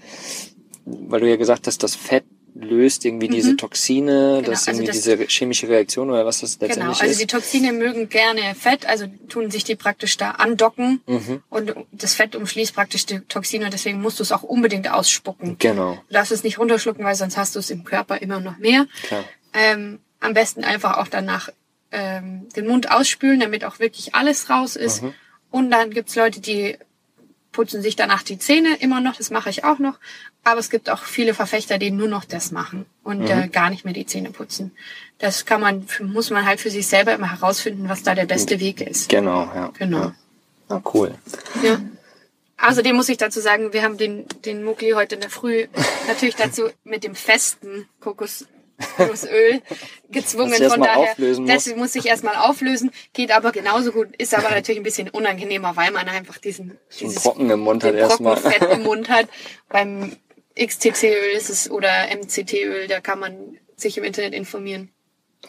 weil 0.86 1.22
du 1.22 1.30
ja 1.30 1.38
gesagt 1.38 1.68
hast, 1.68 1.82
das 1.84 1.96
Fett 1.96 2.26
löst 2.54 3.06
irgendwie 3.06 3.28
mhm. 3.28 3.34
diese 3.34 3.56
Toxine, 3.58 4.38
genau. 4.38 4.52
das 4.52 4.68
also 4.68 4.82
irgendwie 4.82 4.98
das, 4.98 5.04
diese 5.04 5.26
chemische 5.28 5.70
Reaktion 5.70 6.10
oder 6.10 6.26
was 6.26 6.42
das 6.42 6.60
letztendlich 6.60 6.76
genau. 6.76 6.90
also 6.90 7.04
ist. 7.04 7.10
Also 7.10 7.20
die 7.20 7.28
Toxine 7.28 7.74
mögen 7.74 8.10
gerne 8.10 8.56
Fett, 8.56 8.86
also 8.86 9.06
tun 9.30 9.52
sich 9.52 9.64
die 9.64 9.76
praktisch 9.76 10.18
da 10.18 10.32
andocken 10.32 11.02
mhm. 11.06 11.44
und 11.50 11.74
das 11.92 12.16
Fett 12.16 12.36
umschließt 12.36 12.74
praktisch 12.74 13.06
die 13.06 13.20
Toxine 13.22 13.66
und 13.66 13.74
deswegen 13.74 14.02
musst 14.02 14.20
du 14.20 14.24
es 14.24 14.32
auch 14.32 14.44
unbedingt 14.44 14.90
ausspucken. 14.90 15.58
Genau. 15.60 15.98
Du 16.08 16.14
darfst 16.14 16.32
es 16.32 16.44
nicht 16.44 16.60
runterschlucken, 16.60 17.06
weil 17.06 17.16
sonst 17.16 17.38
hast 17.38 17.56
du 17.56 17.60
es 17.60 17.70
im 17.70 17.84
Körper 17.84 18.22
immer 18.22 18.40
noch 18.40 18.58
mehr. 18.58 18.86
Klar. 19.04 19.24
Ähm, 19.54 20.00
am 20.20 20.34
besten 20.34 20.64
einfach 20.64 20.98
auch 20.98 21.08
danach 21.08 21.50
ähm, 21.92 22.48
den 22.56 22.68
Mund 22.68 22.92
ausspülen, 22.92 23.40
damit 23.40 23.66
auch 23.66 23.80
wirklich 23.80 24.16
alles 24.16 24.50
raus 24.50 24.76
ist. 24.76 25.04
Mhm. 25.04 25.14
Und 25.50 25.72
dann 25.72 25.92
gibt's 25.92 26.16
Leute, 26.16 26.40
die 26.40 26.78
putzen 27.52 27.82
sich 27.82 27.96
danach 27.96 28.24
die 28.24 28.38
Zähne 28.38 28.76
immer 28.80 29.02
noch, 29.02 29.16
das 29.16 29.30
mache 29.30 29.50
ich 29.50 29.64
auch 29.64 29.80
noch. 29.80 29.96
Aber 30.44 30.60
es 30.60 30.70
gibt 30.70 30.90
auch 30.90 31.04
viele 31.04 31.34
Verfechter, 31.34 31.78
die 31.78 31.92
nur 31.92 32.08
noch 32.08 32.26
das 32.26 32.52
machen 32.52 32.86
und 33.04 33.20
mhm. 33.20 33.28
äh, 33.28 33.48
gar 33.48 33.70
nicht 33.70 33.86
mehr 33.86 33.94
die 33.94 34.06
Zähne 34.06 34.32
putzen. 34.32 34.72
Das 35.20 35.46
kann 35.46 35.62
man, 35.62 35.86
muss 36.02 36.30
man 36.30 36.46
halt 36.46 36.60
für 36.60 36.72
sich 36.72 36.88
selber 36.88 37.14
immer 37.14 37.32
herausfinden, 37.32 37.90
was 37.90 38.04
da 38.04 38.16
der 38.16 38.26
beste 38.26 38.60
Weg 38.60 38.82
ist. 38.82 39.10
Genau, 39.10 39.44
ja. 39.54 39.72
Genau. 39.78 39.98
Ja. 39.98 40.16
Ah, 40.70 40.82
cool. 40.94 41.14
Ja. 41.62 41.80
Außerdem 42.58 42.96
muss 42.96 43.10
ich 43.10 43.18
dazu 43.18 43.40
sagen, 43.40 43.74
wir 43.74 43.84
haben 43.84 43.98
den, 43.98 44.26
den 44.46 44.64
Mugli 44.64 44.92
heute 44.92 45.16
in 45.16 45.22
der 45.22 45.30
Früh 45.30 45.68
natürlich 46.08 46.36
dazu 46.36 46.70
mit 46.84 47.04
dem 47.04 47.16
festen 47.16 47.88
Kokos 48.00 48.46
Öl 49.26 49.62
gezwungen. 50.10 50.54
Von 50.70 50.82
daher, 50.82 51.16
das 51.48 51.76
muss 51.76 51.96
ich 51.96 52.06
erstmal 52.06 52.36
auflösen, 52.36 52.92
geht 53.14 53.32
aber 53.32 53.52
genauso 53.52 53.92
gut, 53.92 54.16
ist 54.18 54.34
aber 54.34 54.50
natürlich 54.50 54.80
ein 54.80 54.84
bisschen 54.84 55.10
unangenehmer, 55.10 55.76
weil 55.76 55.92
man 55.92 56.08
einfach 56.08 56.38
diesen 56.38 56.78
dieses 57.00 57.24
Brocken 57.24 57.50
im 57.50 57.62
Mund 57.62 57.84
hat 57.84 57.96
erstmal. 57.96 58.38
Fett 58.38 58.62
im 58.72 58.84
Mund 58.84 59.10
hat. 59.10 59.28
Beim 59.70 60.16
XTC-Öl 60.56 61.36
ist 61.36 61.50
es 61.50 61.72
oder 61.72 61.90
MCT-Öl, 62.14 62.88
da 62.88 63.00
kann 63.00 63.20
man 63.20 63.58
sich 63.76 63.98
im 63.98 64.04
Internet 64.04 64.34
informieren. 64.34 64.92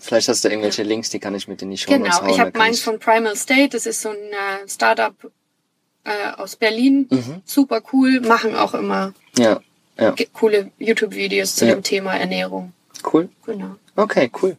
Vielleicht 0.01 0.29
hast 0.29 0.45
du 0.45 0.49
irgendwelche 0.49 0.83
ja. 0.83 0.89
Links, 0.89 1.11
die 1.11 1.19
kann 1.19 1.35
ich 1.35 1.49
mit 1.49 1.61
in 1.63 1.71
die 1.71 1.77
Show 1.77 1.93
Genau, 1.93 2.27
ich 2.27 2.41
habe 2.41 2.57
meins 2.57 2.81
von 2.81 2.99
Primal 2.99 3.37
State, 3.37 3.71
das 3.71 3.87
ist 3.87 4.01
so 4.01 4.11
ein 4.11 4.17
äh, 4.17 4.69
Startup 4.69 5.15
äh, 6.05 6.33
aus 6.37 6.57
Berlin. 6.57 7.07
Mhm. 7.11 7.43
Super 7.45 7.83
cool, 7.93 8.21
machen 8.21 8.57
auch 8.57 8.75
immer 8.75 9.13
ja, 9.37 9.61
ja. 9.99 10.15
coole 10.33 10.71
YouTube-Videos 10.79 11.57
zu 11.57 11.67
dem 11.67 11.83
Thema 11.83 12.17
Ernährung. 12.17 12.73
Cool. 13.11 13.29
Genau. 13.47 13.77
Okay, 13.97 14.31
cool. 14.43 14.57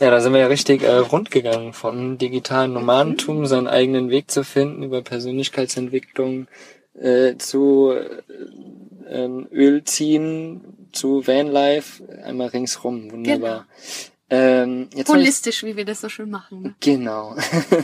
Ja, 0.00 0.10
da 0.10 0.20
sind 0.20 0.32
wir 0.32 0.40
ja 0.40 0.48
richtig 0.48 0.82
äh, 0.82 0.96
rund 0.96 1.30
gegangen 1.30 1.72
von 1.72 2.18
digitalen 2.18 2.72
Nomadentum, 2.72 3.40
mhm. 3.40 3.46
seinen 3.46 3.68
eigenen 3.68 4.10
Weg 4.10 4.30
zu 4.30 4.42
finden, 4.42 4.82
über 4.82 5.02
Persönlichkeitsentwicklung 5.02 6.48
äh, 6.94 7.36
zu 7.36 7.92
äh, 7.92 9.28
Öl 9.52 9.84
ziehen, 9.84 10.88
zu 10.92 11.26
Vanlife, 11.26 12.02
einmal 12.24 12.48
ringsrum. 12.48 13.10
Wunderbar. 13.10 13.66
Genau. 13.68 14.04
Ähm, 14.30 14.88
jetzt 14.94 15.12
Holistisch, 15.12 15.62
ich, 15.62 15.68
wie 15.68 15.76
wir 15.76 15.84
das 15.84 16.00
so 16.00 16.08
schön 16.08 16.30
machen. 16.30 16.62
Ne? 16.62 16.74
Genau. 16.80 17.36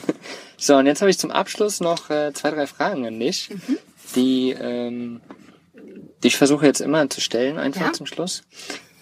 so, 0.57 0.77
und 0.77 0.87
jetzt 0.87 1.01
habe 1.01 1.11
ich 1.11 1.19
zum 1.19 1.31
Abschluss 1.31 1.81
noch 1.81 2.11
äh, 2.11 2.33
zwei, 2.33 2.51
drei 2.51 2.67
Fragen 2.67 3.07
an 3.07 3.21
dich, 3.21 3.51
mhm. 3.51 3.79
die, 4.17 4.51
ähm, 4.59 5.21
die 6.23 6.29
ich 6.29 6.37
versuche 6.37 6.67
jetzt 6.67 6.81
immer 6.81 7.09
zu 7.09 7.21
stellen, 7.21 7.59
einfach 7.59 7.81
ja. 7.83 7.93
zum 7.93 8.07
Schluss. 8.07 8.43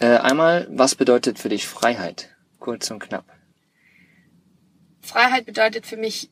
Äh, 0.01 0.19
einmal, 0.19 0.69
was 0.71 0.95
bedeutet 0.95 1.39
für 1.39 1.49
dich 1.49 1.67
Freiheit? 1.67 2.37
Kurz 2.61 2.91
und 2.91 3.01
knapp. 3.01 3.25
Freiheit 5.01 5.47
bedeutet 5.47 5.87
für 5.87 5.97
mich, 5.97 6.31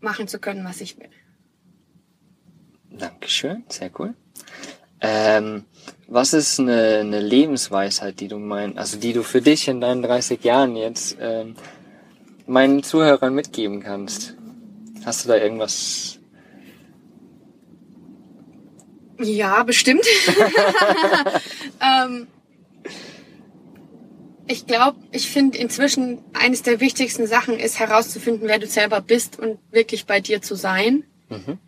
machen 0.00 0.28
zu 0.28 0.38
können, 0.38 0.64
was 0.64 0.80
ich 0.80 0.98
will. 0.98 1.10
Dankeschön, 2.90 3.64
sehr 3.68 3.90
cool. 3.98 4.14
Ähm, 5.00 5.64
was 6.08 6.32
ist 6.32 6.58
eine, 6.58 6.98
eine 7.00 7.20
Lebensweisheit, 7.20 8.20
die 8.20 8.28
du 8.28 8.38
meinst, 8.38 8.78
also 8.78 8.98
die 8.98 9.12
du 9.12 9.22
für 9.22 9.42
dich 9.42 9.68
in 9.68 9.80
deinen 9.80 10.02
30 10.02 10.42
Jahren 10.42 10.76
jetzt 10.76 11.16
ähm, 11.20 11.56
meinen 12.46 12.82
Zuhörern 12.82 13.34
mitgeben 13.34 13.82
kannst? 13.82 14.34
Hast 15.04 15.24
du 15.24 15.28
da 15.28 15.36
irgendwas 15.36 16.15
ja, 19.18 19.62
bestimmt. 19.62 20.06
ähm, 21.80 22.26
ich 24.46 24.66
glaube, 24.66 24.98
ich 25.10 25.28
finde 25.28 25.58
inzwischen 25.58 26.18
eines 26.32 26.62
der 26.62 26.80
wichtigsten 26.80 27.26
Sachen 27.26 27.58
ist 27.58 27.78
herauszufinden, 27.78 28.48
wer 28.48 28.58
du 28.58 28.66
selber 28.66 29.00
bist 29.00 29.38
und 29.38 29.58
wirklich 29.70 30.06
bei 30.06 30.20
dir 30.20 30.40
zu 30.42 30.54
sein. 30.54 31.04
Mhm. 31.28 31.58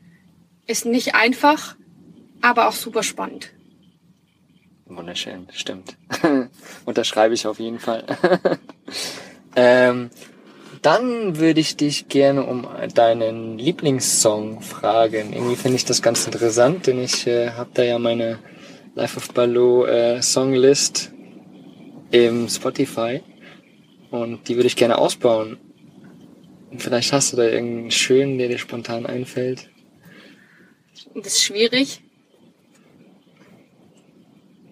Ist 0.66 0.84
nicht 0.84 1.14
einfach, 1.14 1.76
aber 2.40 2.68
auch 2.68 2.72
super 2.72 3.02
spannend. 3.02 3.50
Wunderschön, 4.86 5.48
stimmt. 5.52 5.96
Unterschreibe 6.84 7.34
ich 7.34 7.46
auf 7.46 7.58
jeden 7.58 7.78
Fall. 7.78 8.04
ähm, 9.56 10.10
dann 10.82 11.38
würde 11.38 11.60
ich 11.60 11.76
dich 11.76 12.08
gerne 12.08 12.44
um 12.44 12.66
deinen 12.94 13.58
Lieblingssong 13.58 14.60
fragen. 14.60 15.32
Irgendwie 15.32 15.56
finde 15.56 15.76
ich 15.76 15.84
das 15.84 16.02
ganz 16.02 16.26
interessant, 16.26 16.86
denn 16.86 17.02
ich 17.02 17.26
äh, 17.26 17.50
habe 17.50 17.70
da 17.74 17.82
ja 17.82 17.98
meine 17.98 18.38
Life 18.94 19.16
of 19.16 19.32
Baloo 19.32 19.84
äh, 19.84 20.22
Songlist 20.22 21.12
im 22.10 22.48
Spotify 22.48 23.22
und 24.10 24.48
die 24.48 24.56
würde 24.56 24.66
ich 24.66 24.76
gerne 24.76 24.98
ausbauen. 24.98 25.58
Vielleicht 26.76 27.12
hast 27.12 27.32
du 27.32 27.36
da 27.36 27.44
irgendeinen 27.44 27.90
schönen, 27.90 28.38
der 28.38 28.48
dir 28.48 28.58
spontan 28.58 29.06
einfällt. 29.06 29.70
Das 31.14 31.34
ist 31.34 31.42
schwierig. 31.42 32.02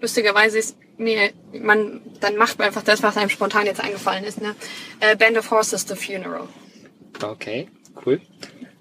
Lustigerweise 0.01 0.59
ist 0.59 0.77
mir, 0.99 1.31
man, 1.53 2.01
dann 2.21 2.37
macht 2.37 2.59
man 2.59 2.69
einfach 2.69 2.83
das, 2.83 3.03
was 3.03 3.17
einem 3.17 3.31
spontan 3.31 3.67
jetzt 3.67 3.81
eingefallen 3.81 4.25
ist. 4.25 4.41
Ne? 4.41 4.55
Äh, 5.01 5.17
Band 5.17 5.39
of 5.39 5.51
Horses, 5.51 5.87
The 5.89 5.95
Funeral. 5.95 6.49
Okay, 7.23 7.69
cool. 8.05 8.21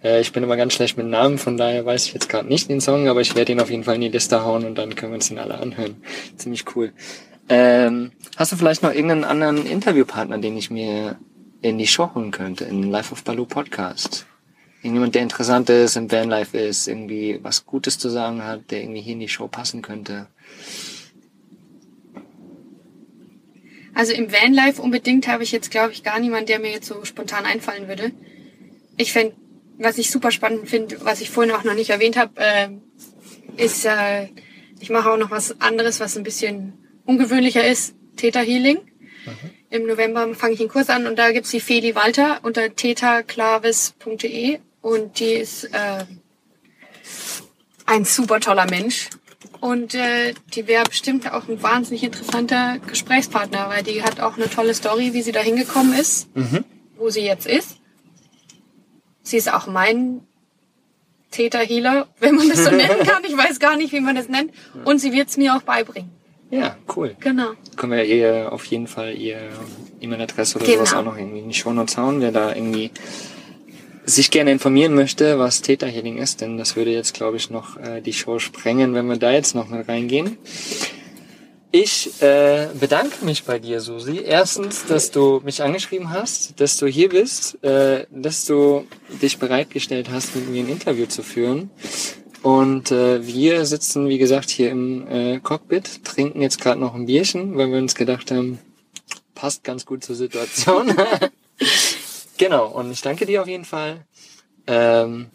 Äh, 0.03 0.21
ich 0.21 0.31
bin 0.31 0.43
immer 0.43 0.57
ganz 0.57 0.73
schlecht 0.73 0.97
mit 0.97 1.07
Namen, 1.07 1.37
von 1.37 1.57
daher 1.57 1.85
weiß 1.85 2.05
ich 2.05 2.13
jetzt 2.13 2.29
gerade 2.29 2.47
nicht 2.47 2.69
den 2.69 2.81
Song, 2.81 3.07
aber 3.07 3.21
ich 3.21 3.35
werde 3.35 3.51
ihn 3.51 3.59
auf 3.59 3.69
jeden 3.69 3.83
Fall 3.83 3.95
in 3.95 4.01
die 4.01 4.09
Liste 4.09 4.43
hauen 4.43 4.65
und 4.65 4.75
dann 4.75 4.95
können 4.95 5.11
wir 5.11 5.15
uns 5.15 5.29
den 5.29 5.39
alle 5.39 5.57
anhören. 5.57 6.01
Ziemlich 6.37 6.65
cool. 6.75 6.93
Ähm, 7.49 8.11
hast 8.37 8.51
du 8.51 8.55
vielleicht 8.55 8.83
noch 8.83 8.93
irgendeinen 8.93 9.23
anderen 9.23 9.65
Interviewpartner, 9.65 10.37
den 10.37 10.57
ich 10.57 10.71
mir 10.71 11.17
in 11.61 11.77
die 11.77 11.87
Show 11.87 12.13
holen 12.13 12.31
könnte, 12.31 12.65
in 12.65 12.83
Life 12.83 13.11
of 13.11 13.23
Baloo 13.23 13.45
Podcast? 13.45 14.25
Irgendjemand, 14.81 15.15
der 15.15 15.23
interessant 15.23 15.69
ist, 15.71 15.95
im 15.95 16.11
Vanlife 16.11 16.57
ist, 16.57 16.87
irgendwie 16.87 17.39
was 17.41 17.65
Gutes 17.65 17.97
zu 17.97 18.09
sagen 18.09 18.43
hat, 18.43 18.69
der 18.69 18.81
irgendwie 18.81 19.01
hier 19.01 19.13
in 19.13 19.19
die 19.19 19.29
Show 19.29 19.47
passen 19.47 19.81
könnte. 19.81 20.27
Also 23.95 24.13
im 24.13 24.31
Vanlife 24.31 24.81
unbedingt 24.81 25.27
habe 25.27 25.43
ich 25.43 25.53
jetzt, 25.53 25.71
glaube 25.71 25.93
ich, 25.93 26.03
gar 26.03 26.19
niemanden, 26.19 26.47
der 26.47 26.59
mir 26.59 26.69
jetzt 26.69 26.87
so 26.87 27.03
spontan 27.05 27.45
einfallen 27.45 27.87
würde. 27.87 28.11
Ich 28.97 29.13
fände, 29.13 29.35
was 29.77 29.97
ich 29.97 30.11
super 30.11 30.31
spannend 30.31 30.69
finde, 30.69 31.03
was 31.03 31.21
ich 31.21 31.29
vorhin 31.29 31.53
auch 31.53 31.63
noch 31.63 31.73
nicht 31.73 31.89
erwähnt 31.89 32.17
habe, 32.17 32.33
äh, 32.35 32.67
ist, 33.55 33.85
äh, 33.85 34.27
ich 34.81 34.89
mache 34.89 35.09
auch 35.09 35.17
noch 35.17 35.31
was 35.31 35.59
anderes, 35.61 36.01
was 36.01 36.17
ein 36.17 36.23
bisschen 36.23 36.73
ungewöhnlicher 37.05 37.65
ist, 37.65 37.95
Theta 38.17 38.41
Healing. 38.41 38.79
Mhm. 39.25 39.49
Im 39.69 39.87
November 39.87 40.35
fange 40.35 40.53
ich 40.53 40.59
einen 40.59 40.69
Kurs 40.69 40.89
an 40.89 41.07
und 41.07 41.17
da 41.17 41.31
gibt's 41.31 41.51
die 41.51 41.59
Feli 41.61 41.95
Walter 41.95 42.39
unter 42.43 42.75
thetaklavis.de 42.75 44.59
und 44.81 45.19
die 45.19 45.33
ist 45.33 45.63
äh, 45.65 46.03
ein 47.85 48.05
super 48.05 48.41
toller 48.41 48.69
Mensch. 48.69 49.09
Und 49.65 49.95
äh, 49.95 50.35
die 50.53 50.67
wäre 50.67 50.83
bestimmt 50.83 51.33
auch 51.33 51.49
ein 51.49 51.63
wahnsinnig 51.63 52.03
interessanter 52.03 52.77
Gesprächspartner, 52.85 53.67
weil 53.67 53.81
die 53.81 54.03
hat 54.03 54.19
auch 54.19 54.37
eine 54.37 54.47
tolle 54.47 54.75
Story, 54.75 55.13
wie 55.13 55.23
sie 55.23 55.31
da 55.31 55.39
hingekommen 55.39 55.97
ist, 55.97 56.27
mhm. 56.35 56.63
wo 56.97 57.09
sie 57.09 57.21
jetzt 57.21 57.47
ist. 57.47 57.77
Sie 59.23 59.37
ist 59.37 59.51
auch 59.51 59.65
mein 59.65 60.21
Täter-Healer, 61.31 62.07
wenn 62.19 62.35
man 62.35 62.47
das 62.47 62.63
so 62.63 62.69
nennen 62.69 63.07
kann. 63.07 63.23
Ich 63.27 63.35
weiß 63.35 63.59
gar 63.59 63.75
nicht, 63.75 63.91
wie 63.91 64.01
man 64.01 64.15
das 64.15 64.29
nennt. 64.29 64.53
Und 64.83 64.99
sie 64.99 65.13
wird 65.13 65.29
es 65.29 65.37
mir 65.37 65.55
auch 65.55 65.63
beibringen. 65.63 66.11
Ja, 66.51 66.77
cool. 66.95 67.15
Genau. 67.19 67.53
Können 67.75 67.93
wir 67.93 68.05
ihr 68.05 68.53
auf 68.53 68.65
jeden 68.65 68.85
Fall 68.85 69.15
ihr 69.15 69.49
E-Mail-Adresse 69.99 70.59
oder 70.59 70.65
genau. 70.67 70.77
sowas 70.77 70.93
auch 70.93 71.05
noch 71.05 71.17
irgendwie 71.17 71.39
in 71.39 71.49
die 71.49 71.55
Show 71.55 71.73
Notes 71.73 71.97
hauen, 71.97 72.21
wer 72.21 72.31
da 72.31 72.53
irgendwie 72.53 72.91
sich 74.05 74.31
gerne 74.31 74.51
informieren 74.51 74.93
möchte, 74.93 75.39
was 75.39 75.61
Theta 75.61 75.87
Healing 75.87 76.17
ist, 76.17 76.41
denn 76.41 76.57
das 76.57 76.75
würde 76.75 76.91
jetzt, 76.91 77.13
glaube 77.13 77.37
ich, 77.37 77.49
noch 77.49 77.77
äh, 77.77 78.01
die 78.01 78.13
Show 78.13 78.39
sprengen, 78.39 78.93
wenn 78.93 79.07
wir 79.07 79.17
da 79.17 79.31
jetzt 79.31 79.55
noch 79.55 79.67
mit 79.67 79.87
reingehen. 79.87 80.37
Ich 81.71 82.21
äh, 82.21 82.69
bedanke 82.79 83.25
mich 83.25 83.43
bei 83.43 83.59
dir, 83.59 83.81
Susi. 83.81 84.21
Erstens, 84.23 84.85
dass 84.85 85.11
du 85.11 85.41
mich 85.43 85.61
angeschrieben 85.61 86.09
hast, 86.09 86.57
dass 86.61 86.77
du 86.77 86.87
hier 86.87 87.09
bist, 87.09 87.61
äh, 87.65 88.05
dass 88.11 88.45
du 88.45 88.87
dich 89.21 89.39
bereitgestellt 89.39 90.09
hast, 90.09 90.35
mit 90.37 90.47
mir 90.49 90.63
ein 90.63 90.69
Interview 90.69 91.05
zu 91.05 91.21
führen. 91.21 91.69
Und 92.41 92.91
äh, 92.91 93.27
wir 93.27 93.65
sitzen, 93.65 94.07
wie 94.07 94.19
gesagt, 94.19 94.51
hier 94.51 94.69
im 94.69 95.05
äh, 95.09 95.39
Cockpit, 95.39 96.05
trinken 96.05 96.41
jetzt 96.41 96.61
gerade 96.61 96.79
noch 96.79 96.95
ein 96.95 97.07
Bierchen, 97.07 97.57
weil 97.57 97.69
wir 97.69 97.79
uns 97.79 97.95
gedacht 97.95 98.31
haben, 98.31 98.59
passt 99.33 99.65
ganz 99.65 99.85
gut 99.85 100.03
zur 100.03 100.15
Situation. 100.15 100.95
Genau, 102.37 102.67
und 102.67 102.91
ich 102.91 103.01
danke 103.01 103.25
dir 103.25 103.41
auf 103.41 103.47
jeden 103.47 103.65
Fall. 103.65 104.05
Ähm, 104.67 105.29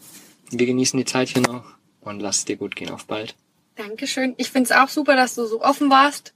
wir 0.50 0.66
genießen 0.66 0.98
die 0.98 1.04
Zeit 1.04 1.28
hier 1.28 1.42
noch 1.42 1.64
und 2.00 2.20
lass 2.20 2.38
es 2.38 2.44
dir 2.44 2.56
gut 2.56 2.76
gehen. 2.76 2.90
Auf 2.90 3.06
bald. 3.06 3.34
Dankeschön. 3.76 4.34
Ich 4.36 4.50
finde 4.50 4.70
es 4.70 4.76
auch 4.76 4.88
super, 4.88 5.16
dass 5.16 5.34
du 5.34 5.46
so 5.46 5.62
offen 5.62 5.90
warst. 5.90 6.34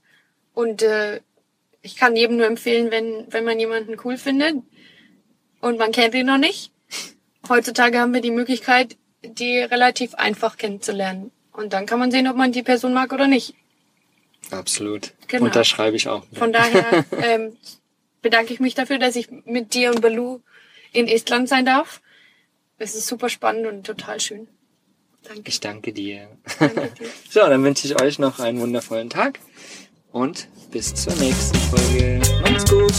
Und 0.53 0.81
äh, 0.81 1.21
ich 1.81 1.95
kann 1.95 2.15
jedem 2.15 2.37
nur 2.37 2.47
empfehlen, 2.47 2.89
wenn, 2.91 3.25
wenn 3.29 3.43
man 3.43 3.59
jemanden 3.59 3.97
cool 4.03 4.17
findet 4.17 4.55
und 5.59 5.77
man 5.77 5.91
kennt 5.91 6.15
ihn 6.15 6.25
noch 6.25 6.37
nicht. 6.37 6.71
Heutzutage 7.47 7.99
haben 7.99 8.13
wir 8.13 8.21
die 8.21 8.31
Möglichkeit, 8.31 8.97
die 9.23 9.59
relativ 9.59 10.15
einfach 10.15 10.57
kennenzulernen. 10.57 11.31
Und 11.51 11.73
dann 11.73 11.85
kann 11.85 11.99
man 11.99 12.11
sehen, 12.11 12.27
ob 12.27 12.35
man 12.35 12.51
die 12.51 12.63
Person 12.63 12.93
mag 12.93 13.13
oder 13.13 13.27
nicht. 13.27 13.53
Absolut. 14.51 15.13
Genau. 15.27 15.45
Unterschreibe 15.45 15.95
ich 15.95 16.07
auch. 16.07 16.23
Von 16.33 16.51
daher 16.53 17.05
ähm, 17.21 17.55
bedanke 18.21 18.53
ich 18.53 18.59
mich 18.59 18.75
dafür, 18.75 18.97
dass 18.97 19.15
ich 19.15 19.29
mit 19.45 19.73
dir 19.73 19.91
und 19.91 20.01
Baloo 20.01 20.41
in 20.95 21.07
Estland 21.07 21.49
sein 21.49 21.65
darf. 21.65 22.01
Es 22.77 22.95
ist 22.95 23.07
super 23.07 23.29
spannend 23.29 23.67
und 23.67 23.85
total 23.85 24.19
schön. 24.19 24.47
Danke. 25.23 25.43
Ich 25.45 25.59
danke 25.59 25.93
dir. 25.93 26.27
Danke 26.59 26.91
dir. 26.99 27.07
so, 27.29 27.39
dann 27.41 27.63
wünsche 27.63 27.87
ich 27.87 27.99
euch 28.01 28.19
noch 28.19 28.39
einen 28.39 28.59
wundervollen 28.59 29.09
Tag 29.09 29.39
und 30.11 30.47
bis 30.71 30.93
zur 30.93 31.13
nächsten 31.15 31.57
Folge. 31.57 32.21
Macht's 32.41 32.69
gut. 32.69 32.93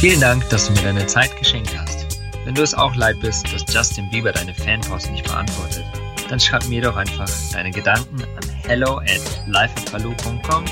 Vielen 0.00 0.20
Dank, 0.20 0.48
dass 0.48 0.66
du 0.66 0.72
mir 0.72 0.82
deine 0.82 1.06
Zeit 1.06 1.36
geschenkt 1.38 1.76
hast. 1.76 2.18
Wenn 2.44 2.54
du 2.54 2.62
es 2.62 2.74
auch 2.74 2.94
leid 2.94 3.16
bist, 3.20 3.52
dass 3.52 3.64
Justin 3.72 4.08
Bieber 4.10 4.32
deine 4.32 4.54
Fanpost 4.54 5.10
nicht 5.10 5.24
beantwortet, 5.24 5.84
dann 6.28 6.40
schreib 6.40 6.66
mir 6.66 6.82
doch 6.82 6.96
einfach 6.96 7.28
deine 7.52 7.70
Gedanken 7.70 8.22
an 8.22 8.48
hello 8.64 8.98
at 8.98 9.20
lifeatbaloo.com 9.46 10.64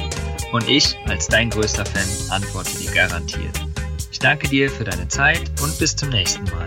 und 0.53 0.69
ich 0.69 0.97
als 1.07 1.27
dein 1.29 1.51
größter 1.51 1.85
Fan 1.85 2.09
antworte 2.31 2.79
dir 2.79 2.93
garantiert. 2.93 3.74
Danke 4.25 4.49
dir 4.49 4.71
für 4.71 4.85
deine 4.85 5.07
Zeit 5.07 5.51
und 5.63 5.79
bis 5.79 5.95
zum 5.95 6.09
nächsten 6.09 6.45
Mal. 6.45 6.67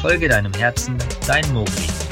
Folge 0.00 0.30
deinem 0.30 0.54
Herzen, 0.54 0.96
dein 1.26 1.46
Mogli. 1.52 2.05